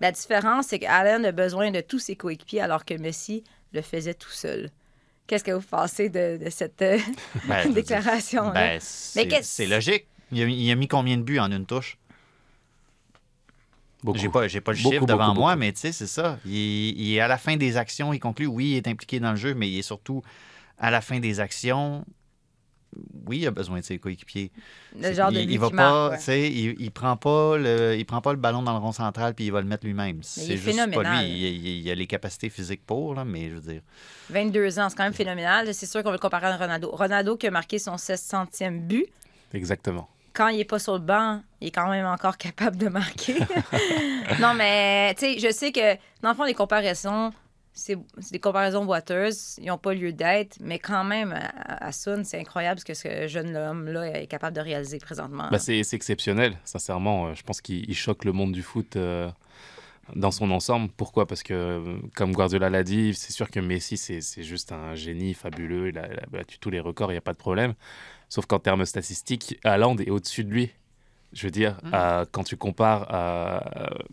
La 0.00 0.12
différence, 0.12 0.66
c'est 0.66 0.78
qu'Allen 0.78 1.24
a 1.24 1.32
besoin 1.32 1.70
de 1.70 1.80
tous 1.80 2.00
ses 2.00 2.16
coéquipiers 2.16 2.60
alors 2.60 2.84
que 2.84 2.94
Messi 2.94 3.44
le 3.72 3.80
faisait 3.80 4.14
tout 4.14 4.30
seul. 4.30 4.70
Qu'est-ce 5.26 5.44
que 5.44 5.52
vous 5.52 5.66
pensez 5.66 6.08
de, 6.08 6.38
de 6.42 6.50
cette 6.50 6.82
euh, 6.82 6.98
Ben, 7.48 7.72
déclaration? 7.72 8.50
Ben, 8.50 8.78
c'est 8.80 9.66
logique. 9.66 10.06
Il 10.30 10.42
a, 10.42 10.46
il 10.46 10.70
a 10.70 10.74
mis 10.74 10.88
combien 10.88 11.16
de 11.16 11.22
buts 11.22 11.38
en 11.38 11.50
une 11.52 11.66
touche? 11.66 11.98
J'ai 14.14 14.28
pas, 14.28 14.48
j'ai 14.48 14.60
pas 14.60 14.72
le 14.72 14.78
Beaucoup, 14.78 14.94
chiffre 14.94 15.06
devant 15.06 15.28
beaucoup, 15.28 15.40
moi, 15.40 15.52
beaucoup. 15.52 15.60
mais 15.60 15.72
tu 15.72 15.80
sais, 15.80 15.92
c'est 15.92 16.08
ça. 16.08 16.38
Il, 16.44 16.52
il 16.52 17.14
est 17.14 17.20
à 17.20 17.28
la 17.28 17.38
fin 17.38 17.56
des 17.56 17.76
actions, 17.76 18.12
il 18.12 18.18
conclut, 18.18 18.46
oui, 18.46 18.70
il 18.72 18.76
est 18.76 18.88
impliqué 18.88 19.20
dans 19.20 19.30
le 19.30 19.36
jeu, 19.36 19.54
mais 19.54 19.68
il 19.70 19.78
est 19.78 19.82
surtout 19.82 20.22
à 20.78 20.90
la 20.90 21.00
fin 21.00 21.20
des 21.20 21.38
actions. 21.38 22.04
Oui, 23.26 23.38
il 23.38 23.46
a 23.46 23.50
besoin 23.50 23.78
de 23.80 23.84
ses 23.84 23.98
coéquipiers. 23.98 24.50
Le 25.00 25.12
genre 25.14 25.30
de 25.32 25.38
il, 25.38 25.46
lui 25.46 25.54
il 25.54 25.58
va 25.60 25.70
pas, 25.70 26.10
marque, 26.10 26.26
ouais. 26.28 26.50
il, 26.50 26.74
il 26.80 26.90
prend 26.90 27.16
pas 27.16 27.56
le, 27.56 27.96
il 27.96 28.04
prend 28.04 28.20
pas 28.20 28.32
le 28.32 28.38
ballon 28.38 28.62
dans 28.62 28.72
le 28.72 28.78
rond 28.78 28.92
central 28.92 29.34
puis 29.34 29.46
il 29.46 29.52
va 29.52 29.60
le 29.62 29.66
mettre 29.66 29.86
lui-même. 29.86 30.16
il 30.18 30.24
C'est 30.24 30.42
est 30.52 30.56
juste 30.56 30.64
pas 30.76 30.84
phénoménal. 30.84 31.24
lui. 31.24 31.32
Il, 31.32 31.66
il- 31.66 31.86
il 31.86 31.90
a 31.90 31.94
les 31.94 32.06
capacités 32.06 32.50
physiques 32.50 32.84
pour 32.86 33.14
là, 33.14 33.24
mais 33.24 33.48
je 33.48 33.54
veux 33.54 33.72
dire. 33.72 33.80
22 34.30 34.78
ans, 34.78 34.88
c'est 34.90 34.96
quand 34.96 35.04
même 35.04 35.14
phénoménal. 35.14 35.72
C'est 35.74 35.86
sûr 35.86 36.02
qu'on 36.02 36.10
veut 36.10 36.16
le 36.16 36.20
comparer 36.20 36.46
à 36.46 36.56
Ronaldo. 36.56 36.90
Ronaldo 36.90 37.36
qui 37.36 37.46
a 37.46 37.50
marqué 37.50 37.78
son 37.78 37.96
600e 37.96 38.80
but. 38.80 39.06
Exactement. 39.54 40.08
Quand 40.34 40.48
il 40.48 40.56
n'est 40.58 40.64
pas 40.64 40.78
sur 40.78 40.94
le 40.94 40.98
banc, 41.00 41.42
il 41.60 41.68
est 41.68 41.70
quand 41.70 41.88
même 41.90 42.06
encore 42.06 42.38
capable 42.38 42.76
de 42.78 42.88
marquer. 42.88 43.34
non, 44.40 44.54
mais 44.54 45.14
tu 45.14 45.20
sais, 45.34 45.38
je 45.38 45.52
sais 45.52 45.72
que 45.72 45.94
dans 46.22 46.30
le 46.30 46.34
fond, 46.34 46.44
les 46.44 46.54
comparaisons, 46.54 47.32
c'est 47.74 47.96
des 48.30 48.38
comparaisons 48.38 48.84
boiteuses. 48.84 49.56
Ils 49.58 49.66
n'ont 49.66 49.78
pas 49.78 49.94
lieu 49.94 50.12
d'être. 50.12 50.58
Mais 50.60 50.78
quand 50.78 51.04
même, 51.04 51.32
à, 51.32 51.86
à 51.86 51.92
Sun, 51.92 52.24
c'est 52.24 52.38
incroyable 52.38 52.80
ce 52.80 52.84
que 52.84 52.94
ce 52.94 53.26
jeune 53.28 53.56
homme-là 53.56 54.20
est 54.20 54.26
capable 54.26 54.54
de 54.56 54.60
réaliser 54.60 54.98
présentement. 54.98 55.48
Bah, 55.50 55.58
c'est 55.58 55.80
exceptionnel, 55.92 56.56
sincèrement. 56.64 57.28
Euh, 57.28 57.34
Je 57.34 57.42
pense 57.42 57.60
qu'il 57.60 57.88
il 57.88 57.94
choque 57.94 58.24
le 58.24 58.32
monde 58.32 58.52
du 58.52 58.62
foot 58.62 58.96
euh, 58.96 59.30
dans 60.14 60.30
son 60.30 60.50
ensemble. 60.50 60.90
Pourquoi? 60.96 61.26
Parce 61.26 61.42
que, 61.42 61.82
comme 62.14 62.32
Guardiola 62.32 62.68
l'a 62.68 62.82
dit, 62.82 63.14
c'est 63.14 63.32
sûr 63.32 63.50
que 63.50 63.60
Messi, 63.60 63.96
c'est 63.96 64.42
juste 64.42 64.72
un 64.72 64.94
génie 64.94 65.34
fabuleux. 65.34 65.88
Il 65.88 65.98
a, 65.98 66.06
il 66.12 66.18
a 66.18 66.26
battu 66.30 66.58
tous 66.58 66.70
les 66.70 66.80
records, 66.80 67.10
il 67.10 67.14
n'y 67.14 67.18
a 67.18 67.22
pas 67.22 67.32
de 67.32 67.38
problème. 67.38 67.74
Sauf 68.28 68.46
qu'en 68.46 68.58
termes 68.58 68.84
statistiques, 68.84 69.58
Haaland 69.64 69.96
est 69.98 70.10
au-dessus 70.10 70.44
de 70.44 70.50
lui. 70.50 70.70
Je 71.32 71.46
veux 71.46 71.50
dire, 71.50 71.78
euh, 71.94 72.26
quand 72.30 72.44
tu 72.44 72.58
compares 72.58 73.08
euh, 73.10 73.58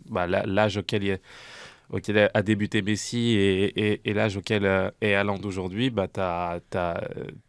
bah, 0.08 0.26
l'âge 0.26 0.78
auquel, 0.78 1.04
il, 1.04 1.18
auquel 1.90 2.30
a 2.32 2.42
débuté 2.42 2.82
Messi 2.82 3.30
et, 3.30 3.64
et- 3.92 4.00
et 4.08 4.14
l'âge 4.14 4.36
auquel 4.36 4.64
euh, 4.64 4.90
est 5.00 5.14
Haaland 5.14 5.40
aujourd'hui, 5.44 5.90
bah, 5.90 6.06
tu 6.08 6.20
as, 6.20 6.60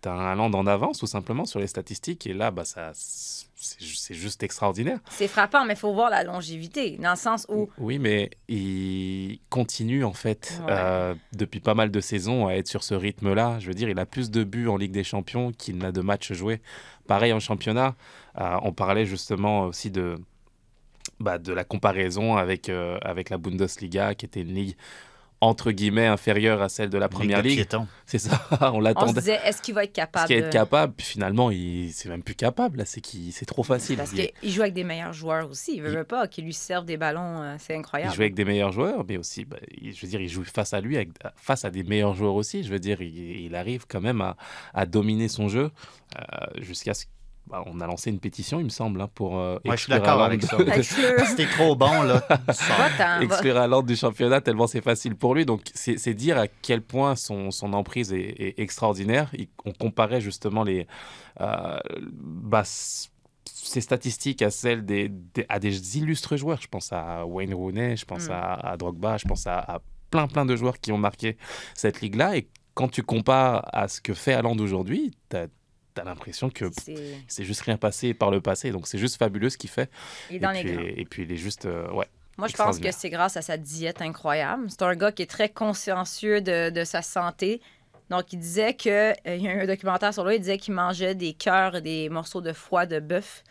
un 0.05 0.19
Haaland 0.19 0.51
en 0.53 0.67
avance, 0.67 0.99
tout 0.99 1.07
simplement, 1.07 1.45
sur 1.45 1.59
les 1.59 1.67
statistiques. 1.67 2.25
Et 2.27 2.33
là, 2.33 2.49
bah, 2.51 2.65
ça, 2.65 2.91
c'est 2.93 3.79
ju- 3.79 3.95
c'est 3.95 4.13
juste 4.15 4.41
extraordinaire. 4.43 4.99
C'est 5.11 5.27
frappant, 5.27 5.65
mais 5.65 5.73
il 5.73 5.79
faut 5.79 5.93
voir 5.93 6.09
la 6.09 6.23
longévité. 6.23 6.97
Dans 6.97 7.11
le 7.11 7.15
sens 7.17 7.45
où 7.49 7.69
Oui, 7.77 7.99
mais 7.99 8.31
il 8.49 9.39
continue 9.49 10.03
en 10.03 10.13
fait 10.13 10.59
Ouais. 10.65 10.71
euh, 10.71 11.15
depuis 11.33 11.59
pas 11.59 11.75
mal 11.75 11.91
de 11.91 11.99
saisons 11.99 12.47
à 12.47 12.53
être 12.53 12.67
sur 12.67 12.83
ce 12.83 12.93
rythme-là. 12.95 13.57
Je 13.59 13.67
veux 13.67 13.73
dire, 13.73 13.89
il 13.89 13.99
a 13.99 14.05
plus 14.05 14.31
de 14.31 14.43
buts 14.43 14.67
en 14.67 14.77
Ligue 14.77 14.91
des 14.91 15.03
Champions 15.03 15.51
qu'il 15.51 15.77
n'a 15.77 15.91
de 15.91 16.01
matchs 16.01 16.33
joués. 16.33 16.61
Pareil 17.07 17.33
en 17.33 17.39
championnat. 17.39 17.95
Euh, 18.39 18.57
on 18.63 18.71
parlait 18.71 19.05
justement 19.05 19.61
aussi 19.63 19.91
de, 19.91 20.17
bah, 21.21 21.37
de 21.37 21.53
la 21.53 21.63
comparaison 21.63 22.35
avec, 22.37 22.69
euh, 22.69 22.97
avec 23.01 23.29
la 23.29 23.37
Bundesliga, 23.37 24.15
qui 24.15 24.25
était 24.25 24.41
une 24.41 24.53
ligue 24.53 24.75
entre 25.43 25.71
guillemets 25.71 26.05
inférieure 26.05 26.61
à 26.61 26.69
celle 26.69 26.91
de 26.91 26.99
la 26.99 27.09
première 27.09 27.41
Ligue. 27.41 27.65
C'est 28.05 28.19
ça, 28.19 28.47
on 28.61 28.65
on 28.65 28.77
se 28.77 28.83
l'attendait. 28.83 29.13
disait, 29.21 29.39
est-ce 29.43 29.59
qu'il 29.59 29.73
va 29.73 29.85
être 29.85 29.91
capable 29.91 30.27
qui 30.27 30.33
est 30.33 30.41
de- 30.41 30.45
être 30.45 30.53
capable, 30.53 30.93
puis 30.93 31.03
finalement, 31.07 31.49
il 31.49 31.91
c'est 31.93 32.09
même 32.09 32.21
plus 32.21 32.35
capable. 32.35 32.77
Là, 32.77 32.85
c'est 32.85 33.01
qu'il 33.01 33.33
c'est 33.33 33.45
trop 33.47 33.63
facile. 33.63 33.97
Parce 33.97 34.11
Il- 34.13 34.29
qu'il 34.39 34.51
joue 34.51 34.61
avec 34.61 34.75
des 34.75 34.83
meilleurs 34.83 35.13
joueurs 35.13 35.49
aussi. 35.49 35.77
Il 35.77 35.81
veut, 35.81 35.89
Il- 35.89 35.97
veut 35.97 36.03
pas 36.03 36.27
qu'ils 36.27 36.45
lui 36.45 36.53
servent 36.53 36.85
des 36.85 36.97
ballons. 36.97 37.41
euh, 37.41 37.55
C'est 37.57 37.73
Il 37.73 37.77
incroyable. 37.77 38.13
joue 38.13 38.21
avec 38.21 38.35
des 38.35 38.45
meilleurs 38.45 38.71
joueurs, 38.71 39.03
mais 39.09 39.17
aussi, 39.17 39.45
bah, 39.45 39.57
il- 39.81 39.95
je 39.95 40.01
veux 40.05 40.09
dire, 40.09 40.21
il 40.21 40.29
joue 40.29 40.43
face 40.43 40.73
à 40.75 40.79
lui, 40.81 40.95
avec- 40.95 41.09
face 41.37 41.65
à 41.65 41.71
des 41.71 41.81
meilleurs 41.83 42.13
joueurs 42.13 42.35
aussi. 42.35 42.61
Je 42.63 42.69
veux 42.69 42.77
dire, 42.79 43.01
il, 43.01 43.17
il 43.45 43.55
arrive 43.55 43.85
quand 43.87 44.01
même 44.01 44.21
à, 44.21 44.37
à 44.75 44.85
dominer 44.85 45.27
son 45.27 45.47
jeu 45.47 45.71
euh, 46.19 46.21
jusqu'à 46.61 46.93
ce 46.93 47.05
bah, 47.47 47.63
on 47.65 47.79
a 47.81 47.87
lancé 47.87 48.09
une 48.09 48.19
pétition, 48.19 48.59
il 48.59 48.63
me 48.65 48.69
semble, 48.69 49.01
hein, 49.01 49.09
pour 49.13 49.37
euh, 49.37 49.55
Ouais, 49.65 49.75
je 49.75 49.83
suis 49.83 49.91
exclure 49.93 49.99
d'accord 49.99 50.21
avec 50.23 50.43
ça. 50.43 50.57
C'était 51.25 51.47
trop 51.47 51.75
bon, 51.75 52.01
là. 52.03 52.25
exclure 53.21 53.57
Haaland 53.57 53.83
du 53.83 53.95
championnat 53.95 54.39
tellement 54.41 54.67
c'est 54.67 54.81
facile 54.81 55.15
pour 55.15 55.35
lui. 55.35 55.45
Donc 55.45 55.61
c'est 55.73 56.13
dire 56.13 56.37
à 56.37 56.47
quel 56.47 56.81
point 56.81 57.15
son, 57.15 57.51
son 57.51 57.73
emprise 57.73 58.13
est, 58.13 58.35
est 58.39 58.59
extraordinaire. 58.59 59.29
Il- 59.37 59.49
on 59.65 59.71
comparait 59.73 60.21
justement 60.21 60.63
les, 60.63 60.87
euh, 61.41 61.77
bah, 62.13 62.61
s- 62.61 63.09
ses 63.45 63.81
statistiques 63.81 64.41
à 64.41 64.49
celles 64.51 64.85
des, 64.85 65.09
des- 65.09 65.45
à 65.49 65.59
des 65.59 65.97
illustres 65.97 66.37
joueurs. 66.37 66.61
Je 66.61 66.67
pense 66.67 66.91
à 66.93 67.25
Wayne 67.25 67.53
Rooney, 67.53 67.97
je 67.97 68.05
pense 68.05 68.27
Mm. 68.27 68.31
à, 68.31 68.53
à 68.71 68.77
Drogba, 68.77 69.17
je 69.17 69.27
pense 69.27 69.45
à, 69.47 69.59
à 69.59 69.79
plein 70.09 70.27
plein 70.27 70.45
de 70.45 70.55
joueurs 70.55 70.79
qui 70.79 70.91
ont 70.91 70.97
marqué 70.97 71.37
cette 71.73 72.01
ligue-là. 72.01 72.37
Et 72.37 72.47
quand 72.73 72.87
tu 72.89 73.03
compares 73.03 73.67
à 73.73 73.87
ce 73.87 73.99
que 74.01 74.13
fait 74.13 74.33
Haaland 74.33 74.57
aujourd'hui, 74.59 75.11
tu 75.29 75.37
as, 75.37 75.47
l'impression 76.03 76.49
que 76.49 76.65
C'est- 77.27 77.43
juste 77.43 77.61
rien 77.61 77.77
passé 77.77 78.13
par 78.13 78.31
le 78.31 78.41
passé. 78.41 78.71
Donc 78.71 78.87
c'est 78.87 78.97
juste 78.97 79.17
fabuleux 79.17 79.49
ce 79.49 79.57
qu'il 79.57 79.69
fait. 79.69 79.89
Dans 80.39 80.51
et, 80.51 80.63
puis, 80.63 80.73
grands. 80.73 80.83
et 80.83 81.05
puis 81.05 81.23
il 81.23 81.31
est 81.31 81.37
juste... 81.37 81.65
euh, 81.65 81.91
ouais. 81.91 82.07
Moi, 82.37 82.47
je 82.47 82.55
pense 82.55 82.79
que 82.79 82.91
c'est 82.91 83.09
grâce 83.09 83.37
à 83.37 83.41
sa 83.41 83.57
diète 83.57 84.01
incroyable. 84.01 84.65
C'est 84.69 84.81
un 84.81 84.95
gars 84.95 85.11
qui 85.11 85.21
est 85.21 85.29
très 85.29 85.49
consciencieux 85.49 86.41
de, 86.41 86.69
de 86.71 86.83
sa 86.85 87.01
santé. 87.01 87.61
Donc, 88.09 88.33
il 88.33 88.39
disait 88.39 88.73
que. 88.73 89.11
euh, 89.11 89.13
il 89.35 89.43
y 89.43 89.47
a 89.47 89.53
eu 89.53 89.61
un 89.61 89.67
documentaire 89.67 90.13
sur 90.13 90.25
lui, 90.25 90.35
il 90.35 90.39
disait 90.39 90.57
qu'il 90.57 90.73
mangeait 90.73 91.13
des 91.13 91.33
cœurs 91.33 91.75
et 91.75 91.81
des 91.81 92.09
morceaux 92.09 92.41
de 92.41 92.53
foie 92.53 92.85
de 92.85 92.99
bœuf. 92.99 93.43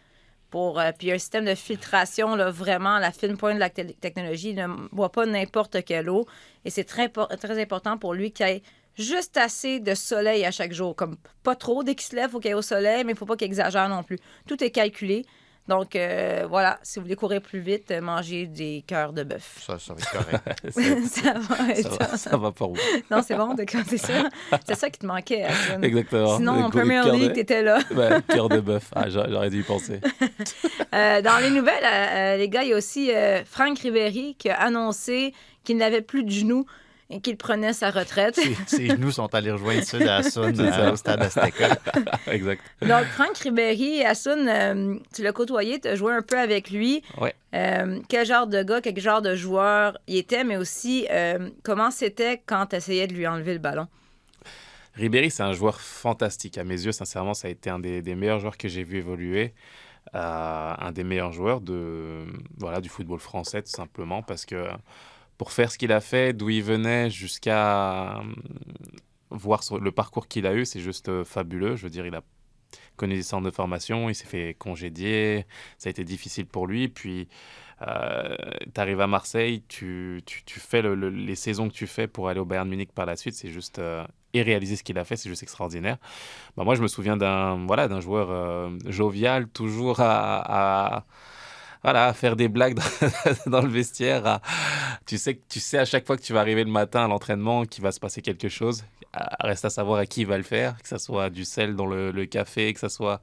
Pour, 0.51 0.81
euh, 0.81 0.91
puis, 0.99 1.07
il 1.07 1.11
y 1.11 1.13
a 1.13 1.15
un 1.15 1.19
système 1.19 1.45
de 1.45 1.55
filtration, 1.55 2.35
là, 2.35 2.51
vraiment, 2.51 2.95
à 2.97 3.01
la 3.01 3.13
fine 3.13 3.37
pointe 3.37 3.55
de 3.55 3.61
la 3.61 3.71
te- 3.71 3.83
technologie. 3.83 4.51
Il 4.51 4.57
ne 4.57 4.67
boit 4.91 5.13
pas 5.13 5.25
n'importe 5.25 5.85
quelle 5.85 6.11
eau. 6.11 6.27
Et 6.65 6.71
c'est 6.71 6.83
très, 6.85 7.09
très 7.09 7.63
important 7.63 7.97
pour 7.99 8.13
lui 8.15 8.33
qu'il 8.33 8.47
ait 8.47 8.63
juste 9.01 9.37
assez 9.37 9.81
de 9.81 9.95
soleil 9.95 10.45
à 10.45 10.51
chaque 10.51 10.73
jour. 10.73 10.95
Comme 10.95 11.17
pas 11.43 11.57
trop. 11.57 11.83
Dès 11.83 11.95
qu'il 11.95 12.07
se 12.07 12.17
lève, 12.17 12.31
faut 12.31 12.39
qu'il 12.39 12.49
y 12.49 12.53
ait 12.53 12.55
au 12.55 12.63
soleil, 12.63 13.05
mais 13.05 13.13
il 13.13 13.15
ne 13.15 13.19
faut 13.19 13.27
pas 13.27 13.37
qu'il 13.37 13.47
exagère 13.47 13.89
non 13.89 14.03
plus. 14.03 14.19
Tout 14.47 14.63
est 14.63 14.71
calculé. 14.71 15.25
Donc, 15.69 15.95
euh, 15.95 16.47
voilà, 16.51 16.81
si 16.83 16.99
vous 16.99 17.05
voulez 17.05 17.15
courir 17.15 17.41
plus 17.41 17.61
vite, 17.61 17.93
euh, 17.93 18.01
mangez 18.01 18.47
des 18.47 18.83
cœurs 18.89 19.13
de 19.13 19.23
bœuf. 19.23 19.63
Ça, 19.65 19.79
ça 19.79 19.95
va 19.95 20.01
être 20.01 20.11
correct. 20.11 21.07
ça 21.07 21.35
va 21.35 21.69
être 21.75 21.93
ça, 21.93 22.07
va, 22.07 22.17
ça 22.17 22.37
va 22.37 22.51
pas 22.51 22.65
où 22.65 22.75
Non, 23.09 23.23
c'est 23.25 23.37
bon 23.37 23.55
de 23.55 23.63
compter 23.63 23.97
ça. 23.97 24.29
C'est 24.67 24.75
ça 24.75 24.91
qui 24.91 24.99
te 24.99 25.07
manquait. 25.07 25.47
Exactement. 25.81 26.39
Sinon, 26.39 26.53
en 26.65 26.71
Premier 26.71 27.01
League, 27.13 27.29
de- 27.29 27.35
t'étais 27.35 27.63
là. 27.63 27.79
Cœur 28.29 28.49
de 28.49 28.59
bœuf. 28.59 28.91
Ah, 28.97 29.09
j'aurais 29.11 29.51
dû 29.51 29.61
y 29.61 29.63
penser. 29.63 30.01
Euh, 30.93 31.23
dans 31.23 31.39
les 31.39 31.51
nouvelles, 31.51 31.85
euh, 31.85 32.37
les 32.37 32.49
gars, 32.49 32.65
il 32.65 32.71
y 32.71 32.73
a 32.73 32.77
aussi 32.77 33.13
Franck 33.45 33.79
Ribéry 33.79 34.35
qui 34.37 34.51
a 34.51 34.61
annoncé 34.61 35.33
qu'il 35.63 35.77
n'avait 35.77 36.03
plus 36.03 36.25
de 36.25 36.31
genoux 36.31 36.67
et 37.11 37.21
qu'il 37.21 37.37
prenait 37.37 37.73
sa 37.73 37.91
retraite. 37.91 38.37
Ses- 38.37 38.57
Ses 38.67 38.87
genoux 38.97 39.11
sont 39.11 39.35
allés 39.35 39.51
rejoindre 39.51 39.83
ceux 39.83 39.99
d'Assun 39.99 40.55
ça. 40.55 40.93
au 40.93 40.97
stade 40.97 41.21
Azteca. 41.23 41.77
exact. 42.29 42.63
Donc, 42.83 43.05
Franck 43.15 43.37
Ribéry, 43.39 44.05
Hassan, 44.05 44.49
euh, 44.49 44.95
tu 45.15 45.23
l'as 45.23 45.33
côtoyé, 45.33 45.81
tu 45.81 45.89
as 45.89 45.97
joué 45.97 46.13
un 46.15 46.23
peu 46.23 46.39
avec 46.39 46.71
lui. 46.71 47.03
Ouais. 47.21 47.35
Euh, 47.55 47.99
quel 48.09 48.25
genre 48.25 48.47
de 48.47 48.63
gars, 48.63 48.81
quel 48.81 48.99
genre 49.01 49.23
de 49.23 49.35
joueur 49.35 49.99
il 50.07 50.17
était, 50.17 50.45
mais 50.45 50.57
aussi 50.57 51.07
euh, 51.11 51.51
comment 51.65 51.91
c'était 51.91 52.41
quand 52.47 52.67
tu 52.67 52.77
essayais 52.77 53.07
de 53.09 53.13
lui 53.15 53.27
enlever 53.27 53.53
le 53.55 53.59
ballon? 53.59 53.89
Ribéry, 54.95 55.31
c'est 55.31 55.43
un 55.43 55.53
joueur 55.53 55.81
fantastique. 55.81 56.59
À 56.59 56.65
mes 56.65 56.81
yeux, 56.85 56.93
sincèrement, 56.93 57.35
ça 57.35 57.49
a 57.49 57.51
été 57.51 57.71
un 57.71 57.79
des, 57.79 58.03
des 58.03 58.15
meilleurs 58.15 58.41
joueurs 58.41 58.57
que 58.57 58.69
j'ai 58.69 58.83
vu 58.83 58.99
évoluer. 58.99 59.55
Euh, 60.15 60.75
un 60.79 60.93
des 60.93 61.05
meilleurs 61.05 61.33
joueurs 61.33 61.61
de, 61.61 62.25
voilà, 62.59 62.81
du 62.81 62.89
football 62.89 63.21
français, 63.21 63.63
tout 63.63 63.71
simplement, 63.71 64.23
parce 64.23 64.45
que 64.47 64.67
pour 65.41 65.53
faire 65.53 65.73
ce 65.73 65.79
qu'il 65.79 65.91
a 65.91 66.03
fait, 66.03 66.35
d'où 66.35 66.51
il 66.51 66.63
venait 66.63 67.09
jusqu'à 67.09 68.19
euh, 68.19 68.25
voir 69.31 69.63
le 69.81 69.91
parcours 69.91 70.29
qu'il 70.29 70.47
a 70.47 70.53
eu, 70.53 70.67
c'est 70.67 70.81
juste 70.81 71.09
euh, 71.09 71.25
fabuleux. 71.25 71.77
Je 71.77 71.85
veux 71.85 71.89
dire, 71.89 72.05
il 72.05 72.15
a 72.15 72.21
connu 72.97 73.15
des 73.15 73.23
centres 73.23 73.47
de 73.47 73.51
formation, 73.51 74.11
il 74.11 74.15
s'est 74.15 74.27
fait 74.27 74.55
congédier, 74.59 75.47
ça 75.79 75.89
a 75.89 75.91
été 75.93 76.05
difficile 76.05 76.45
pour 76.45 76.67
lui. 76.67 76.89
Puis, 76.89 77.27
tu 77.81 78.81
arrives 78.83 79.01
à 79.01 79.07
Marseille, 79.07 79.63
tu, 79.67 80.23
fais 80.47 80.83
le- 80.83 80.95
le- 80.95 81.09
les 81.09 81.37
saisons 81.37 81.71
que 81.71 81.75
tu 81.75 81.87
fais 81.87 82.07
pour 82.07 82.29
aller 82.29 82.39
au 82.41 82.45
Bayern 82.45 82.69
Munich 82.69 82.93
par 82.93 83.07
la 83.07 83.17
suite, 83.17 83.35
c'est 83.35 83.49
juste... 83.49 83.79
euh, 83.79 84.05
et 84.35 84.43
réaliser 84.43 84.77
ce 84.77 84.83
qu'il 84.83 84.99
a 84.99 85.05
fait, 85.07 85.17
c'est 85.17 85.31
juste 85.31 85.43
extraordinaire. 85.43 85.97
Bah, 86.55 86.65
moi, 86.65 86.75
je 86.75 86.83
me 86.83 86.87
souviens 86.87 87.17
d'un 87.17 87.65
voilà, 87.67 87.89
joueur 88.01 88.31
euh, 88.31 88.69
jovial, 88.85 89.49
toujours 89.49 90.01
à- 90.01 91.07
voilà, 91.83 92.07
à 92.09 92.13
faire 92.13 92.37
des 92.37 92.49
blagues 92.49 92.75
dans, 92.75 92.83
dans 93.51 93.63
le 93.63 93.69
vestiaire. 93.69 94.27
à- 94.27 94.41
tu, 95.07 95.19
sais, 95.19 95.41
tu 95.49 95.61
sais 95.61 95.79
à 95.79 95.85
chaque 95.85 96.07
fois 96.07 96.17
que 96.17 96.23
tu 96.23 96.33
vas 96.33 96.41
arriver 96.41 96.65
le 96.65 96.71
matin 96.71 97.05
à 97.05 97.09
l'entraînement 97.09 97.65
qu'il 97.65 97.83
va 97.83 97.93
se 97.93 98.01
passer 98.01 98.23
quelque 98.23 98.49
chose. 98.49 98.85
Reste 99.41 99.65
à 99.65 99.71
savoir 99.71 99.99
à 99.99 100.07
qui 100.07 100.21
il 100.21 100.27
va 100.29 100.37
le 100.37 100.45
faire, 100.45 100.81
que 100.81 100.89
ce 100.89 100.99
soit 100.99 101.31
du 101.31 101.45
sel 101.45 101.75
dans 101.75 101.87
le, 101.87 102.13
le 102.13 102.27
café, 102.27 102.73
que 102.73 102.79
ce 102.79 102.89
soit 102.89 103.21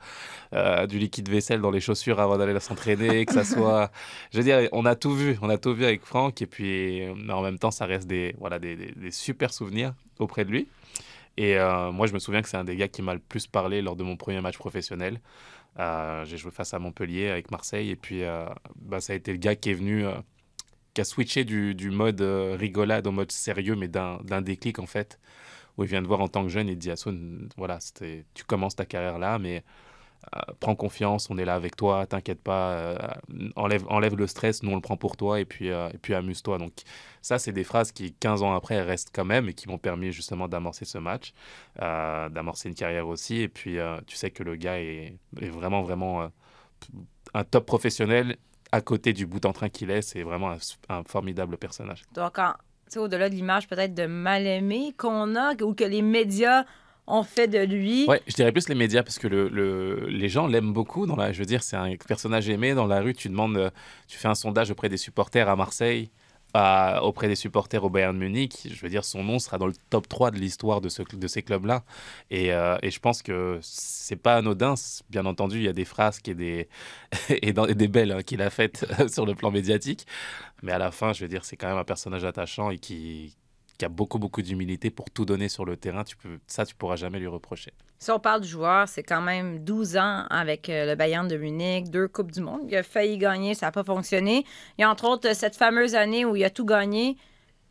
euh, 0.54 0.86
du 0.86 1.00
liquide 1.00 1.30
vaisselle 1.30 1.62
dans 1.62 1.72
les 1.72 1.80
chaussures 1.80 2.20
avant 2.20 2.38
d'aller 2.38 2.60
s'entraîner, 2.60 3.26
que 3.26 3.32
ça 3.34 3.46
soit... 3.46 3.90
Je 4.34 4.38
veux 4.40 4.44
dire, 4.44 4.68
on 4.74 4.86
a 4.86 4.96
tout 4.96 5.16
vu, 5.16 5.38
on 5.42 5.50
a 5.50 5.58
tout 5.58 5.74
vu 5.74 5.86
avec 5.86 6.04
Franck, 6.04 6.42
et 6.42 6.46
puis 6.46 7.04
mais 7.16 7.32
en 7.32 7.42
même 7.42 7.58
temps, 7.58 7.72
ça 7.72 7.86
reste 7.86 8.06
des, 8.08 8.36
voilà, 8.38 8.60
des, 8.60 8.76
des- 8.76 8.92
des 8.92 9.12
super 9.12 9.54
souvenirs 9.54 9.94
auprès 10.20 10.44
de 10.44 10.52
lui. 10.52 10.68
Et 11.38 11.58
euh, 11.58 11.92
moi, 11.92 12.08
je 12.08 12.14
me 12.14 12.20
souviens 12.20 12.42
que 12.42 12.50
c'est 12.50 12.58
un 12.58 12.64
des 12.64 12.76
gars 12.76 12.88
qui 12.88 13.02
m'a 13.02 13.14
le 13.14 13.20
plus 13.20 13.48
parlé 13.48 13.82
lors 13.82 13.96
de 13.96 14.04
mon 14.04 14.18
premier 14.18 14.42
match 14.42 14.58
professionnel. 14.58 15.22
Euh, 15.80 16.26
j'ai 16.26 16.38
joué 16.38 16.52
face 16.52 16.74
à 16.74 16.80
Montpellier 16.80 17.30
avec 17.30 17.52
Marseille, 17.52 17.92
et 17.92 17.96
puis 17.96 18.24
euh, 18.24 18.48
bah, 18.76 19.00
ça 19.00 19.14
a 19.14 19.16
été 19.16 19.32
le 19.32 19.38
gars 19.38 19.56
qui 19.56 19.70
est 19.70 19.76
venu, 19.76 20.06
qui 20.94 21.02
a 21.02 21.04
switché 21.04 21.46
du, 21.46 21.92
mode 21.92 22.22
rigolade 22.22 23.06
au 23.06 23.12
mode 23.12 23.32
sérieux, 23.32 23.76
mais 23.76 23.88
d'un 23.88 24.42
déclic 24.42 24.80
en 24.80 24.88
fait, 24.88 25.20
où 25.78 25.84
il 25.84 25.90
vient 25.90 26.02
de 26.02 26.08
voir 26.08 26.22
en 26.22 26.28
tant 26.28 26.44
que 26.44 26.50
jeune 26.50 26.70
et 26.70 26.76
dit 26.76 26.90
à 26.90 26.96
Son, 26.96 27.16
voilà, 27.58 27.78
tu 28.34 28.44
commences 28.46 28.76
ta 28.76 28.86
carrière 28.86 29.20
là, 29.20 29.38
mais 29.38 29.64
prends 30.60 30.76
confiance, 30.76 31.30
on 31.30 31.38
est 31.38 31.46
là 31.46 31.56
avec 31.56 31.76
toi, 31.76 32.06
t'inquiète 32.06 32.42
pas, 32.42 32.72
euh, 32.72 32.98
enlève, 33.56 33.86
enlève 33.90 34.16
le 34.16 34.28
stress, 34.28 34.64
nous 34.64 34.72
on 34.72 34.76
le 34.76 34.82
prend 34.82 34.98
pour 34.98 35.18
toi, 35.18 35.40
et 35.40 35.46
puis, 35.46 35.72
euh, 35.72 35.90
puis 36.02 36.14
amuse-toi. 36.14 36.58
Donc 36.58 36.74
ça, 37.28 37.40
c'est 37.40 37.52
des 37.52 37.66
phrases 37.66 37.92
qui, 37.92 38.14
15 38.14 38.42
ans 38.42 38.56
après, 38.56 38.82
restent 38.82 39.12
quand 39.14 39.26
même 39.26 39.50
et 39.50 39.54
qui 39.54 39.68
m'ont 39.68 39.78
permis 39.78 40.14
justement 40.14 40.48
d'amorcer 40.48 40.86
ce 40.86 40.98
match, 40.98 41.34
euh, 41.82 42.30
d'amorcer 42.30 42.70
une 42.70 42.76
carrière 42.76 43.08
aussi. 43.10 43.42
Et 43.42 43.50
puis, 43.50 43.80
euh, 43.80 43.98
tu 44.08 44.16
sais 44.16 44.32
que 44.32 44.44
le 44.44 44.56
gars 44.56 44.80
est, 44.80 45.14
vraiment, 45.34 45.82
vraiment 45.82 46.22
euh, 46.22 46.28
un 47.34 47.44
top 47.44 47.66
professionnel 47.66 48.38
à 48.72 48.80
côté 48.80 49.12
du 49.12 49.26
bout 49.26 49.46
en 49.46 49.52
train 49.52 49.68
qu'il 49.68 49.92
est. 49.92 50.02
C'est 50.02 50.24
vraiment 50.24 50.52
un, 50.52 50.58
un 50.88 51.04
formidable 51.04 51.58
personnage. 51.58 52.04
Donc, 52.14 52.38
au-delà 52.96 53.30
de 53.30 53.36
l'image 53.36 53.68
peut-être 53.68 53.94
de 53.94 54.06
mal 54.06 54.48
aimé 54.48 54.94
qu'on 54.98 55.36
a 55.36 55.54
ou 55.62 55.74
que 55.74 55.84
les 55.84 56.02
médias 56.02 56.64
ont 57.08 57.24
fait 57.24 57.48
de 57.48 57.60
lui. 57.60 58.06
Ouais, 58.08 58.22
je 58.28 58.34
dirais 58.34 58.52
plus 58.52 58.68
les 58.70 58.76
médias 58.76 59.02
parce 59.04 59.18
que 59.20 59.28
le, 59.28 59.48
le- 59.50 60.08
les 60.10 60.30
gens 60.30 60.46
l'aiment 60.48 60.74
beaucoup. 60.74 61.06
Dans 61.06 61.16
la, 61.16 61.32
je 61.32 61.40
veux 61.40 61.46
dire, 61.46 61.64
c'est 61.64 61.78
un 61.78 61.96
personnage 62.08 62.50
aimé. 62.50 62.74
Dans 62.74 62.88
la 62.88 63.00
rue, 63.02 63.14
tu 63.14 63.30
demandes, 63.30 63.58
euh, 63.58 63.70
tu 64.08 64.18
fais 64.18 64.28
un 64.28 64.36
sondage 64.36 64.72
auprès 64.72 64.90
des 64.90 64.98
supporters 64.98 65.48
à 65.50 65.56
Marseille, 65.56 66.10
auprès 67.02 67.28
des 67.28 67.36
supporters 67.36 67.84
au 67.84 67.90
Bayern 67.90 68.18
Munich. 68.18 68.68
Je 68.70 68.82
veux 68.82 68.90
dire, 68.90 69.06
son 69.06 69.24
nom 69.24 69.38
sera 69.38 69.58
dans 69.60 69.68
le 69.68 69.74
top 69.92 70.08
3 70.10 70.32
de 70.32 70.38
l'histoire 70.38 70.82
de, 70.82 70.90
ce, 70.90 71.04
de 71.04 71.28
ces 71.28 71.44
clubs-là. 71.44 71.84
Et, 72.32 72.52
euh, 72.52 72.78
et 72.82 72.90
je 72.90 73.00
pense 73.00 73.22
que 73.22 73.60
c'est 73.62 74.16
pas 74.16 74.38
anodin. 74.38 74.74
Bien 75.10 75.26
entendu, 75.28 75.58
il 75.58 75.64
y 75.64 75.68
a 75.68 75.74
des 75.74 75.86
frasques 75.86 76.28
et 76.28 76.34
des, 76.36 76.68
et 77.30 77.54
dans- 77.54 77.68
des 77.68 77.88
belles 77.88 78.12
hein, 78.12 78.24
qu'il 78.24 78.42
a 78.42 78.50
faites 78.50 78.86
sur 79.12 79.26
le 79.28 79.36
plan 79.36 79.52
médiatique. 79.52 80.06
Mais 80.64 80.72
à 80.72 80.78
la 80.80 80.90
fin, 80.92 81.14
je 81.14 81.22
veux 81.24 81.28
dire, 81.30 81.46
c'est 81.46 81.58
quand 81.58 81.68
même 81.68 81.78
un 81.78 81.84
personnage 81.84 82.26
attachant 82.26 82.72
et 82.72 82.80
qui 82.80 83.36
qui 83.78 83.86
a 83.86 83.90
beaucoup 83.90 84.20
beaucoup 84.20 84.42
d'humilité 84.42 84.90
pour 84.90 85.10
tout 85.10 85.26
donner 85.26 85.50
sur 85.50 85.66
le 85.66 85.78
terrain, 85.78 86.04
tu 86.04 86.18
peux, 86.18 86.40
ça 86.48 86.66
tu 86.66 86.76
pourras 86.76 86.96
jamais 86.96 87.20
lui 87.20 87.28
reprocher. 87.28 87.74
Si 88.00 88.12
on 88.12 88.20
parle 88.20 88.42
du 88.42 88.48
joueur, 88.48 88.88
c'est 88.88 89.04
quand 89.04 89.22
même 89.22 89.60
12 89.64 89.98
ans 89.98 90.26
avec 90.30 90.70
euh, 90.70 90.86
le 90.86 90.96
Bayern 90.96 91.28
de 91.28 91.38
Munich, 91.38 91.90
deux 91.90 92.08
Coupes 92.08 92.32
du 92.32 92.42
Monde. 92.42 92.62
Il 92.68 92.76
a 92.76 92.84
failli 92.84 93.18
gagner, 93.18 93.56
ça 93.56 93.68
n'a 93.68 93.72
pas 93.72 93.84
fonctionné. 93.84 94.46
Il 94.78 94.82
y 94.82 94.84
a 94.84 94.90
entre 94.90 95.06
autres 95.06 95.34
cette 95.34 95.56
fameuse 95.56 95.96
année 95.96 96.26
où 96.26 96.36
il 96.36 96.44
a 96.44 96.50
tout 96.50 96.66
gagné, 96.66 97.18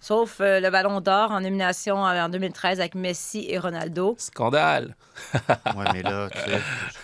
sauf 0.06 0.40
euh, 0.40 0.60
le 0.60 0.70
Ballon 0.70 1.00
d'Or 1.00 1.32
en 1.32 1.40
nomination 1.40 1.96
en 1.96 2.28
2013 2.28 2.78
avec 2.78 2.94
Messi 2.94 3.46
et 3.48 3.58
Ronaldo. 3.58 4.14
Scandale 4.18 4.94
Ouais, 5.76 5.84
mais 5.92 6.02
là, 6.02 6.28
tu 6.32 6.38
sais, 6.38 6.58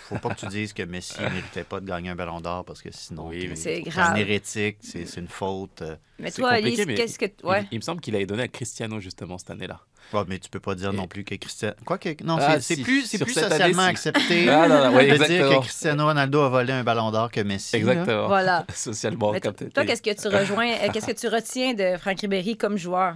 faut 0.07 0.17
pas 0.19 0.29
que 0.33 0.39
tu 0.39 0.45
dises 0.47 0.71
que 0.71 0.83
Messi 0.83 1.19
méritait 1.19 1.65
pas 1.65 1.81
de 1.81 1.85
gagner 1.85 2.11
un 2.11 2.15
ballon 2.15 2.39
d'or 2.39 2.63
parce 2.63 2.81
que 2.81 2.89
sinon, 2.91 3.27
Oui, 3.27 3.51
C'est 3.55 3.81
grave. 3.81 4.13
un 4.13 4.15
hérétique, 4.15 4.77
c'est 4.81 5.17
une 5.17 5.27
faute. 5.27 5.81
euh. 5.81 5.95
Mais 6.19 6.31
toi, 6.31 6.51
Alice, 6.51 6.85
qu'est-ce 6.85 7.19
que. 7.19 7.25
il- 7.25 7.45
Ouais. 7.45 7.67
Il, 7.71 7.79
me 7.79 7.81
semble 7.81 7.99
qu'il 7.99 8.15
avait 8.15 8.25
donné 8.25 8.43
à 8.43 8.47
Cristiano 8.47 8.99
justement 9.01 9.37
cette 9.37 9.49
année-là. 9.51 9.81
Ouais, 10.11 10.23
mais 10.27 10.37
tu 10.39 10.49
peux 10.49 10.59
pas 10.59 10.75
dire 10.75 10.91
non 10.93 11.07
plus 11.07 11.23
que 11.23 11.35
Cristiano. 11.35 11.75
Quoi 11.85 11.97
que. 11.97 12.09
Non, 12.23 12.37
Ah, 12.39 12.59
c'est- 12.59 12.75
si, 12.75 12.81
plus, 12.83 13.05
c'est 13.05 13.17
plus 13.19 13.33
socialement 13.33 13.83
année, 13.83 13.91
accepté 13.91 14.49
Ah, 14.49 14.67
non, 14.67 14.91
non, 14.91 14.95
ouais, 14.97 15.07
de 15.17 15.23
dire 15.25 15.49
que 15.49 15.59
Cristiano 15.61 16.05
Ronaldo 16.05 16.41
a 16.41 16.49
volé 16.49 16.73
un 16.73 16.83
ballon 16.83 17.09
d'or 17.11 17.31
que 17.31 17.41
Messi. 17.41 17.79
là. 17.81 17.91
Exactement. 17.93 18.27
Voilà. 18.27 18.65
Socialement 18.75 19.31
accepté. 19.31 19.69
toi, 19.69 19.85
qu'est-ce 19.85 20.01
que 20.01 20.13
tu 20.21 20.27
rejoins, 20.27 20.69
euh, 20.71 20.89
qu'est-ce 20.93 21.07
que 21.07 21.11
tu 21.19 21.27
retiens 21.27 21.73
de 21.73 21.97
Franck 21.97 22.19
Ribéry 22.21 22.57
comme 22.57 22.77
joueur? 22.77 23.15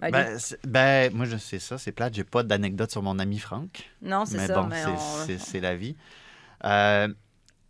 Ben, 0.00 0.38
ben, 0.64 1.12
moi, 1.12 1.26
je 1.26 1.36
sais 1.36 1.58
ça, 1.58 1.76
c'est 1.76 1.90
plate. 1.90 2.14
J'ai 2.14 2.22
pas 2.24 2.44
d'anecdote 2.44 2.90
sur 2.92 3.02
mon 3.02 3.18
ami 3.18 3.38
Franck. 3.38 3.90
non, 4.00 4.24
c'est 4.26 4.46
ça, 4.46 4.54
bon, 4.54 4.68
mais 4.68 4.80
c'est- 4.82 5.34
on- 5.34 5.38
c'est 5.38 5.60
la 5.60 5.74
vie. 5.74 5.96
Euh, 6.64 7.08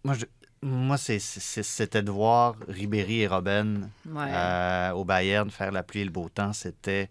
moi, 0.05 0.15
je- 0.15 0.25
moi 0.63 0.97
c'était 0.99 2.03
de 2.03 2.11
voir 2.11 2.57
Ribéry 2.69 3.23
et 3.23 3.29
Ouais. 3.29 4.25
euh, 4.29 4.91
au 4.93 5.05
Bayern 5.05 5.51
faire 5.51 5.73
la 5.73 5.83
pluie 5.83 6.01
et 6.01 6.05
le 6.05 6.11
beau 6.11 6.29
temps. 6.29 6.53
C'était 6.53 7.09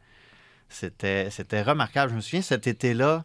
c'était 0.69 1.29
c'était 1.31 1.61
remarquable. 1.61 2.11
Je 2.11 2.15
me 2.17 2.21
souviens 2.21 2.41
cet 2.41 2.67
été-là, 2.67 3.23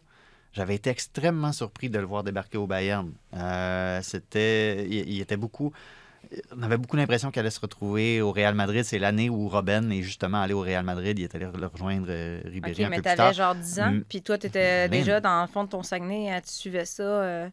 j'avais 0.53 0.75
été 0.75 0.89
extrêmement 0.89 1.51
surpris 1.51 1.89
de 1.89 1.99
le 1.99 2.05
voir 2.05 2.23
débarquer 2.23 2.57
au 2.57 2.67
Bayern. 2.67 3.11
Euh, 3.35 3.99
c'était, 4.03 4.85
il, 4.87 5.09
il 5.09 5.21
était 5.21 5.37
beaucoup. 5.37 5.71
On 6.57 6.63
avait 6.63 6.77
beaucoup 6.77 6.95
l'impression 6.95 7.31
qu'elle 7.31 7.41
allait 7.41 7.49
se 7.51 7.59
retrouver 7.59 8.21
au 8.21 8.31
Real 8.31 8.55
Madrid. 8.55 8.83
C'est 8.85 8.97
l'année 8.97 9.29
où 9.29 9.49
Robben 9.49 9.91
est 9.91 10.01
justement 10.01 10.41
allé 10.41 10.53
au 10.53 10.61
Real 10.61 10.83
Madrid. 10.85 11.19
Il 11.19 11.23
est 11.23 11.35
allé 11.35 11.45
le 11.53 11.67
rejoindre 11.67 12.07
euh, 12.09 12.41
Ribéry 12.45 12.81
OK, 12.83 12.87
un 12.87 12.89
mais 12.89 12.95
peu 12.97 13.01
plus 13.03 13.15
tard. 13.15 13.33
genre 13.33 13.55
10 13.55 13.79
ans, 13.81 13.91
Mm. 13.91 14.03
puis 14.07 14.21
toi, 14.21 14.37
t'étais 14.37 14.87
Mais- 14.87 14.99
déjà 14.99 15.19
dans 15.19 15.41
le 15.41 15.47
fond 15.47 15.65
de 15.65 15.69
ton 15.69 15.83
Saguenay, 15.83 16.31
hein, 16.31 16.39
tu 16.41 16.51
suivais 16.53 16.85
ça. 16.85 17.03
euh, 17.03 17.49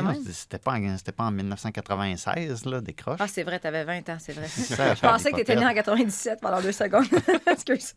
non, 0.00 0.14
c'était- 0.32 0.58
pas, 0.58 0.78
pas 1.16 1.24
en 1.24 1.30
1996, 1.32 2.64
là, 2.64 2.80
décroche. 2.80 3.18
Ah, 3.20 3.28
c'est 3.28 3.42
vrai, 3.42 3.58
t'avais 3.58 3.84
20 3.84 4.08
ans, 4.08 4.16
c'est 4.18 4.32
vrai. 4.32 4.48
Ça, 4.48 4.94
Je 4.94 5.00
pensais 5.00 5.30
que 5.32 5.36
t'étais 5.36 5.56
né 5.56 5.66
en 5.66 5.74
97 5.74 6.40
pendant 6.40 6.62
deux 6.62 6.72
secondes. 6.72 7.04
Excuse. 7.46 7.94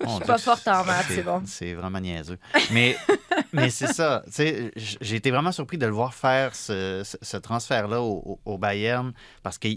Je 0.00 0.08
suis 0.08 0.20
pas 0.24 0.38
forte 0.38 0.66
en 0.68 0.84
maths, 0.84 1.06
c'est 1.08 1.22
bon. 1.22 1.42
C'est 1.46 1.74
vraiment 1.74 2.00
niaiseux. 2.00 2.38
Mais, 2.72 2.96
mais 3.52 3.70
c'est 3.70 3.86
ça. 3.92 4.22
J'ai 4.36 5.16
été 5.16 5.30
vraiment 5.30 5.52
surpris 5.52 5.78
de 5.78 5.86
le 5.86 5.92
voir 5.92 6.14
faire 6.14 6.54
ce, 6.54 7.02
ce- 7.04 7.16
ce 7.22 7.36
transfert-là 7.36 8.00
au, 8.02 8.58
Bayern 8.58 9.12
parce 9.42 9.58
qu'il 9.58 9.72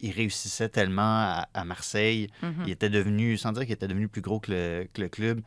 il 0.00 0.10
réussissait 0.14 0.68
tellement 0.68 1.02
à, 1.02 1.48
à 1.54 1.64
Marseille. 1.64 2.28
Mhm. 2.42 2.64
Il 2.66 2.70
était 2.70 2.90
devenu, 2.90 3.36
sans 3.36 3.52
dire 3.52 3.62
qu'il 3.62 3.72
était 3.72 3.88
devenu 3.88 4.08
plus 4.08 4.20
gros 4.20 4.38
que 4.40 4.50
le, 4.52 4.88
que 4.92 5.00
le 5.00 5.08
club, 5.08 5.40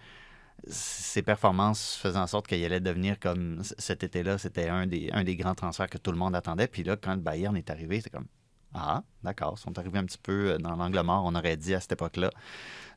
ses 0.68 1.22
performances 1.22 1.96
faisaient 1.96 2.18
en 2.18 2.28
sorte 2.28 2.48
qu'il 2.48 2.64
allait 2.64 2.80
devenir 2.80 3.20
comme 3.20 3.62
cet 3.78 4.04
été-là, 4.04 4.38
c'était 4.38 4.70
un 4.70 4.88
des, 4.88 5.10
un 5.12 5.24
des 5.24 5.36
grands 5.36 5.56
transferts 5.56 5.90
que 5.90 5.98
tout 5.98 6.12
le 6.12 6.18
monde 6.18 6.36
attendait. 6.36 6.68
Puis 6.68 6.84
là, 6.84 6.96
quand 6.98 7.16
le 7.16 7.22
Bayern 7.22 7.56
est 7.58 7.70
arrivé, 7.70 8.02
c'est 8.02 8.10
comme 8.12 8.28
Ah, 8.74 9.04
d'accord, 9.24 9.56
ils 9.58 9.62
sont 9.62 9.78
arrivés 9.80 10.00
un 10.00 10.06
petit 10.06 10.18
peu 10.18 10.52
euh, 10.52 10.58
dans 10.58 10.76
l'angle 10.76 11.02
mort, 11.02 11.24
on 11.26 11.36
aurait 11.36 11.58
dit 11.58 11.74
à 11.76 11.80
cette 11.80 11.94
époque-là. 11.94 12.30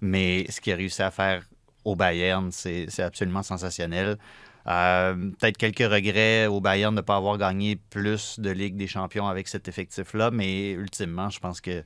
Mais 0.01 0.47
ce 0.51 0.61
qu'il 0.61 0.73
a 0.73 0.77
réussi 0.77 1.03
à 1.03 1.11
faire 1.11 1.45
au 1.85 1.97
Bayern, 1.97 2.51
c'est 2.53 2.87
c'est 2.89 3.03
absolument 3.03 3.43
sensationnel. 3.43 4.19
Euh, 4.67 5.15
Peut-être 5.39 5.59
quelques 5.59 5.91
regrets 5.93 6.47
au 6.47 6.61
Bayern 6.61 6.95
de 6.95 7.01
ne 7.01 7.05
pas 7.05 7.17
avoir 7.17 7.37
gagné 7.39 7.77
plus 7.77 8.41
de 8.41 8.51
Ligue 8.51 8.77
des 8.77 8.87
Champions 8.87 9.29
avec 9.29 9.49
cet 9.49 9.69
effectif-là, 9.69 10.31
mais 10.31 10.73
ultimement, 10.73 11.29
je 11.31 11.41
pense 11.41 11.61
que 11.61 11.83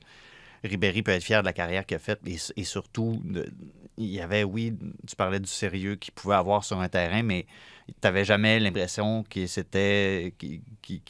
Ribéry 0.63 1.03
peut 1.03 1.11
être 1.11 1.23
fier 1.23 1.41
de 1.41 1.45
la 1.45 1.53
carrière 1.53 1.85
qu'il 1.85 1.95
a 1.95 1.99
faite 1.99 2.19
et, 2.25 2.63
surtout, 2.63 3.21
il 3.97 4.07
y 4.07 4.19
avait, 4.19 4.43
oui, 4.43 4.75
tu 5.07 5.15
parlais 5.15 5.39
du 5.39 5.49
sérieux 5.49 5.95
qu'il 5.95 6.13
pouvait 6.13 6.35
avoir 6.35 6.63
sur 6.63 6.79
un 6.79 6.89
terrain, 6.89 7.23
mais 7.23 7.45
tu 7.87 7.93
n'avais 8.03 8.25
jamais 8.25 8.59
l'impression 8.59 9.23
qu'il 9.23 9.47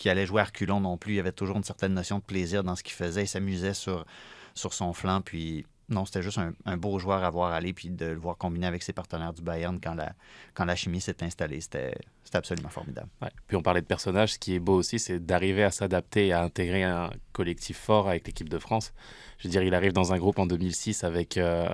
allait 0.06 0.26
jouer 0.26 0.42
à 0.42 0.46
reculons 0.46 0.80
non 0.80 0.98
plus. 0.98 1.14
Il 1.14 1.18
y 1.18 1.20
avait 1.20 1.32
toujours 1.32 1.58
une 1.58 1.64
certaine 1.64 1.94
notion 1.94 2.20
de 2.20 2.24
plaisir 2.24 2.64
dans 2.64 2.76
ce 2.76 2.84
qu'il 2.84 2.94
faisait. 2.94 3.24
Il 3.24 3.28
s'amusait 3.28 3.74
sur, 3.74 4.06
sur 4.54 4.74
son 4.74 4.94
flanc. 4.94 5.22
Puis, 5.22 5.66
non, 5.90 6.06
c'était 6.06 6.22
juste 6.22 6.38
un, 6.38 6.54
un 6.66 6.78
beau 6.78 7.00
joueur 7.00 7.24
à 7.24 7.30
voir 7.30 7.52
aller 7.54 7.74
puis 7.74 7.90
de 7.90 8.06
le 8.06 8.16
voir 8.20 8.38
combiner 8.38 8.68
avec 8.68 8.84
ses 8.84 8.94
partenaires 8.94 9.34
du 9.34 9.42
Bayern 9.42 9.80
quand 9.82 9.96
la, 9.96 10.14
quand 10.54 10.66
la 10.66 10.76
chimie 10.76 11.02
s'est 11.02 11.22
installée. 11.24 11.62
C'était 11.62 11.96
c'était 12.24 12.38
absolument 12.38 12.70
formidable. 12.70 13.10
Ouais. 13.22 13.30
Puis 13.48 13.58
on 13.58 13.62
parlait 13.64 13.82
de 13.82 13.88
personnages, 13.88 14.34
ce 14.34 14.40
qui 14.40 14.54
est 14.54 14.60
beau 14.60 14.76
aussi, 14.76 15.00
c'est 15.00 15.20
d'arriver 15.20 15.64
à 15.64 15.72
s'adapter 15.72 16.28
et 16.28 16.34
à 16.34 16.44
intégrer 16.44 16.84
un 16.84 17.10
collectif 17.32 17.78
fort 17.78 18.08
avec 18.08 18.28
l'équipe 18.28 18.50
de 18.50 18.60
France. 18.60 18.94
Je 19.40 19.48
veux 19.48 19.52
dire, 19.52 19.64
il 19.64 19.74
arrive 19.74 19.94
dans 19.94 20.14
un 20.14 20.18
groupe 20.20 20.38
en 20.38 20.46
2006 20.46 21.04
avec 21.04 21.38
euh, 21.38 21.68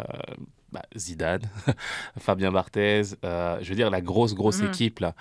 bah, 0.72 0.84
Zidane, 0.95 1.41
Fabien 2.20 2.51
Barthez, 2.51 3.01
euh, 3.26 3.57
je 3.61 3.70
veux 3.70 3.76
dire, 3.76 3.89
la 3.89 4.01
grosse, 4.01 4.34
grosse 4.34 4.61
Mhm. 4.61 4.68
équipe 4.70 4.99
là. 4.99 5.13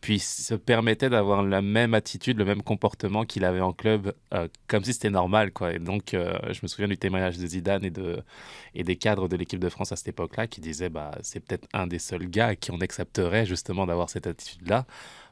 Puis 0.00 0.18
se 0.18 0.54
permettait 0.54 1.10
d'avoir 1.10 1.42
la 1.42 1.60
même 1.60 1.94
attitude, 1.94 2.38
le 2.38 2.44
même 2.44 2.62
comportement 2.62 3.24
qu'il 3.24 3.44
avait 3.44 3.60
en 3.60 3.72
club, 3.72 4.14
euh, 4.32 4.48
comme 4.66 4.82
si 4.82 4.94
c'était 4.94 5.10
normal. 5.10 5.52
Quoi. 5.52 5.74
Et 5.74 5.78
donc, 5.78 6.14
euh, 6.14 6.38
je 6.50 6.60
me 6.62 6.68
souviens 6.68 6.88
du 6.88 6.96
témoignage 6.96 7.36
de 7.36 7.46
Zidane 7.46 7.84
et, 7.84 7.90
de, 7.90 8.22
et 8.74 8.82
des 8.82 8.96
cadres 8.96 9.28
de 9.28 9.36
l'équipe 9.36 9.60
de 9.60 9.68
France 9.68 9.92
à 9.92 9.96
cette 9.96 10.08
époque-là 10.08 10.46
qui 10.46 10.60
disaient 10.60 10.88
bah, 10.88 11.10
c'est 11.22 11.40
peut-être 11.40 11.68
un 11.74 11.86
des 11.86 11.98
seuls 11.98 12.28
gars 12.28 12.56
qui 12.56 12.70
on 12.70 12.80
accepterait 12.80 13.44
justement 13.44 13.86
d'avoir 13.86 14.08
cette 14.08 14.26
attitude-là 14.26 14.86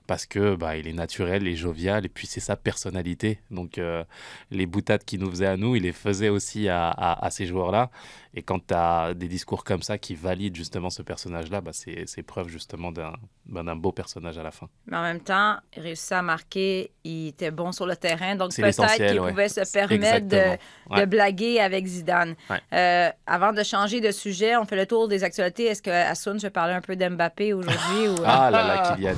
parce 0.09 0.25
que 0.25 0.57
bah, 0.57 0.77
il 0.79 0.89
est 0.89 0.95
naturel 0.95 1.47
et 1.47 1.55
jovial 1.55 2.07
et 2.07 2.09
puis 2.09 2.27
c'est 2.27 2.41
sa 2.41 2.57
personnalité. 2.57 3.41
Donc 3.51 3.77
euh, 3.77 4.03
les 4.51 4.65
boutades 4.65 5.05
qu'il 5.05 5.21
nous 5.21 5.31
faisait 5.31 5.47
à 5.47 5.59
nous, 5.59 5.77
il 5.77 5.83
les 5.83 5.93
faisait 5.93 6.31
aussi 6.31 6.69
à, 6.69 6.89
à- 6.89 7.25
à 7.27 7.31
ces 7.31 7.47
joueurs-là. 7.47 7.91
Et 8.33 8.43
quand 8.43 8.67
tu 8.67 8.75
as 8.75 9.13
des 9.15 9.29
discours 9.29 9.65
comme 9.65 9.83
ça 9.83 9.99
qui 9.99 10.15
valident 10.15 10.57
justement 10.57 10.89
ce 10.89 11.03
personnage-là, 11.03 11.61
bah, 11.61 11.73
c'est 11.73 12.23
preuve 12.23 12.49
justement 12.49 12.91
d'un 12.91 13.13
bah, 13.45 13.63
d'un 13.63 13.77
beau 13.77 13.93
personnage 13.93 14.39
à 14.39 14.43
la 14.43 14.51
fin. 14.51 14.69
Mais 14.87 14.97
en 14.97 15.03
même 15.03 15.21
temps, 15.21 15.57
il 15.77 15.83
réussissait 15.83 16.15
à 16.15 16.23
marquer, 16.23 16.91
il 17.05 17.29
était 17.29 17.51
bon 17.51 17.73
sur 17.73 17.87
le 17.87 17.97
terrain, 17.97 18.35
donc 18.35 18.55
peut-être 18.55 18.97
qu'il 18.97 19.21
ouais. 19.21 19.31
pouvait 19.31 19.49
se 19.51 19.71
permettre 19.71 20.27
de, 20.27 21.05
blaguer 21.05 21.61
avec 21.61 21.87
Zidane. 21.87 22.35
Ouais. 22.49 22.61
Euh, 22.73 23.11
avant 23.27 23.53
de 23.53 23.63
changer 23.63 24.01
de 24.01 24.11
sujet, 24.11 24.57
on 24.57 24.65
fait 24.65 24.77
le 24.77 24.87
tour 24.87 25.07
des 25.07 25.23
actualités. 25.23 25.67
Est-ce 25.67 25.83
que 25.83 25.91
Assoun, 25.91 26.39
je 26.39 26.47
vais 26.47 26.51
parler 26.51 26.73
un 26.73 26.81
peu 26.81 26.97
d'Mbappé 26.97 27.53
aujourd'hui? 27.53 28.09
ou... 28.09 28.17
Ah 28.25 28.51
là 28.51 28.67
là, 28.67 28.95
Kylian. 28.97 29.15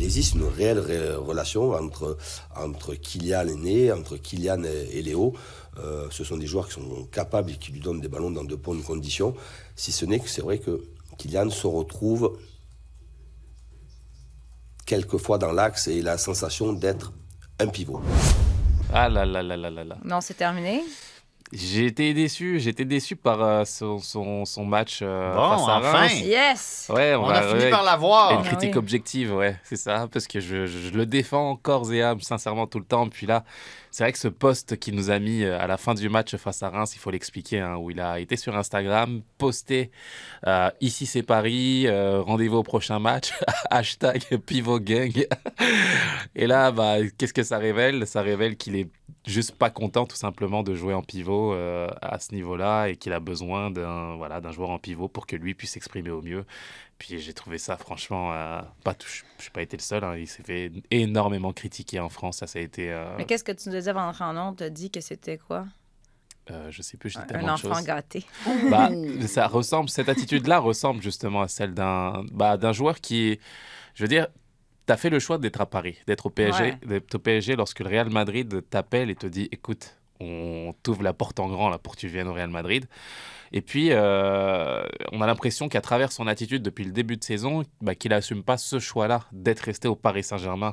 Il 0.00 0.04
existe 0.04 0.34
une 0.34 0.44
réelle 0.44 0.78
ré- 0.78 1.14
relation 1.14 1.72
entre, 1.72 2.16
entre 2.56 2.94
Kylian 2.94 3.46
aîné, 3.48 3.92
entre 3.92 4.16
Kylian 4.16 4.64
et, 4.64 4.88
et 4.98 5.02
Léo. 5.02 5.34
Euh, 5.78 6.06
ce 6.10 6.24
sont 6.24 6.38
des 6.38 6.46
joueurs 6.46 6.68
qui 6.68 6.72
sont 6.74 7.04
capables 7.12 7.50
et 7.50 7.56
qui 7.56 7.70
lui 7.70 7.80
donnent 7.80 8.00
des 8.00 8.08
ballons 8.08 8.30
dans 8.30 8.42
de 8.44 8.54
bonnes 8.54 8.82
conditions. 8.82 9.34
Si 9.76 9.92
ce 9.92 10.06
n'est 10.06 10.18
que 10.18 10.26
c'est 10.30 10.40
vrai 10.40 10.58
que 10.58 10.82
Kylian 11.18 11.50
se 11.50 11.66
retrouve 11.66 12.38
quelquefois 14.86 15.36
dans 15.36 15.52
l'axe 15.52 15.86
et 15.88 15.98
il 15.98 16.08
a 16.08 16.12
la 16.12 16.18
sensation 16.18 16.72
d'être 16.72 17.12
un 17.58 17.66
pivot. 17.66 18.00
Ah 18.94 19.10
là 19.10 19.26
là 19.26 19.42
là 19.42 19.58
là 19.58 19.68
là 19.68 19.84
là. 19.84 19.98
Non, 20.02 20.22
c'est 20.22 20.32
terminé. 20.32 20.82
J'ai 21.52 21.86
été 21.86 22.14
déçu, 22.14 22.60
j'étais 22.60 22.84
déçu 22.84 23.16
par 23.16 23.42
euh, 23.42 23.64
son, 23.64 23.98
son, 23.98 24.44
son 24.44 24.64
match 24.64 25.00
euh, 25.02 25.34
Bon, 25.34 25.50
face 25.50 25.60
à 25.68 25.78
enfin. 25.78 25.90
Reims. 25.92 26.20
Yes! 26.20 26.86
Ouais, 26.94 27.16
On, 27.16 27.24
va- 27.26 27.38
a 27.38 27.42
fini 27.48 27.64
ouais. 27.64 27.70
par 27.70 27.82
l'avoir. 27.82 28.30
Une 28.32 28.38
Ah 28.44 28.46
critique 28.48 28.72
oui. 28.74 28.78
objective, 28.78 29.34
ouais, 29.34 29.56
c'est 29.64 29.74
ça, 29.76 30.06
parce 30.12 30.28
que 30.28 30.38
je, 30.38 30.66
je 30.66 30.90
le 30.90 31.06
défends 31.06 31.56
corps 31.56 31.92
et 31.92 32.02
âme, 32.02 32.20
sincèrement, 32.20 32.68
tout 32.68 32.78
le 32.78 32.84
temps. 32.84 33.08
Puis 33.08 33.26
là, 33.26 33.42
c'est 33.90 34.04
vrai 34.04 34.12
que 34.12 34.18
ce 34.18 34.28
post 34.28 34.78
qu'il 34.78 34.94
nous 34.94 35.10
a 35.10 35.18
mis 35.18 35.42
euh, 35.42 35.58
à 35.58 35.66
la 35.66 35.76
fin 35.76 35.94
du 35.94 36.08
match 36.08 36.36
face 36.36 36.62
à 36.62 36.70
Reims, 36.70 36.94
il 36.94 36.98
faut 36.98 37.10
l'expliquer, 37.10 37.60
hein, 37.60 37.76
où 37.76 37.90
il 37.90 38.00
a 38.00 38.20
été 38.20 38.36
sur 38.36 38.56
Instagram, 38.56 39.22
posté 39.38 39.90
euh, 40.46 40.70
Ici 40.80 41.06
c'est 41.06 41.22
Paris, 41.22 41.86
euh, 41.86 42.20
rendez-vous 42.22 42.58
au 42.58 42.62
prochain 42.62 42.98
match, 42.98 43.32
hashtag 43.70 44.22
pivot 44.46 44.80
gang. 44.80 45.26
et 46.34 46.46
là, 46.46 46.70
bah, 46.70 46.96
qu'est-ce 47.18 47.34
que 47.34 47.42
ça 47.42 47.58
révèle? 47.58 48.06
Ça 48.06 48.22
révèle 48.22 48.56
qu'il 48.56 48.76
est 48.76 48.88
juste 49.26 49.52
pas 49.52 49.70
content 49.70 50.06
tout 50.06 50.16
simplement 50.16 50.62
de 50.62 50.74
jouer 50.74 50.94
en 50.94 51.02
pivot 51.02 51.52
à 51.52 52.18
ce 52.18 52.34
niveau-là 52.34 52.86
et 52.86 52.96
qu'il 52.96 53.12
a 53.12 53.20
besoin 53.20 53.70
d'un 53.70 54.16
voilà, 54.16 54.40
d'un 54.40 54.50
joueur 54.50 54.70
en 54.70 54.78
pivot 54.78 55.08
pour 55.08 55.26
que 55.26 55.36
lui 55.36 55.54
puisse 55.54 55.72
s'exprimer 55.72 56.10
au 56.10 56.22
mieux. 56.22 56.44
Puis 57.00 57.18
j'ai 57.18 57.32
trouvé 57.32 57.56
ça 57.58 57.76
franchement 57.78 58.32
euh, 58.34 58.60
pas 58.84 58.92
tout, 58.94 59.08
je 59.08 59.22
n'ai 59.44 59.50
pas 59.52 59.62
été 59.62 59.74
le 59.76 59.82
seul, 59.82 60.04
hein, 60.04 60.16
il 60.18 60.28
s'est 60.28 60.42
fait 60.42 60.70
énormément 60.90 61.50
critiquer 61.52 61.98
en 61.98 62.10
France, 62.10 62.36
ça 62.36 62.46
ça 62.46 62.58
a 62.58 62.62
été 62.62 62.92
euh, 62.92 63.16
Mais 63.16 63.24
qu'est-ce 63.24 63.42
que 63.42 63.52
tu 63.52 63.70
nous 63.70 63.74
disais 63.74 63.88
avant 63.88 64.04
d'entrer 64.06 64.24
en 64.24 64.36
ondes? 64.36 64.58
Tu 64.58 64.64
as 64.64 64.70
dit 64.70 64.90
que 64.90 65.00
c'était 65.00 65.38
quoi? 65.38 65.64
euh, 66.50 66.70
je 66.70 66.82
sais 66.82 66.96
plus, 66.98 67.08
j'ai 67.10 67.18
Un 67.18 67.22
tellement 67.22 67.46
de 67.46 67.52
enfant 67.52 67.74
choses. 67.76 67.84
gâté. 67.86 68.24
Bah, 68.70 68.90
ça 69.26 69.46
ressemble, 69.46 69.88
cette 69.88 70.08
attitude-là 70.10 70.58
ressemble 70.58 71.00
justement 71.02 71.40
à 71.42 71.48
celle 71.48 71.72
d'un 71.74 72.22
bah, 72.32 72.56
d'un 72.58 72.72
joueur 72.72 73.00
qui 73.00 73.40
je 73.94 74.02
veux 74.04 74.08
dire, 74.08 74.26
tu 74.86 74.92
as 74.92 74.96
fait 74.98 75.10
le 75.10 75.20
choix 75.20 75.38
d'être 75.38 75.60
à 75.62 75.66
Paris, 75.66 75.96
d'être 76.06 76.26
au 76.26 76.30
PSG, 76.30 76.62
Ouais. 76.62 76.78
d'être 76.84 77.14
au 77.14 77.18
PSG 77.18 77.56
lorsque 77.56 77.80
le 77.80 77.88
Real 77.88 78.10
Madrid 78.10 78.62
t'appelle 78.68 79.08
et 79.10 79.14
te 79.16 79.26
dit, 79.26 79.48
écoute, 79.52 79.96
on 80.20 80.74
t'ouvre 80.82 81.02
la 81.02 81.14
porte 81.14 81.40
en 81.40 81.48
grand 81.48 81.70
là 81.70 81.78
pour 81.78 81.94
que 81.94 82.00
tu 82.00 82.08
viennes 82.08 82.28
au 82.28 82.34
Real 82.34 82.50
Madrid. 82.50 82.86
Et 83.52 83.62
puis, 83.62 83.88
euh, 83.90 84.82
on 85.12 85.20
a 85.20 85.26
l'impression 85.26 85.68
qu'à 85.68 85.80
travers 85.80 86.12
son 86.12 86.26
attitude 86.26 86.62
depuis 86.62 86.84
le 86.84 86.92
début 86.92 87.16
de 87.16 87.24
saison, 87.24 87.64
bah, 87.80 87.94
qu'il 87.94 88.10
n'assume 88.10 88.44
pas 88.44 88.56
ce 88.56 88.78
choix-là 88.78 89.24
d'être 89.32 89.60
resté 89.60 89.88
au 89.88 89.96
Paris 89.96 90.22
Saint-Germain 90.22 90.72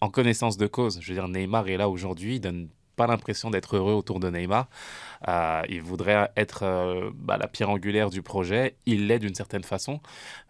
en 0.00 0.08
connaissance 0.08 0.56
de 0.56 0.66
cause. 0.66 0.98
Je 1.00 1.08
veux 1.08 1.14
dire, 1.14 1.28
Neymar 1.28 1.68
est 1.68 1.76
là 1.76 1.88
aujourd'hui, 1.88 2.36
il 2.36 2.40
donne 2.40 2.68
pas 2.94 3.06
l'impression 3.06 3.50
d'être 3.50 3.76
heureux 3.76 3.92
autour 3.92 4.20
de 4.20 4.30
Neymar. 4.30 4.68
Euh, 5.28 5.62
il 5.68 5.82
voudrait 5.82 6.30
être 6.36 6.64
euh, 6.64 7.10
bah, 7.14 7.36
la 7.36 7.46
pierre 7.46 7.70
angulaire 7.70 8.10
du 8.10 8.22
projet. 8.22 8.76
Il 8.86 9.06
l'est 9.06 9.18
d'une 9.18 9.34
certaine 9.34 9.64
façon. 9.64 10.00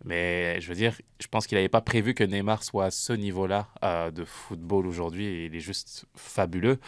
Mais 0.05 0.61
je 0.61 0.69
veux 0.69 0.75
dire, 0.75 0.95
je 1.21 1.27
pense 1.29 1.47
qu'il 1.47 1.57
n'avait 1.57 1.69
pas 1.69 1.81
prévu 1.81 2.15
que 2.15 2.25
Neymar 2.25 2.65
soit 2.65 2.87
à 2.87 2.91
ce 2.91 3.13
niveau-là 3.13 3.69
euh, 3.85 4.11
de 4.11 4.25
football 4.25 4.87
aujourd'hui. 4.87 5.47
Il 5.47 5.55
est 5.55 5.61
juste 5.61 6.07
fabuleux. 6.17 6.79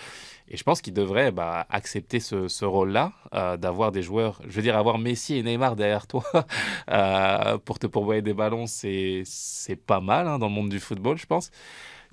Et 0.49 0.57
je 0.57 0.63
pense 0.63 0.81
qu'il 0.81 0.95
devrait 0.95 1.33
bah, 1.33 1.67
accepter 1.71 2.21
ce, 2.21 2.65
rôle-là, 2.65 3.13
d'avoir 3.57 3.91
des 3.91 4.03
joueurs, 4.03 4.41
je 4.47 4.55
veux 4.55 4.63
dire, 4.63 4.77
avoir 4.77 4.99
Messi 4.99 5.37
et 5.37 5.43
Neymar 5.43 5.75
derrière 5.75 6.07
toi 6.07 6.23
pour 7.65 7.79
te 7.81 7.87
pourvoyer 7.89 8.23
des 8.23 8.33
ballons, 8.33 8.67
c'est 8.67 9.23
c'est 9.25 9.77
pas 9.77 10.01
mal 10.01 10.29
hein, 10.29 10.39
dans 10.39 10.47
le 10.47 10.53
monde 10.53 10.69
du 10.69 10.79
football, 10.79 11.19
je 11.19 11.27
pense. 11.27 11.51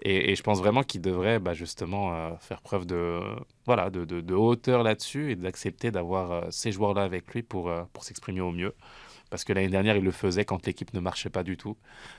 Et, 0.06 0.32
et 0.32 0.36
je 0.36 0.44
pense 0.44 0.60
vraiment 0.60 0.84
qu'il 0.84 1.00
devrait 1.02 1.40
bah, 1.40 1.54
justement 1.54 2.14
euh, 2.14 2.32
faire 2.40 2.62
preuve 2.62 2.86
de, 2.86 3.22
voilà, 3.66 3.90
de, 3.90 4.04
de- 4.04 4.20
de 4.22 4.34
hauteur 4.34 4.84
là-dessus 4.84 5.32
et 5.32 5.36
d'accepter 5.38 5.92
d'avoir 5.92 6.32
euh, 6.32 6.42
ces 6.52 6.74
joueurs-là 6.74 7.04
avec 7.04 7.34
lui 7.34 7.42
pour, 7.42 7.70
euh, 7.70 7.84
pour 7.94 8.04
s'exprimer 8.04 8.42
au 8.42 8.52
mieux. 8.52 8.76
Parce 9.30 9.46
que 9.46 9.54
l'année 9.54 9.70
dernière, 9.70 9.96
il 9.96 10.04
le 10.04 10.12
faisait 10.12 10.44
quand 10.46 10.66
l'équipe 10.68 10.94
ne 10.94 11.00
marchait 11.00 11.30
pas 11.30 11.42
du 11.44 11.56
tout. 11.58 11.78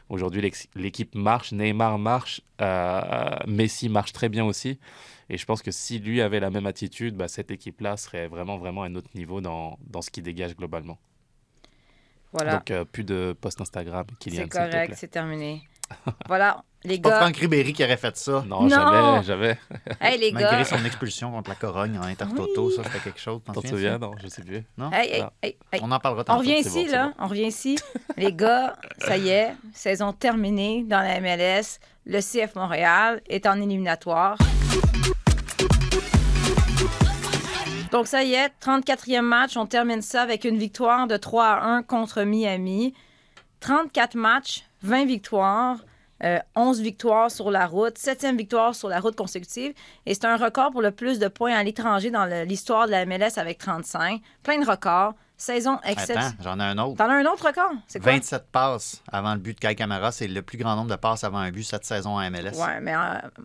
Aujourd'hui, 0.09 0.41
l'équipe 0.74 1.14
marche, 1.14 1.53
Neymar 1.53 1.99
marche, 1.99 2.41
euh, 2.61 3.37
Messi 3.47 3.89
marche 3.91 4.12
très 4.12 4.28
bien 4.30 4.45
aussi. 4.47 4.80
Et 5.28 5.37
je 5.37 5.45
pense 5.45 5.62
que 5.62 5.70
si 5.70 5.99
lui 6.01 6.20
avait 6.22 6.41
la 6.41 6.51
même 6.51 6.66
attitude, 6.66 7.14
bah, 7.16 7.28
cette 7.28 7.51
équipe-là 7.51 7.97
serait 7.99 8.26
vraiment, 8.28 8.57
vraiment 8.57 8.82
à 8.82 8.87
un 8.87 8.95
autre 8.97 9.11
niveau 9.14 9.41
dans, 9.41 9.78
dans 9.87 10.03
ce 10.03 10.11
qu'il 10.11 10.22
dégage 10.24 10.57
globalement. 10.57 10.99
Voilà. 12.32 12.57
Donc, 12.57 12.70
euh, 12.70 12.85
plus 12.85 13.05
de 13.05 13.37
post 13.41 13.61
Instagram, 13.61 14.07
Kylian, 14.18 14.43
C'est 14.45 14.49
correct, 14.49 14.95
c'est 14.97 15.09
terminé. 15.09 15.62
Voilà, 16.26 16.64
les 16.85 16.99
Pas 16.99 17.11
gars. 17.11 17.20
Franck 17.20 17.37
Ribéry 17.37 17.72
qui 17.72 17.82
aurait 17.85 17.97
fait 17.97 18.16
ça. 18.16 18.45
Non, 18.47 18.62
Non. 18.62 18.68
jamais, 18.68 19.22
jamais. 19.24 19.59
Hey, 20.01 20.18
les 20.18 20.32
Malgré 20.32 20.59
gars. 20.59 20.64
son 20.64 20.85
expulsion 20.85 21.30
contre 21.30 21.51
la 21.51 21.57
Corogne 21.57 21.99
en 21.99 22.03
Intertoto, 22.07 22.70
ça 22.70 22.82
c'était 22.85 22.99
quelque 23.01 23.20
chose. 23.20 23.41
T'en 23.45 23.53
te 23.61 23.66
souviens 23.66 23.99
Non, 23.99 24.12
je 24.22 24.28
sais 24.28 24.43
plus. 24.43 24.62
Non? 24.76 24.91
Hey, 24.93 25.11
hey, 25.11 25.24
hey, 25.43 25.57
hey. 25.72 25.80
On 25.82 25.91
en 25.91 25.99
parlera 25.99 26.22
On 26.22 26.24
tantôt. 26.24 26.39
revient 26.41 26.62
c'est 26.62 26.68
ici, 26.82 26.85
bon, 26.87 26.93
là. 26.93 27.12
On 27.18 27.26
revient 27.26 27.47
ici. 27.47 27.78
Les 28.16 28.32
gars, 28.32 28.76
ça 28.99 29.16
y 29.16 29.28
est, 29.30 29.55
saison 29.72 30.12
terminée 30.12 30.85
dans 30.87 31.01
la 31.01 31.20
MLS. 31.20 31.78
Le 32.07 32.20
CF 32.20 32.55
Montréal 32.55 33.22
est 33.28 33.47
en 33.47 33.61
éliminatoire. 33.61 34.37
Donc, 37.93 38.09
ça 38.09 38.24
y 38.24 38.35
est, 38.35 38.51
34e 38.61 39.20
match. 39.22 39.57
On 39.57 39.66
termine 39.66 40.03
ça 40.03 40.22
avec 40.22 40.45
une 40.45 40.59
victoire 40.59 41.07
de 41.07 41.16
3 41.16 41.45
à 41.47 41.64
1 41.64 41.82
contre 41.85 42.22
Miami. 42.24 42.93
34 43.61 44.16
matchs, 44.16 44.64
20 44.82 45.07
victoires. 45.07 45.76
Euh, 46.25 46.39
11 46.57 46.81
victoires 46.81 47.31
sur 47.31 47.51
la 47.51 47.66
route, 47.66 47.97
7e 47.99 48.37
victoire 48.37 48.75
sur 48.75 48.89
la 48.89 48.99
route 48.99 49.14
consécutive. 49.16 49.75
Et 50.07 50.14
c'est 50.14 50.25
un 50.25 50.37
record 50.37 50.70
pour 50.72 50.83
le 50.83 50.91
plus 50.91 51.18
de 51.18 51.29
points 51.29 51.55
à 51.55 51.62
l'étranger 51.62 52.11
dans 52.11 52.25
l'histoire 52.47 52.87
de 52.87 52.93
la 52.93 53.05
MLS 53.07 53.37
avec 53.39 53.59
35. 53.59 54.20
Plein 54.43 54.59
de 54.61 54.66
records. 54.68 55.14
Saison 55.37 55.81
exceptionnelle. 55.85 56.31
J'en 56.45 56.61
ai 56.61 56.62
un 56.62 56.79
autre. 56.79 56.97
T'en 56.97 57.11
as 57.11 57.14
un 57.14 57.25
autre 57.27 57.45
record? 57.49 57.72
C'est 57.89 57.99
quoi? 58.01 58.12
27 58.12 58.45
passes 58.53 59.03
avant 59.11 59.35
le 59.35 59.41
but 59.41 59.55
de 59.55 59.59
Kai 59.61 59.75
Kamara. 59.75 60.12
C'est 60.12 60.29
le 60.29 60.43
plus 60.43 60.57
grand 60.57 60.77
nombre 60.77 60.91
de 60.91 60.95
passes 60.97 61.25
avant 61.25 61.39
un 61.39 61.51
but 61.51 61.64
cette 61.64 61.85
saison 61.85 62.11
en 62.16 62.31
MLS. 62.31 62.53
Ouais, 62.55 62.81
mais 62.81 62.95
euh, 62.95 62.99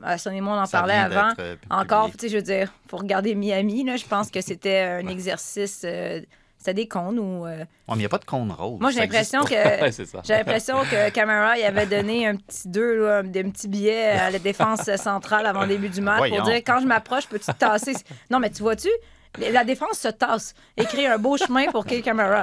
à 0.04 0.18
Sonny 0.20 0.38
et 0.38 0.42
moi, 0.42 0.54
on 0.56 0.60
en 0.62 0.66
Ça 0.68 0.78
parlait 0.78 0.94
avant. 0.94 1.34
euh, 1.40 1.56
Encore, 1.72 2.12
tu 2.12 2.18
sais, 2.20 2.30
je 2.30 2.36
veux 2.38 2.44
dire, 2.44 2.72
pour 2.88 3.00
regarder 3.00 3.34
Miami, 3.34 3.84
là, 3.84 3.98
je 3.98 4.06
pense 4.06 4.30
que 4.30 4.40
c'était 4.40 4.82
un 4.82 5.08
exercice. 5.08 5.82
euh, 5.84 6.22
c'était 6.60 6.74
des 6.76 6.88
cônes 6.88 7.18
ou. 7.18 7.46
euh, 7.48 7.58
Ouais, 7.60 7.66
mais 7.90 7.96
il 7.96 8.00
n'y 8.00 8.06
a 8.06 8.10
pas 8.10 8.18
de 8.20 8.26
cône 8.26 8.52
rose. 8.52 8.80
Moi, 8.80 8.92
j'ai 8.92 9.00
l'impression 9.00 9.44
que. 9.44 9.54
Ouais, 9.82 9.92
c'est 9.92 10.06
ça. 10.06 10.22
J'ai 10.24 10.34
l'impression 10.34 10.76
que 10.84 11.10
Camara 11.10 11.58
il 11.58 11.64
avait 11.64 11.86
donné 11.88 12.28
un 12.28 12.36
petit 12.36 12.68
deux, 12.68 13.04
là, 13.04 13.24
des 13.24 13.44
petits 13.46 13.68
billets 13.68 14.10
à 14.12 14.30
la 14.30 14.38
défense 14.40 14.94
centrale 14.98 15.46
avant 15.48 15.62
le 15.62 15.70
début 15.70 15.90
du 15.90 16.02
match 16.02 16.18
Voyons. 16.20 16.36
pour 16.36 16.46
dire 16.46 16.56
quand 16.58 16.80
je 16.82 16.86
m'approche, 16.86 17.28
peux-tu 17.28 17.46
te 17.46 17.52
tasser? 17.58 17.94
Non, 18.30 18.40
mais 18.40 18.50
tu 18.52 18.62
vois-tu? 18.62 18.90
La 19.38 19.64
défense 19.64 20.00
se 20.00 20.08
tasse 20.08 20.56
et 20.76 20.86
crée 20.86 21.06
un 21.06 21.20
beau 21.20 21.38
chemin 21.38 21.68
pour 21.72 21.86
Kay 21.86 22.02
Camara. 22.02 22.42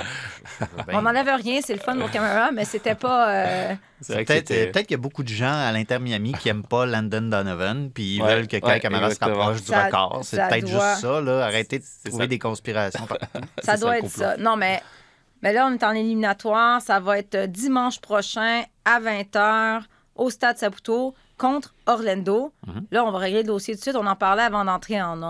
Ben, 0.87 0.95
On 0.95 1.03
n'enlève 1.03 1.29
rien, 1.43 1.61
c'est 1.63 1.75
le 1.75 1.81
fun 1.81 1.97
pour 1.99 2.11
Camara, 2.13 2.53
mais 2.53 2.65
c'était 2.65 2.95
pas. 2.95 3.29
euh, 3.29 3.75
Peut-être 4.07 4.51
euh, 4.53 4.71
qu'il 4.73 4.93
y 4.93 4.95
a 4.95 4.97
beaucoup 4.99 5.25
de 5.25 5.29
gens 5.29 5.53
à 5.53 5.73
l'Inter 5.73 5.99
Miami 5.99 6.33
qui 6.35 6.47
n'aiment 6.47 6.65
pas 6.65 6.87
Landon 6.87 7.23
Donovan, 7.23 7.91
puis 7.93 8.17
ils 8.17 8.23
Ouais, 8.23 8.37
veulent 8.37 8.47
que 8.47 8.57
Kai 8.59 8.65
ouais, 8.67 8.81
Kamara 8.81 9.11
se 9.11 9.19
rapproche 9.21 9.63
du 9.63 9.67
Ça- 9.67 9.87
record. 9.87 10.21
C'est 10.23 10.37
peut-être 10.37 10.71
doit- 10.71 10.91
juste 10.93 11.01
ça, 11.03 11.21
là. 11.21 11.45
Arrêtez 11.45 11.81
de 11.81 11.85
trouver 12.09 12.25
ça. 12.25 12.29
des 12.29 12.39
conspirations. 12.39 13.09
Ça 13.65 13.77
doit 13.77 13.99
être 13.99 14.09
ça. 14.09 14.37
Non, 14.37 14.57
mais, 14.57 14.81
mais 15.43 15.53
là, 15.53 15.67
on 15.67 15.75
est 15.75 15.83
en 15.85 15.91
éliminatoire. 15.93 16.81
Ça 16.81 17.01
va 17.01 17.19
être 17.19 17.35
euh, 17.35 17.47
dimanche 17.49 18.01
prochain 18.01 18.63
à 18.85 19.01
20h 19.01 19.83
au 20.15 20.31
Stade 20.31 20.57
Saputo 20.59 21.15
contre 21.37 21.75
Orlando. 21.87 22.53
Mhm. 22.67 22.87
Là, 22.93 23.05
on 23.05 23.11
va 23.11 23.19
régler 23.19 23.43
le 23.43 23.49
dossier 23.49 23.75
tout 23.75 23.79
de 23.79 23.83
suite. 23.83 23.97
On 23.97 24.07
en 24.07 24.17
parlait 24.17 24.45
avant 24.45 24.65
d'entrer 24.65 25.03
en 25.03 25.23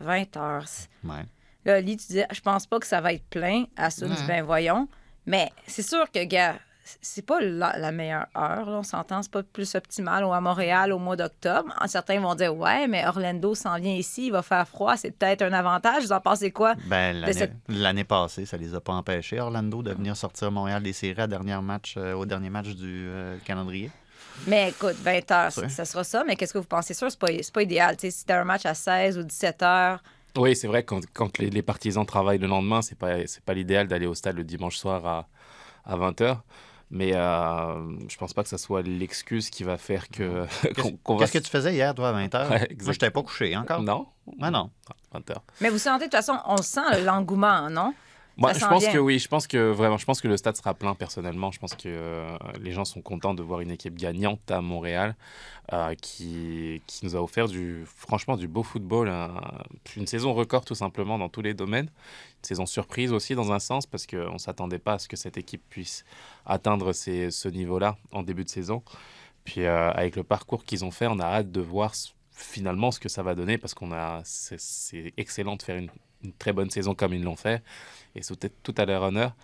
onde. 0.00 0.06
20h. 0.08 0.86
Ouais. 1.04 1.24
Là, 1.64 1.78
Oli, 1.78 1.96
tu 1.96 2.06
disais, 2.06 2.26
je 2.32 2.40
pense 2.40 2.66
pas 2.66 2.78
que 2.80 2.86
ça 2.86 3.00
va 3.00 3.12
être 3.12 3.24
plein. 3.28 3.64
À 3.76 3.90
ça, 3.90 4.06
Ouais. 4.06 4.12
ben 4.26 4.42
voyons. 4.44 4.88
Mais 5.26 5.50
c'est 5.66 5.82
sûr 5.82 6.10
que, 6.10 6.24
gars, 6.24 6.54
c'est 7.02 7.24
pas 7.24 7.38
la, 7.40 7.78
la 7.78 7.92
meilleure 7.92 8.26
heure. 8.36 8.68
Là, 8.68 8.78
on 8.78 8.82
s'entend, 8.82 9.22
c'est 9.22 9.30
pas 9.30 9.42
plus 9.42 9.74
optimal 9.74 10.24
ou 10.24 10.32
à 10.32 10.40
Montréal 10.40 10.92
au 10.92 10.98
mois 10.98 11.14
d'octobre. 11.16 11.72
Certains 11.86 12.18
vont 12.18 12.34
dire, 12.34 12.56
ouais, 12.56 12.88
mais 12.88 13.06
Orlando 13.06 13.54
s'en 13.54 13.76
vient 13.78 13.92
ici, 13.94 14.26
il 14.26 14.32
va 14.32 14.42
faire 14.42 14.66
froid, 14.66 14.96
c'est 14.96 15.10
peut-être 15.12 15.42
un 15.42 15.52
avantage. 15.52 16.02
Vous 16.04 16.12
en 16.12 16.20
pensez 16.20 16.50
quoi? 16.50 16.74
Ben, 16.86 17.14
l'année 17.20 17.32
cette- 17.34 17.54
l'année 17.68 18.04
passée, 18.04 18.46
ça 18.46 18.56
les 18.56 18.74
a 18.74 18.80
pas 18.80 18.94
empêchés, 18.94 19.38
Orlando, 19.38 19.82
de 19.82 19.92
venir 19.92 20.16
sortir 20.16 20.50
Montréal 20.50 20.82
des 20.82 20.94
séries 20.94 21.20
à 21.20 21.26
dernier 21.26 21.60
match, 21.60 21.94
euh, 21.98 22.14
au 22.14 22.24
dernier 22.26 22.50
match 22.50 22.68
du 22.68 23.06
euh, 23.08 23.36
calendrier. 23.44 23.90
Mais 24.46 24.70
écoute, 24.70 24.96
20 25.02 25.30
heures, 25.32 25.58
Ouais. 25.58 25.68
ça 25.68 25.84
sera 25.84 26.02
ça. 26.04 26.24
Mais 26.26 26.36
qu'est-ce 26.36 26.52
que 26.52 26.58
vous 26.58 26.64
pensez? 26.64 26.94
sûr, 26.94 27.10
c'est 27.10 27.18
pas, 27.18 27.28
c'est 27.42 27.52
pas 27.52 27.62
idéal. 27.62 27.96
Tu 27.96 28.02
sais, 28.06 28.10
si 28.10 28.24
t'as 28.24 28.40
un 28.40 28.44
match 28.44 28.64
à 28.66 28.74
16 28.74 29.18
ou 29.18 29.22
17 29.22 29.62
heures, 29.62 30.02
Oui, 30.36 30.54
c'est 30.56 30.66
vrai, 30.68 30.82
quand, 30.84 31.00
quand 31.12 31.38
les, 31.38 31.50
les 31.50 31.62
partisans 31.62 32.06
travaillent 32.06 32.38
le 32.38 32.46
lendemain, 32.46 32.82
c'est 32.82 32.96
pas, 32.98 33.26
c'est 33.26 33.42
pas 33.44 33.52
l'idéal 33.54 33.86
d'aller 33.88 34.06
au 34.06 34.14
stade 34.14 34.36
le 34.36 34.44
dimanche 34.44 34.76
soir 34.76 35.04
à, 35.06 35.28
à 35.84 35.96
20h. 35.96 36.38
Mais 36.92 37.12
euh, 37.14 37.98
je 38.08 38.16
pense 38.16 38.32
pas 38.32 38.42
que 38.42 38.48
ça 38.48 38.58
soit 38.58 38.82
l'excuse 38.82 39.48
qui 39.50 39.62
va 39.62 39.76
faire 39.76 40.08
que. 40.08 40.44
va 40.64 41.16
Qu'est-ce 41.18 41.32
que 41.32 41.38
tu 41.38 41.50
faisais 41.50 41.72
hier, 41.72 41.94
toi, 41.94 42.08
à 42.08 42.12
20h? 42.12 42.50
Ouais, 42.50 42.68
Moi, 42.82 42.92
je 42.92 42.98
t'avais 42.98 43.12
pas 43.12 43.22
couché 43.22 43.56
encore. 43.56 43.82
Non 43.82 44.06
Ah 44.40 44.50
non. 44.50 44.70
20h. 45.14 45.36
mais 45.60 45.68
vous 45.70 45.78
sentez, 45.78 46.06
de 46.06 46.10
toute 46.10 46.12
façon, 46.14 46.38
on 46.46 46.56
sent 46.58 47.02
l'engouement, 47.04 47.68
non? 47.70 47.92
Moi, 48.36 48.52
je 48.60 48.64
pense 48.70 48.84
que 48.92 48.98
oui, 48.98 49.18
je 49.18 49.28
pense 49.28 49.46
que 49.46 49.70
vraiment, 49.70 49.98
je 49.98 50.06
pense 50.06 50.20
que 50.22 50.28
le 50.28 50.36
stade 50.38 50.56
sera 50.56 50.72
plein 50.72 50.94
personnellement. 50.94 51.50
Je 51.50 51.58
pense 51.58 51.74
que 51.74 51.82
euh, 51.88 52.36
les 52.60 52.72
gens 52.72 52.86
sont 52.86 53.02
contents 53.02 53.34
de 53.34 53.42
voir 53.42 53.60
une 53.60 53.70
équipe 53.70 53.96
gagnante 53.96 54.50
à 54.50 54.62
Montréal 54.62 55.14
euh, 55.74 55.94
qui, 56.00 56.80
qui 56.86 57.04
nous 57.04 57.16
a 57.16 57.20
offert 57.22 57.48
du, 57.48 57.84
franchement 57.84 58.36
du 58.38 58.48
beau 58.48 58.62
football, 58.62 59.08
un- 59.10 59.34
une 59.96 60.06
saison 60.06 60.32
record 60.32 60.64
tout 60.64 60.74
simplement 60.74 61.18
dans 61.18 61.28
tous 61.28 61.42
les 61.42 61.52
domaines. 61.52 61.86
Une 62.38 62.44
saison 62.44 62.64
surprise 62.66 63.12
aussi 63.12 63.34
dans 63.34 63.52
un 63.52 63.58
sens 63.58 63.84
parce 63.86 64.06
qu'on 64.06 64.32
ne 64.34 64.38
s'attendait 64.38 64.78
pas 64.78 64.94
à 64.94 64.98
ce 64.98 65.08
que 65.08 65.16
cette 65.16 65.36
équipe 65.36 65.62
puisse 65.68 66.04
atteindre 66.46 66.92
ces- 66.94 67.30
ce 67.30 67.48
niveau-là 67.48 67.98
en 68.12 68.22
début 68.22 68.44
de 68.44 68.48
saison. 68.50 68.82
Puis 69.44 69.64
euh, 69.66 69.90
avec 69.90 70.16
le 70.16 70.22
parcours 70.24 70.64
qu'ils 70.64 70.84
ont 70.84 70.90
fait, 70.90 71.06
on 71.08 71.18
a 71.18 71.24
hâte 71.24 71.52
de 71.52 71.60
voir 71.60 71.92
finalement 72.32 72.90
ce 72.90 73.00
que 73.00 73.10
ça 73.10 73.22
va 73.22 73.34
donner 73.34 73.58
parce 73.58 73.74
qu'on 73.74 73.92
a 73.92 74.22
c'est 74.24 75.12
excellent 75.18 75.56
de 75.56 75.62
faire 75.62 75.76
une, 75.76 75.90
une 76.22 76.32
très 76.32 76.52
bonne 76.52 76.70
saison 76.70 76.94
comme 76.94 77.14
ils 77.14 77.22
l'ont 77.22 77.36
fait 77.36 77.62
et 78.14 78.22
c'est 78.22 78.62
tout 78.62 78.74
à 78.76 78.84
leur 78.84 79.02
honneur. 79.02 79.34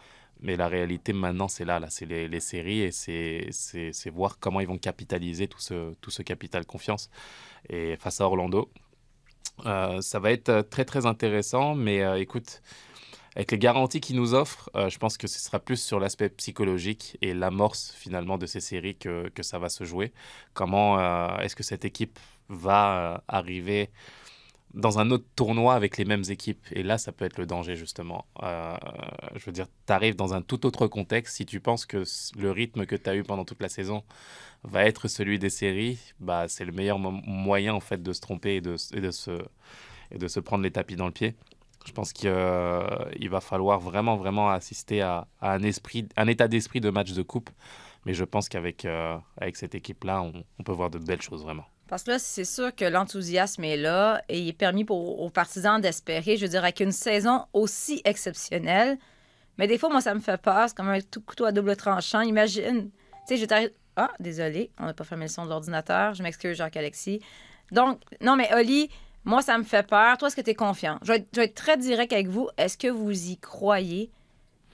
Mais 0.40 0.56
la 0.56 0.68
réalité 0.68 1.14
maintenant, 1.14 1.48
c'est 1.48 1.64
là, 1.64 1.80
là 1.80 1.88
c'est 1.88 2.04
les, 2.04 2.28
les 2.28 2.40
séries 2.40 2.82
et 2.82 2.92
c'est 2.92 4.10
voir 4.10 4.38
comment 4.38 4.60
ils 4.60 4.66
vont 4.66 4.76
capitaliser 4.76 5.48
tout 5.48 5.60
ce, 5.60 5.94
tout 5.94 6.10
ce 6.10 6.22
capital 6.22 6.66
confiance. 6.66 7.10
Et 7.70 7.96
face 7.96 8.20
à 8.20 8.26
Orlando, 8.26 8.70
euh, 9.64 10.02
ça 10.02 10.18
va 10.18 10.32
être 10.32 10.50
euh, 10.50 10.62
très 10.62 10.84
très 10.84 11.06
intéressant. 11.06 11.74
Mais 11.74 12.02
euh, 12.02 12.20
écoute, 12.20 12.60
avec 13.34 13.50
les 13.50 13.58
garanties 13.58 14.00
qu'ils 14.00 14.16
nous 14.16 14.34
offrent, 14.34 14.70
je 14.74 14.96
pense 14.98 15.18
que 15.18 15.26
ce 15.26 15.38
sera 15.38 15.58
plus 15.58 15.76
sur 15.76 16.00
l'aspect 16.00 16.30
psychologique 16.30 17.18
et 17.20 17.34
l'amorce 17.34 17.92
finalement 17.92 18.38
de 18.38 18.46
ces 18.46 18.60
séries 18.60 18.96
que, 18.96 19.28
que 19.28 19.42
ça 19.42 19.58
va 19.58 19.68
se 19.68 19.84
jouer. 19.84 20.12
Comment 20.54 21.38
est-ce 21.40 21.54
que 21.54 21.62
cette 21.62 21.84
équipe 21.84 22.18
va 22.48 23.22
arriver 23.28 23.90
dans 24.76 24.98
un 24.98 25.10
autre 25.10 25.24
tournoi 25.34 25.74
avec 25.74 25.96
les 25.96 26.04
mêmes 26.04 26.22
équipes. 26.28 26.64
Et 26.70 26.82
là, 26.82 26.98
ça 26.98 27.10
peut 27.10 27.24
être 27.24 27.38
le 27.38 27.46
danger, 27.46 27.76
justement. 27.76 28.26
Euh, 28.42 28.76
je 29.34 29.44
veux 29.46 29.52
dire, 29.52 29.66
tu 29.86 29.92
arrives 29.92 30.16
dans 30.16 30.34
un 30.34 30.42
tout 30.42 30.66
autre 30.66 30.86
contexte. 30.86 31.36
Si 31.36 31.46
tu 31.46 31.60
penses 31.60 31.86
que 31.86 32.04
le 32.38 32.50
rythme 32.52 32.86
que 32.86 32.94
tu 32.94 33.08
as 33.10 33.16
eu 33.16 33.22
pendant 33.22 33.44
toute 33.44 33.62
la 33.62 33.70
saison 33.70 34.04
va 34.64 34.84
être 34.84 35.08
celui 35.08 35.38
des 35.38 35.50
séries, 35.50 35.98
bah, 36.20 36.46
c'est 36.48 36.64
le 36.64 36.72
meilleur 36.72 36.98
mo- 36.98 37.10
moyen, 37.10 37.74
en 37.74 37.80
fait, 37.80 38.02
de 38.02 38.12
se 38.12 38.20
tromper 38.20 38.56
et 38.56 38.60
de, 38.60 38.76
se, 38.76 39.42
de 40.14 40.28
se 40.28 40.40
prendre 40.40 40.62
les 40.62 40.70
tapis 40.70 40.96
dans 40.96 41.06
le 41.06 41.12
pied. 41.12 41.34
Je 41.86 41.92
pense 41.92 42.12
qu'il 42.12 42.28
euh, 42.28 43.28
va 43.30 43.40
falloir 43.40 43.80
vraiment, 43.80 44.16
vraiment 44.16 44.50
assister 44.50 45.00
à, 45.00 45.26
un, 45.40 45.62
esprit, 45.62 46.06
un 46.16 46.26
état 46.26 46.48
d'esprit 46.48 46.80
de 46.80 46.90
match 46.90 47.12
de 47.12 47.22
coupe. 47.22 47.48
Mais 48.04 48.12
je 48.14 48.24
pense 48.24 48.48
qu'avec 48.48 48.84
euh, 48.84 49.16
avec 49.38 49.56
cette 49.56 49.74
équipe-là, 49.74 50.22
on 50.22 50.62
peut 50.62 50.72
voir 50.72 50.90
de 50.90 50.98
belles 50.98 51.22
choses, 51.22 51.42
vraiment. 51.42 51.64
Parce 51.88 52.02
que 52.02 52.12
là, 52.12 52.18
c'est 52.18 52.44
sûr 52.44 52.74
que 52.74 52.84
l'enthousiasme 52.84 53.62
est 53.64 53.76
là 53.76 54.22
et 54.28 54.40
il 54.40 54.48
est 54.48 54.52
permis 54.52 54.84
aux 54.88 55.30
partisans 55.30 55.80
d'espérer, 55.80 56.36
je 56.36 56.42
veux 56.42 56.50
dire, 56.50 56.62
avec 56.62 56.80
une 56.80 56.92
saison 56.92 57.44
aussi 57.52 58.02
exceptionnelle. 58.04 58.98
Mais 59.58 59.66
des 59.66 59.78
fois, 59.78 59.88
moi, 59.88 60.00
ça 60.00 60.14
me 60.14 60.20
fait 60.20 60.40
peur. 60.40 60.68
C'est 60.68 60.76
comme 60.76 60.88
un 60.88 61.00
tout 61.00 61.20
couteau 61.20 61.44
à 61.44 61.52
double 61.52 61.76
tranchant. 61.76 62.20
Imagine, 62.20 62.90
tu 63.28 63.36
sais, 63.36 63.36
je. 63.36 63.70
Ah, 63.98 64.10
désolé, 64.20 64.70
on 64.78 64.84
n'a 64.84 64.92
pas 64.92 65.04
fermé 65.04 65.24
le 65.24 65.30
son 65.30 65.44
de 65.44 65.50
l'ordinateur. 65.50 66.12
Je 66.14 66.22
m'excuse, 66.22 66.56
Jacques-Alexis. 66.56 67.20
Donc, 67.72 68.00
non, 68.20 68.36
mais 68.36 68.52
Oli, 68.52 68.90
moi, 69.24 69.40
ça 69.40 69.56
me 69.56 69.64
fait 69.64 69.86
peur. 69.86 70.18
Toi, 70.18 70.28
est-ce 70.28 70.36
que 70.36 70.42
tu 70.42 70.50
es 70.50 70.54
confiant? 70.54 70.98
Je 71.02 71.12
vais, 71.12 71.18
être, 71.18 71.28
je 71.32 71.40
vais 71.40 71.46
être 71.46 71.54
très 71.54 71.78
direct 71.78 72.12
avec 72.12 72.28
vous. 72.28 72.50
Est-ce 72.58 72.76
que 72.76 72.88
vous 72.88 73.30
y 73.30 73.38
croyez? 73.38 74.10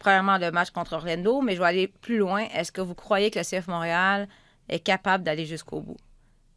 Premièrement, 0.00 0.38
le 0.38 0.50
match 0.50 0.70
contre 0.70 0.94
Orlando, 0.94 1.40
mais 1.40 1.54
je 1.54 1.60
vais 1.60 1.68
aller 1.68 1.86
plus 1.86 2.18
loin. 2.18 2.46
Est-ce 2.52 2.72
que 2.72 2.80
vous 2.80 2.96
croyez 2.96 3.30
que 3.30 3.38
le 3.38 3.44
CF 3.44 3.68
Montréal 3.68 4.28
est 4.68 4.80
capable 4.80 5.22
d'aller 5.22 5.46
jusqu'au 5.46 5.80
bout? 5.80 5.96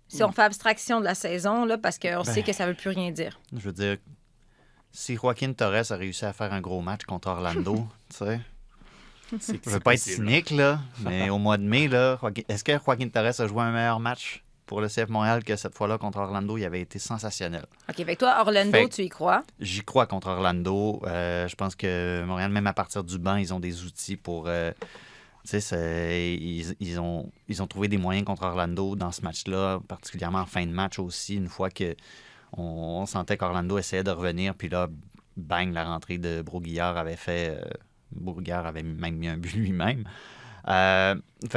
Si 0.07 0.23
on 0.23 0.31
fait 0.31 0.43
abstraction 0.43 0.99
de 0.99 1.05
la 1.05 1.15
saison, 1.15 1.65
là, 1.65 1.77
parce 1.77 1.97
qu'on 1.99 2.23
Ben. 2.23 2.23
sait 2.23 2.43
que 2.43 2.53
ça 2.53 2.65
veut 2.67 2.73
plus 2.75 2.89
rien 2.89 3.11
dire. 3.11 3.39
Je 3.53 3.59
veux 3.59 3.73
dire, 3.73 3.97
si 4.91 5.15
Joaquin 5.15 5.51
Torres 5.53 5.91
a 5.91 5.95
réussi 5.95 6.25
à 6.25 6.33
faire 6.33 6.53
un 6.53 6.61
gros 6.61 6.81
match 6.81 7.03
contre 7.03 7.27
Orlando, 7.29 7.75
tu 8.09 8.17
sais, 8.17 8.39
C'est- 9.39 9.53
je 9.53 9.69
veux 9.69 9.73
c'est 9.73 9.83
pas 9.83 9.93
être 9.95 9.99
cynique, 9.99 10.51
là, 10.51 10.79
mais 10.99 11.29
au 11.29 11.37
mois 11.37 11.57
de 11.57 11.63
mai, 11.63 11.87
là, 11.87 12.17
Joaquin- 12.21 12.43
est-ce 12.47 12.63
que 12.63 12.73
Joaquin 12.83 13.09
Torres 13.09 13.39
a 13.41 13.47
joué 13.47 13.61
un 13.63 13.71
meilleur 13.71 13.99
match 13.99 14.43
pour 14.67 14.81
le 14.81 14.87
CF 14.87 15.09
Montréal 15.09 15.43
que 15.43 15.55
cette 15.55 15.75
fois-là 15.75 15.97
contre 15.97 16.19
Orlando? 16.19 16.57
Il 16.57 16.63
avait 16.65 16.81
été 16.81 16.97
sensationnel. 16.99 17.65
OK, 17.89 17.99
avec 17.99 18.19
toi, 18.19 18.37
Orlando, 18.39 18.71
Fait- 18.71 18.89
tu 18.89 19.01
y 19.03 19.09
crois? 19.09 19.43
J'y 19.59 19.81
crois 19.83 20.05
contre 20.05 20.27
Orlando. 20.27 21.01
Euh, 21.07 21.47
je 21.47 21.55
pense 21.55 21.75
que 21.75 22.23
Montréal, 22.25 22.51
même 22.51 22.67
à 22.67 22.73
partir 22.73 23.03
du 23.03 23.17
banc, 23.17 23.35
ils 23.35 23.53
ont 23.53 23.59
des 23.59 23.83
outils 23.83 24.17
pour. 24.17 24.45
euh, 24.47 24.71
ils, 25.53 26.75
ils 26.79 26.99
ont, 26.99 27.31
ils 27.47 27.61
ont 27.61 27.67
trouvé 27.67 27.87
des 27.87 27.97
moyens 27.97 28.25
contre 28.25 28.43
Orlando 28.43 28.95
dans 28.95 29.11
ce 29.11 29.21
match-là, 29.21 29.79
particulièrement 29.87 30.39
en 30.39 30.45
fin 30.45 30.65
de 30.65 30.71
match 30.71 30.99
aussi, 30.99 31.35
une 31.35 31.49
fois 31.49 31.69
que 31.69 31.95
on, 32.57 33.05
sentait 33.05 33.37
qu'Orlando 33.37 33.77
essayait 33.77 34.03
de 34.03 34.11
revenir, 34.11 34.55
puis 34.55 34.69
là, 34.69 34.87
bang, 35.37 35.73
la 35.73 35.83
rentrée 35.85 36.17
de 36.17 36.41
Broguillard 36.41 36.97
avait 36.97 37.15
fait. 37.15 37.57
Euh, 37.61 38.53
avait 38.53 38.83
même 38.83 39.15
mis 39.15 39.27
un 39.27 39.37
but 39.37 39.53
lui-même. 39.55 40.05
Euh, 40.67 41.15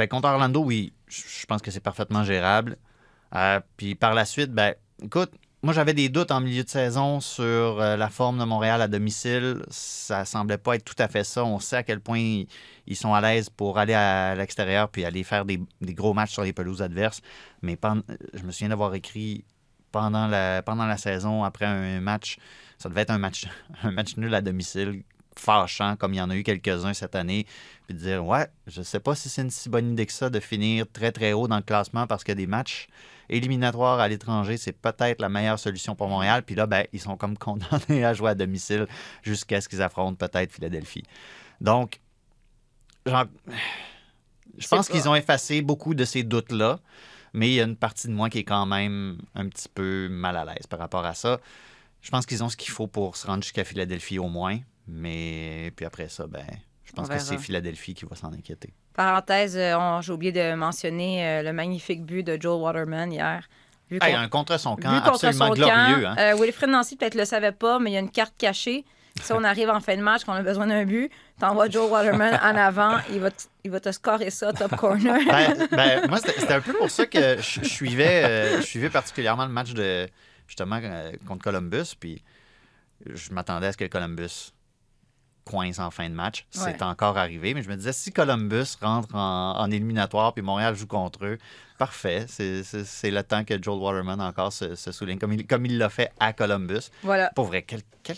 contre 0.09 0.27
Orlando, 0.27 0.61
oui, 0.61 0.93
je 1.07 1.21
je 1.27 1.45
pense 1.45 1.61
que 1.61 1.71
c'est 1.71 1.79
parfaitement 1.79 2.23
gérable. 2.23 2.77
Euh, 3.35 3.59
puis 3.77 3.95
par 3.95 4.13
la 4.13 4.25
suite, 4.25 4.51
ben, 4.51 4.75
écoute, 5.01 5.31
moi 5.61 5.73
j'avais 5.73 5.93
des 5.93 6.09
doutes 6.09 6.31
en 6.31 6.39
milieu 6.39 6.63
de 6.63 6.69
saison 6.69 7.19
sur 7.19 7.43
euh, 7.43 7.97
la 7.97 8.09
forme 8.09 8.39
de 8.39 8.45
Montréal 8.45 8.81
à 8.81 8.87
domicile. 8.87 9.61
Ça 9.69 10.23
semblait 10.23 10.57
pas 10.57 10.75
être 10.75 10.85
tout 10.85 10.95
à 10.97 11.07
fait 11.07 11.23
ça. 11.23 11.43
On 11.43 11.59
sait 11.59 11.77
à 11.77 11.83
quel 11.83 11.99
point 11.99 12.43
ils, 12.87 12.95
sont 12.95 13.13
à 13.13 13.21
l'aise 13.21 13.49
pour 13.49 13.77
aller 13.77 13.93
à 13.93 14.35
l'extérieur 14.35 14.89
puis 14.89 15.03
aller 15.03 15.23
faire 15.23 15.45
des, 15.45 15.59
gros 15.81 16.13
matchs 16.13 16.31
sur 16.31 16.43
les 16.43 16.53
pelouses 16.53 16.81
adverses. 16.81 17.21
Mais 17.61 17.77
je 18.33 18.43
me 18.43 18.51
souviens 18.51 18.69
d'avoir 18.69 18.95
écrit 18.95 19.43
pendant 19.91 20.27
la, 20.27 20.61
pendant 20.61 20.85
la 20.85 20.97
saison, 20.97 21.43
après 21.43 21.65
un 21.65 21.99
match, 21.99 22.37
ça 22.77 22.89
devait 22.89 23.01
être 23.01 23.11
un 23.11 23.17
match, 23.17 23.45
un 23.83 23.91
match 23.91 24.15
nul 24.17 24.33
à 24.33 24.41
domicile, 24.41 25.03
fâchant, 25.35 25.95
comme 25.95 26.13
il 26.13 26.17
y 26.17 26.21
en 26.21 26.29
a 26.29 26.35
eu 26.35 26.43
quelques-uns 26.43 26.93
cette 26.93 27.15
année, 27.15 27.45
puis 27.87 27.95
de 27.95 27.99
dire, 27.99 28.25
ouais, 28.25 28.47
je 28.67 28.81
sais 28.81 28.99
pas 28.99 29.15
si 29.15 29.29
c'est 29.29 29.41
une 29.41 29.49
si 29.49 29.69
bonne 29.69 29.91
idée 29.91 30.05
que 30.05 30.13
ça 30.13 30.29
de 30.29 30.39
finir 30.39 30.85
très 30.91 31.11
très 31.11 31.33
haut 31.33 31.47
dans 31.47 31.57
le 31.57 31.63
classement 31.63 32.07
parce 32.07 32.23
que 32.23 32.31
des 32.31 32.47
matchs 32.47 32.87
éliminatoires 33.29 33.99
à 33.99 34.07
l'étranger, 34.07 34.57
c'est 34.57 34.73
peut-être 34.73 35.21
la 35.21 35.29
meilleure 35.29 35.59
solution 35.59 35.95
pour 35.95 36.07
Montréal. 36.07 36.43
Puis 36.43 36.55
là, 36.55 36.67
ben, 36.67 36.85
ils 36.93 36.99
sont 36.99 37.17
comme 37.17 37.37
condamnés 37.37 38.03
à 38.05 38.13
jouer 38.13 38.31
à 38.31 38.35
domicile 38.35 38.87
jusqu'à 39.23 39.61
ce 39.61 39.69
qu'ils 39.69 39.81
affrontent 39.81 40.15
peut-être 40.15 40.53
Philadelphie. 40.53 41.03
Donc, 41.61 41.99
genre, 43.05 43.25
je 44.57 44.67
pense 44.67 44.87
pas- 44.87 44.93
qu'ils 44.93 45.07
ont 45.07 45.15
effacé 45.15 45.61
beaucoup 45.61 45.93
de 45.93 46.05
ces 46.05 46.23
doutes-là, 46.23 46.79
mais 47.33 47.49
il 47.49 47.53
y 47.53 47.61
a 47.61 47.63
une 47.63 47.75
partie 47.75 48.07
de 48.07 48.13
moi 48.13 48.29
qui 48.29 48.39
est 48.39 48.43
quand 48.43 48.65
même 48.65 49.19
un 49.35 49.47
petit 49.47 49.69
peu 49.69 50.07
mal 50.09 50.35
à 50.35 50.45
l'aise 50.45 50.67
par 50.67 50.79
rapport 50.79 51.05
à 51.05 51.13
ça. 51.13 51.39
Je 52.01 52.09
pense 52.09 52.25
qu'ils 52.25 52.43
ont 52.43 52.49
ce 52.49 52.57
qu'il 52.57 52.71
faut 52.71 52.87
pour 52.87 53.17
se 53.17 53.27
rendre 53.27 53.43
jusqu'à 53.43 53.63
Philadelphie 53.63 54.19
au 54.19 54.29
moins, 54.29 54.59
mais 54.87 55.71
puis 55.75 55.85
après 55.85 56.09
ça, 56.09 56.27
ben, 56.27 56.45
je 56.85 56.91
pense 56.93 57.07
que 57.07 57.19
c'est 57.19 57.37
Philadelphie 57.37 57.93
qui 57.93 58.05
va 58.05 58.15
s'en 58.15 58.33
inquiéter. 58.33 58.73
Parenthèse, 58.95 59.55
euh, 59.57 60.01
j'ai 60.01 60.11
oublié 60.11 60.31
de 60.31 60.53
mentionner 60.55 61.25
euh, 61.25 61.43
le 61.43 61.53
magnifique 61.53 62.03
but 62.05 62.23
de 62.23 62.37
Joel 62.39 62.61
Waterman 62.61 63.11
hier. 63.11 63.47
Vu 63.89 63.97
Hey, 64.01 64.13
un 64.13 64.27
contre 64.27 64.59
son 64.59 64.75
camp 64.75 64.91
absolument 65.03 65.47
son 65.47 65.53
glorieux. 65.53 65.73
camp, 66.03 66.09
hein. 66.09 66.15
euh, 66.19 66.35
Wilfred 66.35 66.69
Nancy 66.69 66.95
peut-être 66.95 67.15
le 67.15 67.25
savait 67.25 67.51
pas, 67.51 67.79
mais 67.79 67.91
il 67.91 67.93
y 67.93 67.97
a 67.97 68.01
une 68.01 68.11
carte 68.11 68.33
cachée. 68.37 68.85
Si 69.21 69.33
on 69.33 69.43
arrive 69.43 69.69
en 69.69 69.79
fin 69.81 69.97
de 69.97 70.01
match, 70.01 70.23
qu'on 70.23 70.33
a 70.33 70.43
besoin 70.43 70.67
d'un 70.67 70.85
but, 70.85 71.11
t'envoies 71.39 71.69
Joel 71.69 71.91
Waterman 71.91 72.39
en 72.41 72.55
avant, 72.55 72.97
il 73.11 73.19
va, 73.19 73.29
il 73.63 73.71
va 73.71 73.79
te 73.79 73.91
scorer 73.91 74.29
ça 74.29 74.53
top 74.53 74.75
corner. 74.77 75.19
Ben, 75.27 75.67
ben, 75.71 76.07
moi, 76.07 76.19
c'était 76.19 76.39
c'était 76.39 76.53
un 76.53 76.61
peu 76.61 76.73
pour 76.73 76.89
ça 76.89 77.05
que 77.05 77.37
je, 77.41 77.61
je 77.63 77.67
suivais, 77.67 78.23
euh, 78.23 78.57
je 78.61 78.65
suivais 78.65 78.89
particulièrement 78.89 79.45
le 79.45 79.51
match 79.51 79.73
de 79.73 80.07
justement 80.47 80.79
euh, 80.81 81.11
contre 81.27 81.43
Columbus. 81.43 81.95
Puis 81.99 82.21
je 83.05 83.33
m'attendais 83.33 83.67
à 83.67 83.71
ce 83.71 83.77
que 83.77 83.85
Columbus 83.85 84.53
coince 85.49 85.79
en 85.79 85.89
fin 85.89 86.07
de 86.09 86.13
match. 86.13 86.45
C'est 86.51 86.63
Ouais. 86.65 86.83
encore 86.83 87.17
arrivé. 87.17 87.53
Mais 87.53 87.63
je 87.63 87.69
me 87.69 87.75
disais, 87.75 87.93
si 87.93 88.11
Columbus 88.11 88.75
rentre 88.81 89.15
en, 89.15 89.57
en 89.57 89.71
éliminatoire 89.71 90.33
puis 90.33 90.43
Montréal 90.43 90.75
joue 90.75 90.85
contre 90.87 91.25
eux, 91.25 91.37
parfait. 91.77 92.25
C'est- 92.27 92.63
le 93.09 93.21
temps 93.23 93.43
que 93.43 93.61
Joel 93.61 93.79
Waterman 93.79 94.21
encore 94.21 94.53
se, 94.53 94.75
se 94.75 94.91
souligne, 94.91 95.17
comme 95.17 95.33
il 95.33 95.47
comme 95.47 95.65
il 95.65 95.77
l'a 95.77 95.89
fait 95.89 96.11
à 96.19 96.33
Columbus. 96.33 96.89
Voilà. 97.03 97.31
Pour 97.35 97.45
vrai, 97.45 97.63
quel, 97.63 97.81
quel- 98.03 98.17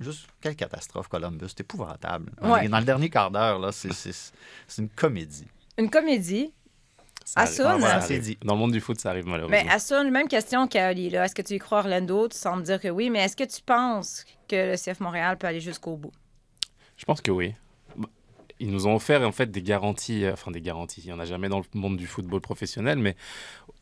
juste, 0.00 0.26
quelle 0.40 0.56
catastrophe, 0.56 1.08
Columbus. 1.08 1.46
C'est 1.48 1.60
épouvantable. 1.60 2.32
Ouais. 2.42 2.68
Dans 2.68 2.78
le 2.78 2.84
dernier 2.84 3.10
quart 3.10 3.30
d'heure, 3.30 3.58
là, 3.58 3.70
c'est- 3.72 4.32
une 4.78 4.88
comédie. 4.88 5.46
Une 5.76 5.90
comédie. 5.90 6.52
Assun, 7.36 7.64
Ah, 7.82 7.94
arrive. 7.96 8.36
Dans 8.44 8.52
le 8.54 8.58
monde 8.60 8.72
du 8.72 8.80
foot, 8.80 9.00
ça 9.00 9.10
arrive 9.10 9.26
malheureusement. 9.26 9.56
Mais 9.64 9.70
à 9.70 9.78
ça, 9.78 10.04
même 10.04 10.28
question 10.28 10.68
qu'Ali. 10.68 11.08
là. 11.10 11.24
Est-ce 11.24 11.34
que 11.34 11.40
tu 11.42 11.54
y 11.54 11.58
crois 11.58 11.78
Orlando? 11.78 12.28
Tu 12.28 12.36
sembles 12.36 12.62
dire 12.62 12.78
que 12.80 12.88
oui, 12.88 13.08
mais 13.10 13.20
est-ce 13.20 13.34
que 13.34 13.44
tu 13.44 13.62
penses 13.62 14.24
que 14.46 14.72
le 14.72 14.76
CF 14.76 15.00
Montréal 15.00 15.38
peut 15.38 15.46
aller 15.46 15.60
jusqu'au 15.60 15.96
bout? 15.96 16.12
Je 16.96 17.04
pense 17.04 17.20
que 17.20 17.30
oui. 17.30 17.54
Bah, 17.96 18.08
Ils 18.60 18.70
nous 18.70 18.86
ont 18.86 18.94
offert 18.94 19.22
en 19.26 19.32
fait 19.32 19.50
des 19.50 19.62
garanties, 19.62 20.24
euh, 20.24 20.32
enfin 20.32 20.50
des 20.50 20.60
garanties. 20.60 21.00
Il 21.02 21.06
n'y 21.06 21.12
en 21.12 21.18
a 21.20 21.24
jamais 21.24 21.48
dans 21.48 21.58
le 21.60 21.64
monde 21.74 21.96
du 21.96 22.06
football 22.06 22.40
professionnel, 22.40 22.98
mais 22.98 23.16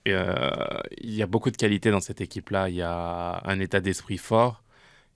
euh, 0.09 0.51
il 0.99 1.15
y 1.15 1.23
a 1.23 1.27
beaucoup 1.27 1.51
de 1.51 1.57
qualité 1.57 1.91
dans 1.91 2.01
cette 2.01 2.21
équipe-là. 2.21 2.69
Il 2.69 2.77
y 2.77 2.83
a 2.83 3.41
un 3.45 3.61
état 3.61 3.81
d'esprit 3.81 4.19
fort. 4.19 4.63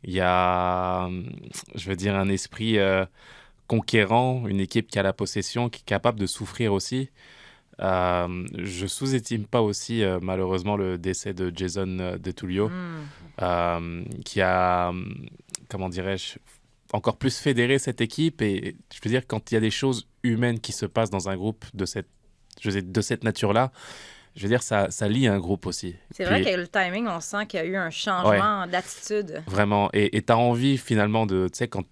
Il 0.04 0.12
y 0.12 0.20
a, 0.20 1.04
hum, 1.06 1.30
je 1.74 1.88
veux 1.88 1.96
dire, 1.96 2.14
un 2.14 2.28
esprit 2.28 2.78
euh, 2.78 3.04
conquérant, 3.66 4.46
une 4.46 4.60
équipe 4.60 4.88
qui 4.88 4.98
a 4.98 5.02
la 5.02 5.12
possession, 5.12 5.68
qui 5.68 5.80
est 5.80 5.84
capable 5.86 6.20
de 6.20 6.26
souffrir 6.26 6.72
aussi. 6.72 7.10
Euh, 7.80 8.46
je 8.56 8.86
sous-estime 8.86 9.44
pas 9.46 9.60
aussi 9.60 10.02
euh, 10.02 10.18
malheureusement 10.22 10.76
le 10.78 10.96
décès 10.96 11.34
de 11.34 11.52
Jason 11.54 11.98
euh, 11.98 12.16
De 12.18 12.30
Tullio, 12.30 12.68
Hmm. 12.68 13.04
euh, 13.42 14.04
qui 14.24 14.40
a, 14.40 14.88
hum, 14.90 15.26
comment 15.68 15.88
dirais-je, 15.88 16.38
encore 16.92 17.16
plus 17.16 17.38
fédéré 17.38 17.78
cette 17.78 18.00
équipe. 18.00 18.42
Et 18.42 18.76
je 18.92 19.00
veux 19.02 19.10
dire, 19.10 19.26
quand 19.26 19.50
il 19.50 19.54
y 19.54 19.56
a 19.56 19.60
des 19.60 19.70
choses 19.70 20.08
humaines 20.22 20.60
qui 20.60 20.72
se 20.72 20.86
passent 20.86 21.10
dans 21.10 21.28
un 21.28 21.36
groupe 21.36 21.64
de 21.74 21.84
cette, 21.84 22.08
je 22.60 22.70
veux 22.70 22.80
dire, 22.80 22.90
de 22.90 23.00
cette 23.00 23.24
nature-là, 23.24 23.72
je 24.34 24.42
veux 24.42 24.48
dire, 24.48 24.62
ça, 24.62 24.90
ça 24.90 25.08
lie 25.08 25.26
un 25.26 25.38
groupe 25.38 25.66
aussi. 25.66 25.96
C'est 26.10 26.24
vrai 26.24 26.44
que 26.44 26.50
le 26.50 26.68
timing, 26.68 27.06
on 27.06 27.20
sent 27.20 27.46
qu'il 27.46 27.58
y 27.58 27.62
a 27.62 27.66
eu 27.66 27.76
un 27.76 27.90
changement 27.90 28.66
d'attitude. 28.66 29.42
Vraiment. 29.46 29.88
Et 29.94 30.22
tu 30.22 30.32
as 30.32 30.36
envie 30.36 30.76
finalement 30.76 31.26
de, 31.26 31.48
tu 31.48 31.58
sais, 31.58 31.68
quand, 31.68 31.84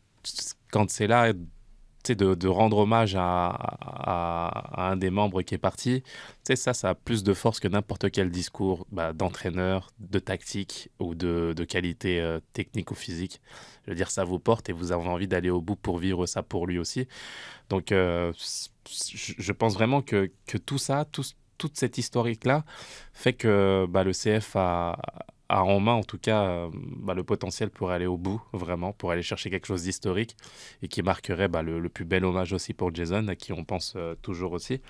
quand 0.71 0.91
c'est 0.91 1.07
là, 1.07 1.33
de, 2.13 2.35
de 2.35 2.49
rendre 2.49 2.79
hommage 2.79 3.15
à, 3.17 3.49
à- 3.49 4.91
un 4.91 4.97
des 4.97 5.11
membres 5.11 5.43
qui 5.43 5.55
est 5.55 5.59
parti, 5.59 6.03
ça, 6.55 6.75
ça 6.75 6.91
a 6.91 6.95
plus 6.95 7.25
de 7.25 7.33
force 7.33 7.61
que 7.61 7.69
n'importe 7.69 8.11
quel 8.11 8.31
discours 8.31 8.87
bah, 8.93 9.13
d'entraîneur, 9.13 9.91
de 10.01 10.19
tactique 10.19 10.91
ou 10.99 11.15
de, 11.15 11.55
de 11.57 11.65
qualité 11.65 12.21
euh, 12.21 12.41
technique 12.53 12.91
ou 12.91 12.95
physique. 12.95 13.41
Je 13.87 13.91
veux 13.91 13.97
dire, 13.97 14.11
ça 14.11 14.25
vous 14.25 14.39
porte 14.39 14.69
et 14.69 14.73
vous 14.73 14.93
avez 14.93 15.09
envie 15.09 15.29
d'aller 15.29 15.51
au 15.51 15.61
bout 15.63 15.77
pour 15.77 15.99
vivre 15.99 16.27
ça 16.27 16.43
pour 16.43 16.67
lui 16.67 16.79
aussi. 16.79 17.09
Donc, 17.71 17.93
euh, 17.93 18.33
je 19.39 19.53
pense 19.53 19.75
vraiment 19.75 20.03
que, 20.03 20.31
que 20.47 20.59
tout 20.59 20.79
ça, 20.79 21.07
tout, 21.11 21.25
toute 21.59 21.77
cette 21.79 21.99
historique-là, 21.99 22.65
fait 23.13 23.33
que 23.33 23.87
bah, 23.89 24.05
le 24.05 24.13
CF 24.13 24.57
a, 24.57 24.99
a 25.49 25.63
en 25.63 25.81
main, 25.81 25.93
en 25.93 26.03
tout 26.03 26.19
cas, 26.19 26.45
euh, 26.45 26.71
bah, 26.73 27.15
le 27.15 27.23
potentiel 27.25 27.71
pour 27.71 27.91
aller 27.91 28.07
au 28.07 28.17
bout, 28.17 28.43
vraiment, 28.53 28.93
pour 28.93 29.11
aller 29.11 29.23
chercher 29.23 29.51
quelque 29.51 29.67
chose 29.67 29.83
d'historique 29.83 30.37
et 30.83 30.89
qui 30.89 31.03
marquerait 31.03 31.49
bah, 31.49 31.63
le, 31.63 31.89
plus 31.89 32.05
bel 32.05 32.25
hommage 32.25 32.53
aussi 32.53 32.75
pour 32.75 32.95
Jason, 32.95 33.29
à 33.29 33.35
qui 33.37 33.53
on 33.53 33.65
pense 33.65 33.95
euh, 33.97 34.15
toujours 34.23 34.53
aussi. 34.53 34.81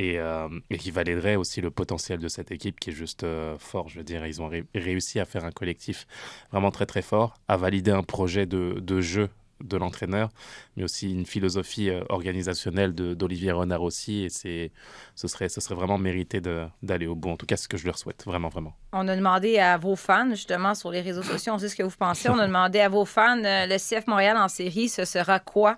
Et, 0.00 0.20
euh, 0.20 0.48
et 0.70 0.78
qui 0.78 0.92
validerait 0.92 1.34
aussi 1.34 1.60
le 1.60 1.72
potentiel 1.72 2.20
de 2.20 2.28
cette 2.28 2.52
équipe 2.52 2.78
qui 2.78 2.90
est 2.90 2.92
juste 2.92 3.26
fort. 3.58 3.88
Je 3.88 3.98
veux 3.98 4.04
dire, 4.04 4.24
ils 4.26 4.40
ont 4.40 4.46
ré- 4.46 4.64
réussi 4.72 5.18
à 5.18 5.24
faire 5.24 5.44
un 5.44 5.50
collectif 5.50 6.06
vraiment 6.52 6.70
très 6.70 6.86
très 6.86 7.02
fort, 7.02 7.34
à 7.48 7.56
valider 7.56 7.90
un 7.90 8.04
projet 8.04 8.46
de 8.46 9.00
jeu 9.00 9.28
de 9.62 9.76
l'entraîneur, 9.76 10.30
mais 10.76 10.84
aussi 10.84 11.10
une 11.10 11.26
philosophie 11.26 11.90
euh, 11.90 12.02
organisationnelle 12.08 12.92
d'Olivier 12.94 13.52
Renard 13.52 13.82
aussi. 13.82 14.24
Et 14.24 14.28
c'est, 14.28 14.72
ce, 15.14 15.28
serait, 15.28 15.48
ce 15.48 15.60
serait 15.60 15.74
vraiment 15.74 15.98
mérité 15.98 16.40
d'aller 16.40 17.06
au 17.06 17.14
bout. 17.14 17.30
En 17.30 17.36
tout 17.36 17.46
cas, 17.46 17.56
ce 17.56 17.68
que 17.68 17.76
je 17.76 17.86
leur 17.86 17.98
souhaite, 17.98 18.24
vraiment, 18.24 18.48
vraiment. 18.48 18.74
On 18.92 19.08
a 19.08 19.16
demandé 19.16 19.58
à 19.58 19.76
vos 19.76 19.96
fans, 19.96 20.30
justement, 20.30 20.74
sur 20.74 20.90
les 20.90 21.00
réseaux 21.00 21.22
sociaux, 21.22 21.54
on 21.54 21.58
sait 21.58 21.68
ce 21.68 21.76
que 21.76 21.82
vous 21.82 21.96
pensez. 21.96 22.28
On 22.28 22.38
a 22.38 22.46
demandé 22.46 22.80
à 22.80 22.88
vos 22.88 23.04
fans, 23.04 23.42
euh, 23.44 23.66
le 23.66 23.76
CF 23.76 24.06
Montréal 24.06 24.36
en 24.36 24.48
série, 24.48 24.88
ce 24.88 25.04
sera 25.04 25.40
quoi? 25.40 25.76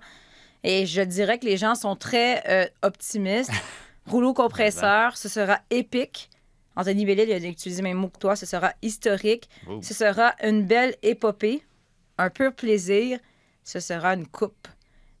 Et 0.63 0.85
je 0.85 1.01
dirais 1.01 1.39
que 1.39 1.45
les 1.45 1.57
gens 1.57 1.75
sont 1.75 1.95
très 1.95 2.43
euh, 2.47 2.67
optimistes. 2.83 3.51
Rouleau 4.07 4.33
compresseur, 4.33 5.17
ce 5.17 5.29
sera 5.29 5.59
épique. 5.69 6.29
Anthony 6.75 7.05
Bellil 7.05 7.29
il 7.29 7.45
a 7.45 7.49
utilisé 7.49 7.81
le 7.81 7.89
même 7.89 7.97
mot 7.97 8.07
que 8.07 8.17
toi, 8.17 8.35
ce 8.35 8.45
sera 8.45 8.73
historique. 8.81 9.49
Oh. 9.67 9.79
Ce 9.81 9.93
sera 9.93 10.35
une 10.43 10.65
belle 10.65 10.95
épopée, 11.03 11.63
un 12.17 12.29
pur 12.29 12.53
plaisir. 12.53 13.19
Ce 13.71 13.79
sera 13.79 14.13
une 14.15 14.27
coupe. 14.27 14.67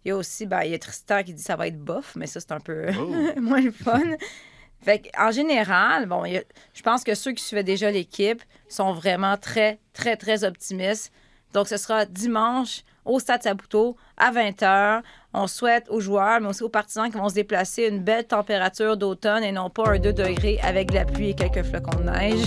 Il 0.03 0.09
y 0.09 0.11
a 0.11 0.17
aussi, 0.17 0.45
ben, 0.45 0.61
il 0.63 0.71
y 0.71 0.73
a 0.73 0.79
Tristan 0.79 1.23
qui 1.23 1.33
dit 1.33 1.41
ça 1.43 1.55
va 1.55 1.67
être 1.67 1.79
bof, 1.79 2.13
mais 2.15 2.27
ça, 2.27 2.39
c'est 2.39 2.51
un 2.51 2.59
peu 2.59 2.87
Oh. 2.99 3.15
moins 3.41 3.61
le 3.61 3.71
fun. 3.71 4.01
Fait 4.83 5.11
en 5.17 5.29
général, 5.31 6.07
bon, 6.07 6.23
a- 6.25 6.41
je 6.73 6.81
pense 6.81 7.03
que 7.03 7.13
ceux 7.13 7.33
qui 7.33 7.43
suivaient 7.43 7.63
déjà 7.63 7.91
l'équipe 7.91 8.41
sont 8.67 8.93
vraiment 8.93 9.37
très, 9.37 9.79
très, 9.93 10.17
très 10.17 10.43
optimistes. 10.43 11.13
Donc, 11.53 11.67
ce 11.67 11.77
sera 11.77 12.05
dimanche 12.05 12.81
au 13.05 13.19
Stade 13.19 13.43
Saputo 13.43 13.95
à 14.17 14.31
20h. 14.31 15.01
On 15.33 15.45
souhaite 15.47 15.85
aux 15.89 15.99
joueurs, 15.99 16.41
mais 16.41 16.47
aussi 16.47 16.63
aux 16.63 16.69
partisans 16.69 17.09
qui 17.11 17.17
vont 17.17 17.29
se 17.29 17.35
déplacer 17.35 17.83
une 17.87 17.99
belle 17.99 18.25
température 18.25 18.97
d'automne 18.97 19.43
et 19.43 19.51
non 19.51 19.69
pas 19.69 19.89
un 19.91 19.99
2 19.99 20.13
degrés 20.13 20.59
avec 20.63 20.89
de 20.89 20.95
la 20.95 21.05
pluie 21.05 21.29
et 21.29 21.35
quelques 21.35 21.63
flocons 21.63 21.99
de 21.99 22.09
neige. 22.09 22.45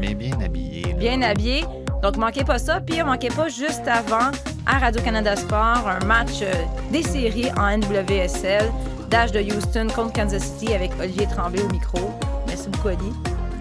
Mais 0.00 0.14
bien 0.14 0.40
habillé. 0.40 0.82
là. 0.82 0.92
bien 0.94 1.20
habillés. 1.22 1.64
Donc, 2.02 2.16
manquez 2.16 2.44
pas 2.44 2.58
ça. 2.58 2.80
Puis, 2.80 3.02
manquez 3.02 3.28
pas 3.28 3.48
juste 3.48 3.86
avant, 3.88 4.30
à 4.66 4.78
Radio-Canada 4.78 5.36
Sport, 5.36 5.88
un 5.88 6.04
match 6.04 6.42
euh, 6.42 6.52
des 6.90 7.02
séries 7.02 7.50
en 7.56 7.78
NWSL, 7.78 8.70
Dash 9.08 9.30
de 9.32 9.40
Houston 9.40 9.86
contre 9.94 10.12
Kansas 10.12 10.42
City 10.42 10.74
avec 10.74 10.90
Olivier 11.00 11.26
Tremblay 11.26 11.62
au 11.62 11.68
micro. 11.68 12.10
Merci 12.46 12.68
beaucoup, 12.68 12.88
Oli. 12.88 13.12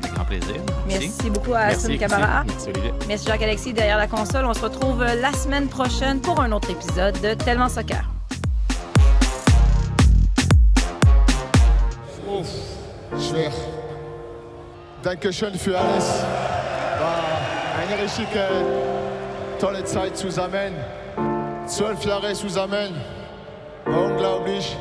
Avec 0.02 0.14
grand 0.16 0.26
plaisir. 0.26 0.56
Merci 0.88 1.30
beaucoup 1.30 1.54
à 1.54 1.68
Christine. 1.68 1.98
Camara. 2.00 2.44
Merci, 2.46 2.70
Olivier. 2.70 2.94
Merci 3.08 3.28
Jacques-Alexis 3.28 3.74
derrière 3.74 3.98
la 3.98 4.08
console. 4.08 4.46
On 4.46 4.54
se 4.54 4.62
retrouve 4.62 5.02
euh, 5.02 5.16
la 5.22 5.32
semaine 5.34 5.68
prochaine 5.68 6.20
pour 6.20 6.40
un 6.42 6.52
autre 6.52 6.70
épisode 6.72 7.20
de 7.22 7.34
Tellement 7.36 7.70
Soccer. 7.70 8.04
Uff, 12.28 12.48
schwer. 13.20 13.52
Dankeschön 15.04 15.54
für 15.54 15.78
alles. 15.78 16.24
War 17.00 17.46
eine 17.80 17.96
Tolle 19.60 19.84
Zeit 19.86 20.18
zusammen. 20.18 20.76
Zwölf 21.66 22.04
Jahre 22.04 22.34
zusammen. 22.34 22.94
War 23.86 24.02
unglaublich. 24.06 24.76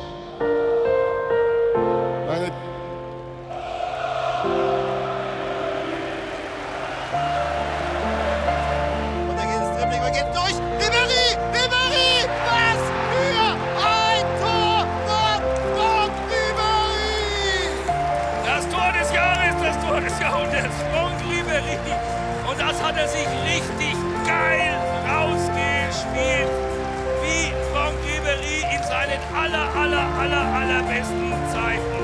Meine 2.27 2.51
Und 9.29 9.35
da 9.37 9.43
geht 9.43 9.61
es 9.61 9.69
Dribbling, 9.77 10.01
man 10.01 10.11
geht 10.11 10.29
durch. 10.35 10.55
Ribéry, 10.81 11.25
Ribéry, 11.53 12.27
was 12.45 12.81
für 13.09 13.47
ein 13.81 14.25
Tor 14.41 14.79
von 15.07 15.39
Franck 15.77 16.15
Ribéry! 16.29 17.79
Das 18.45 18.63
Tor 18.69 18.89
des 18.99 19.09
Jahres, 19.13 19.55
das 19.63 19.77
Tor 19.85 19.99
des 20.01 20.19
Jahrhunderts, 20.19 20.77
Franck 20.91 21.19
Ribéry. 21.31 21.77
Und 22.49 22.57
das 22.59 22.83
hat 22.83 22.97
er 22.97 23.07
sich 23.07 23.27
richtig 23.45 23.74
allerbesten 30.55 31.33
Zeiten. 31.51 32.03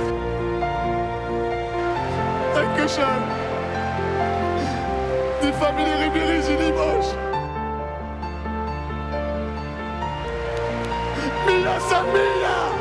Dankeschön. 2.53 3.23
Die 5.41 5.53
Familie 5.53 5.95
Ribéry, 5.99 6.39
je 6.47 6.55
liebe 6.55 6.79
euch. 6.79 7.15
Mila 11.45 11.79
Samila! 11.89 12.80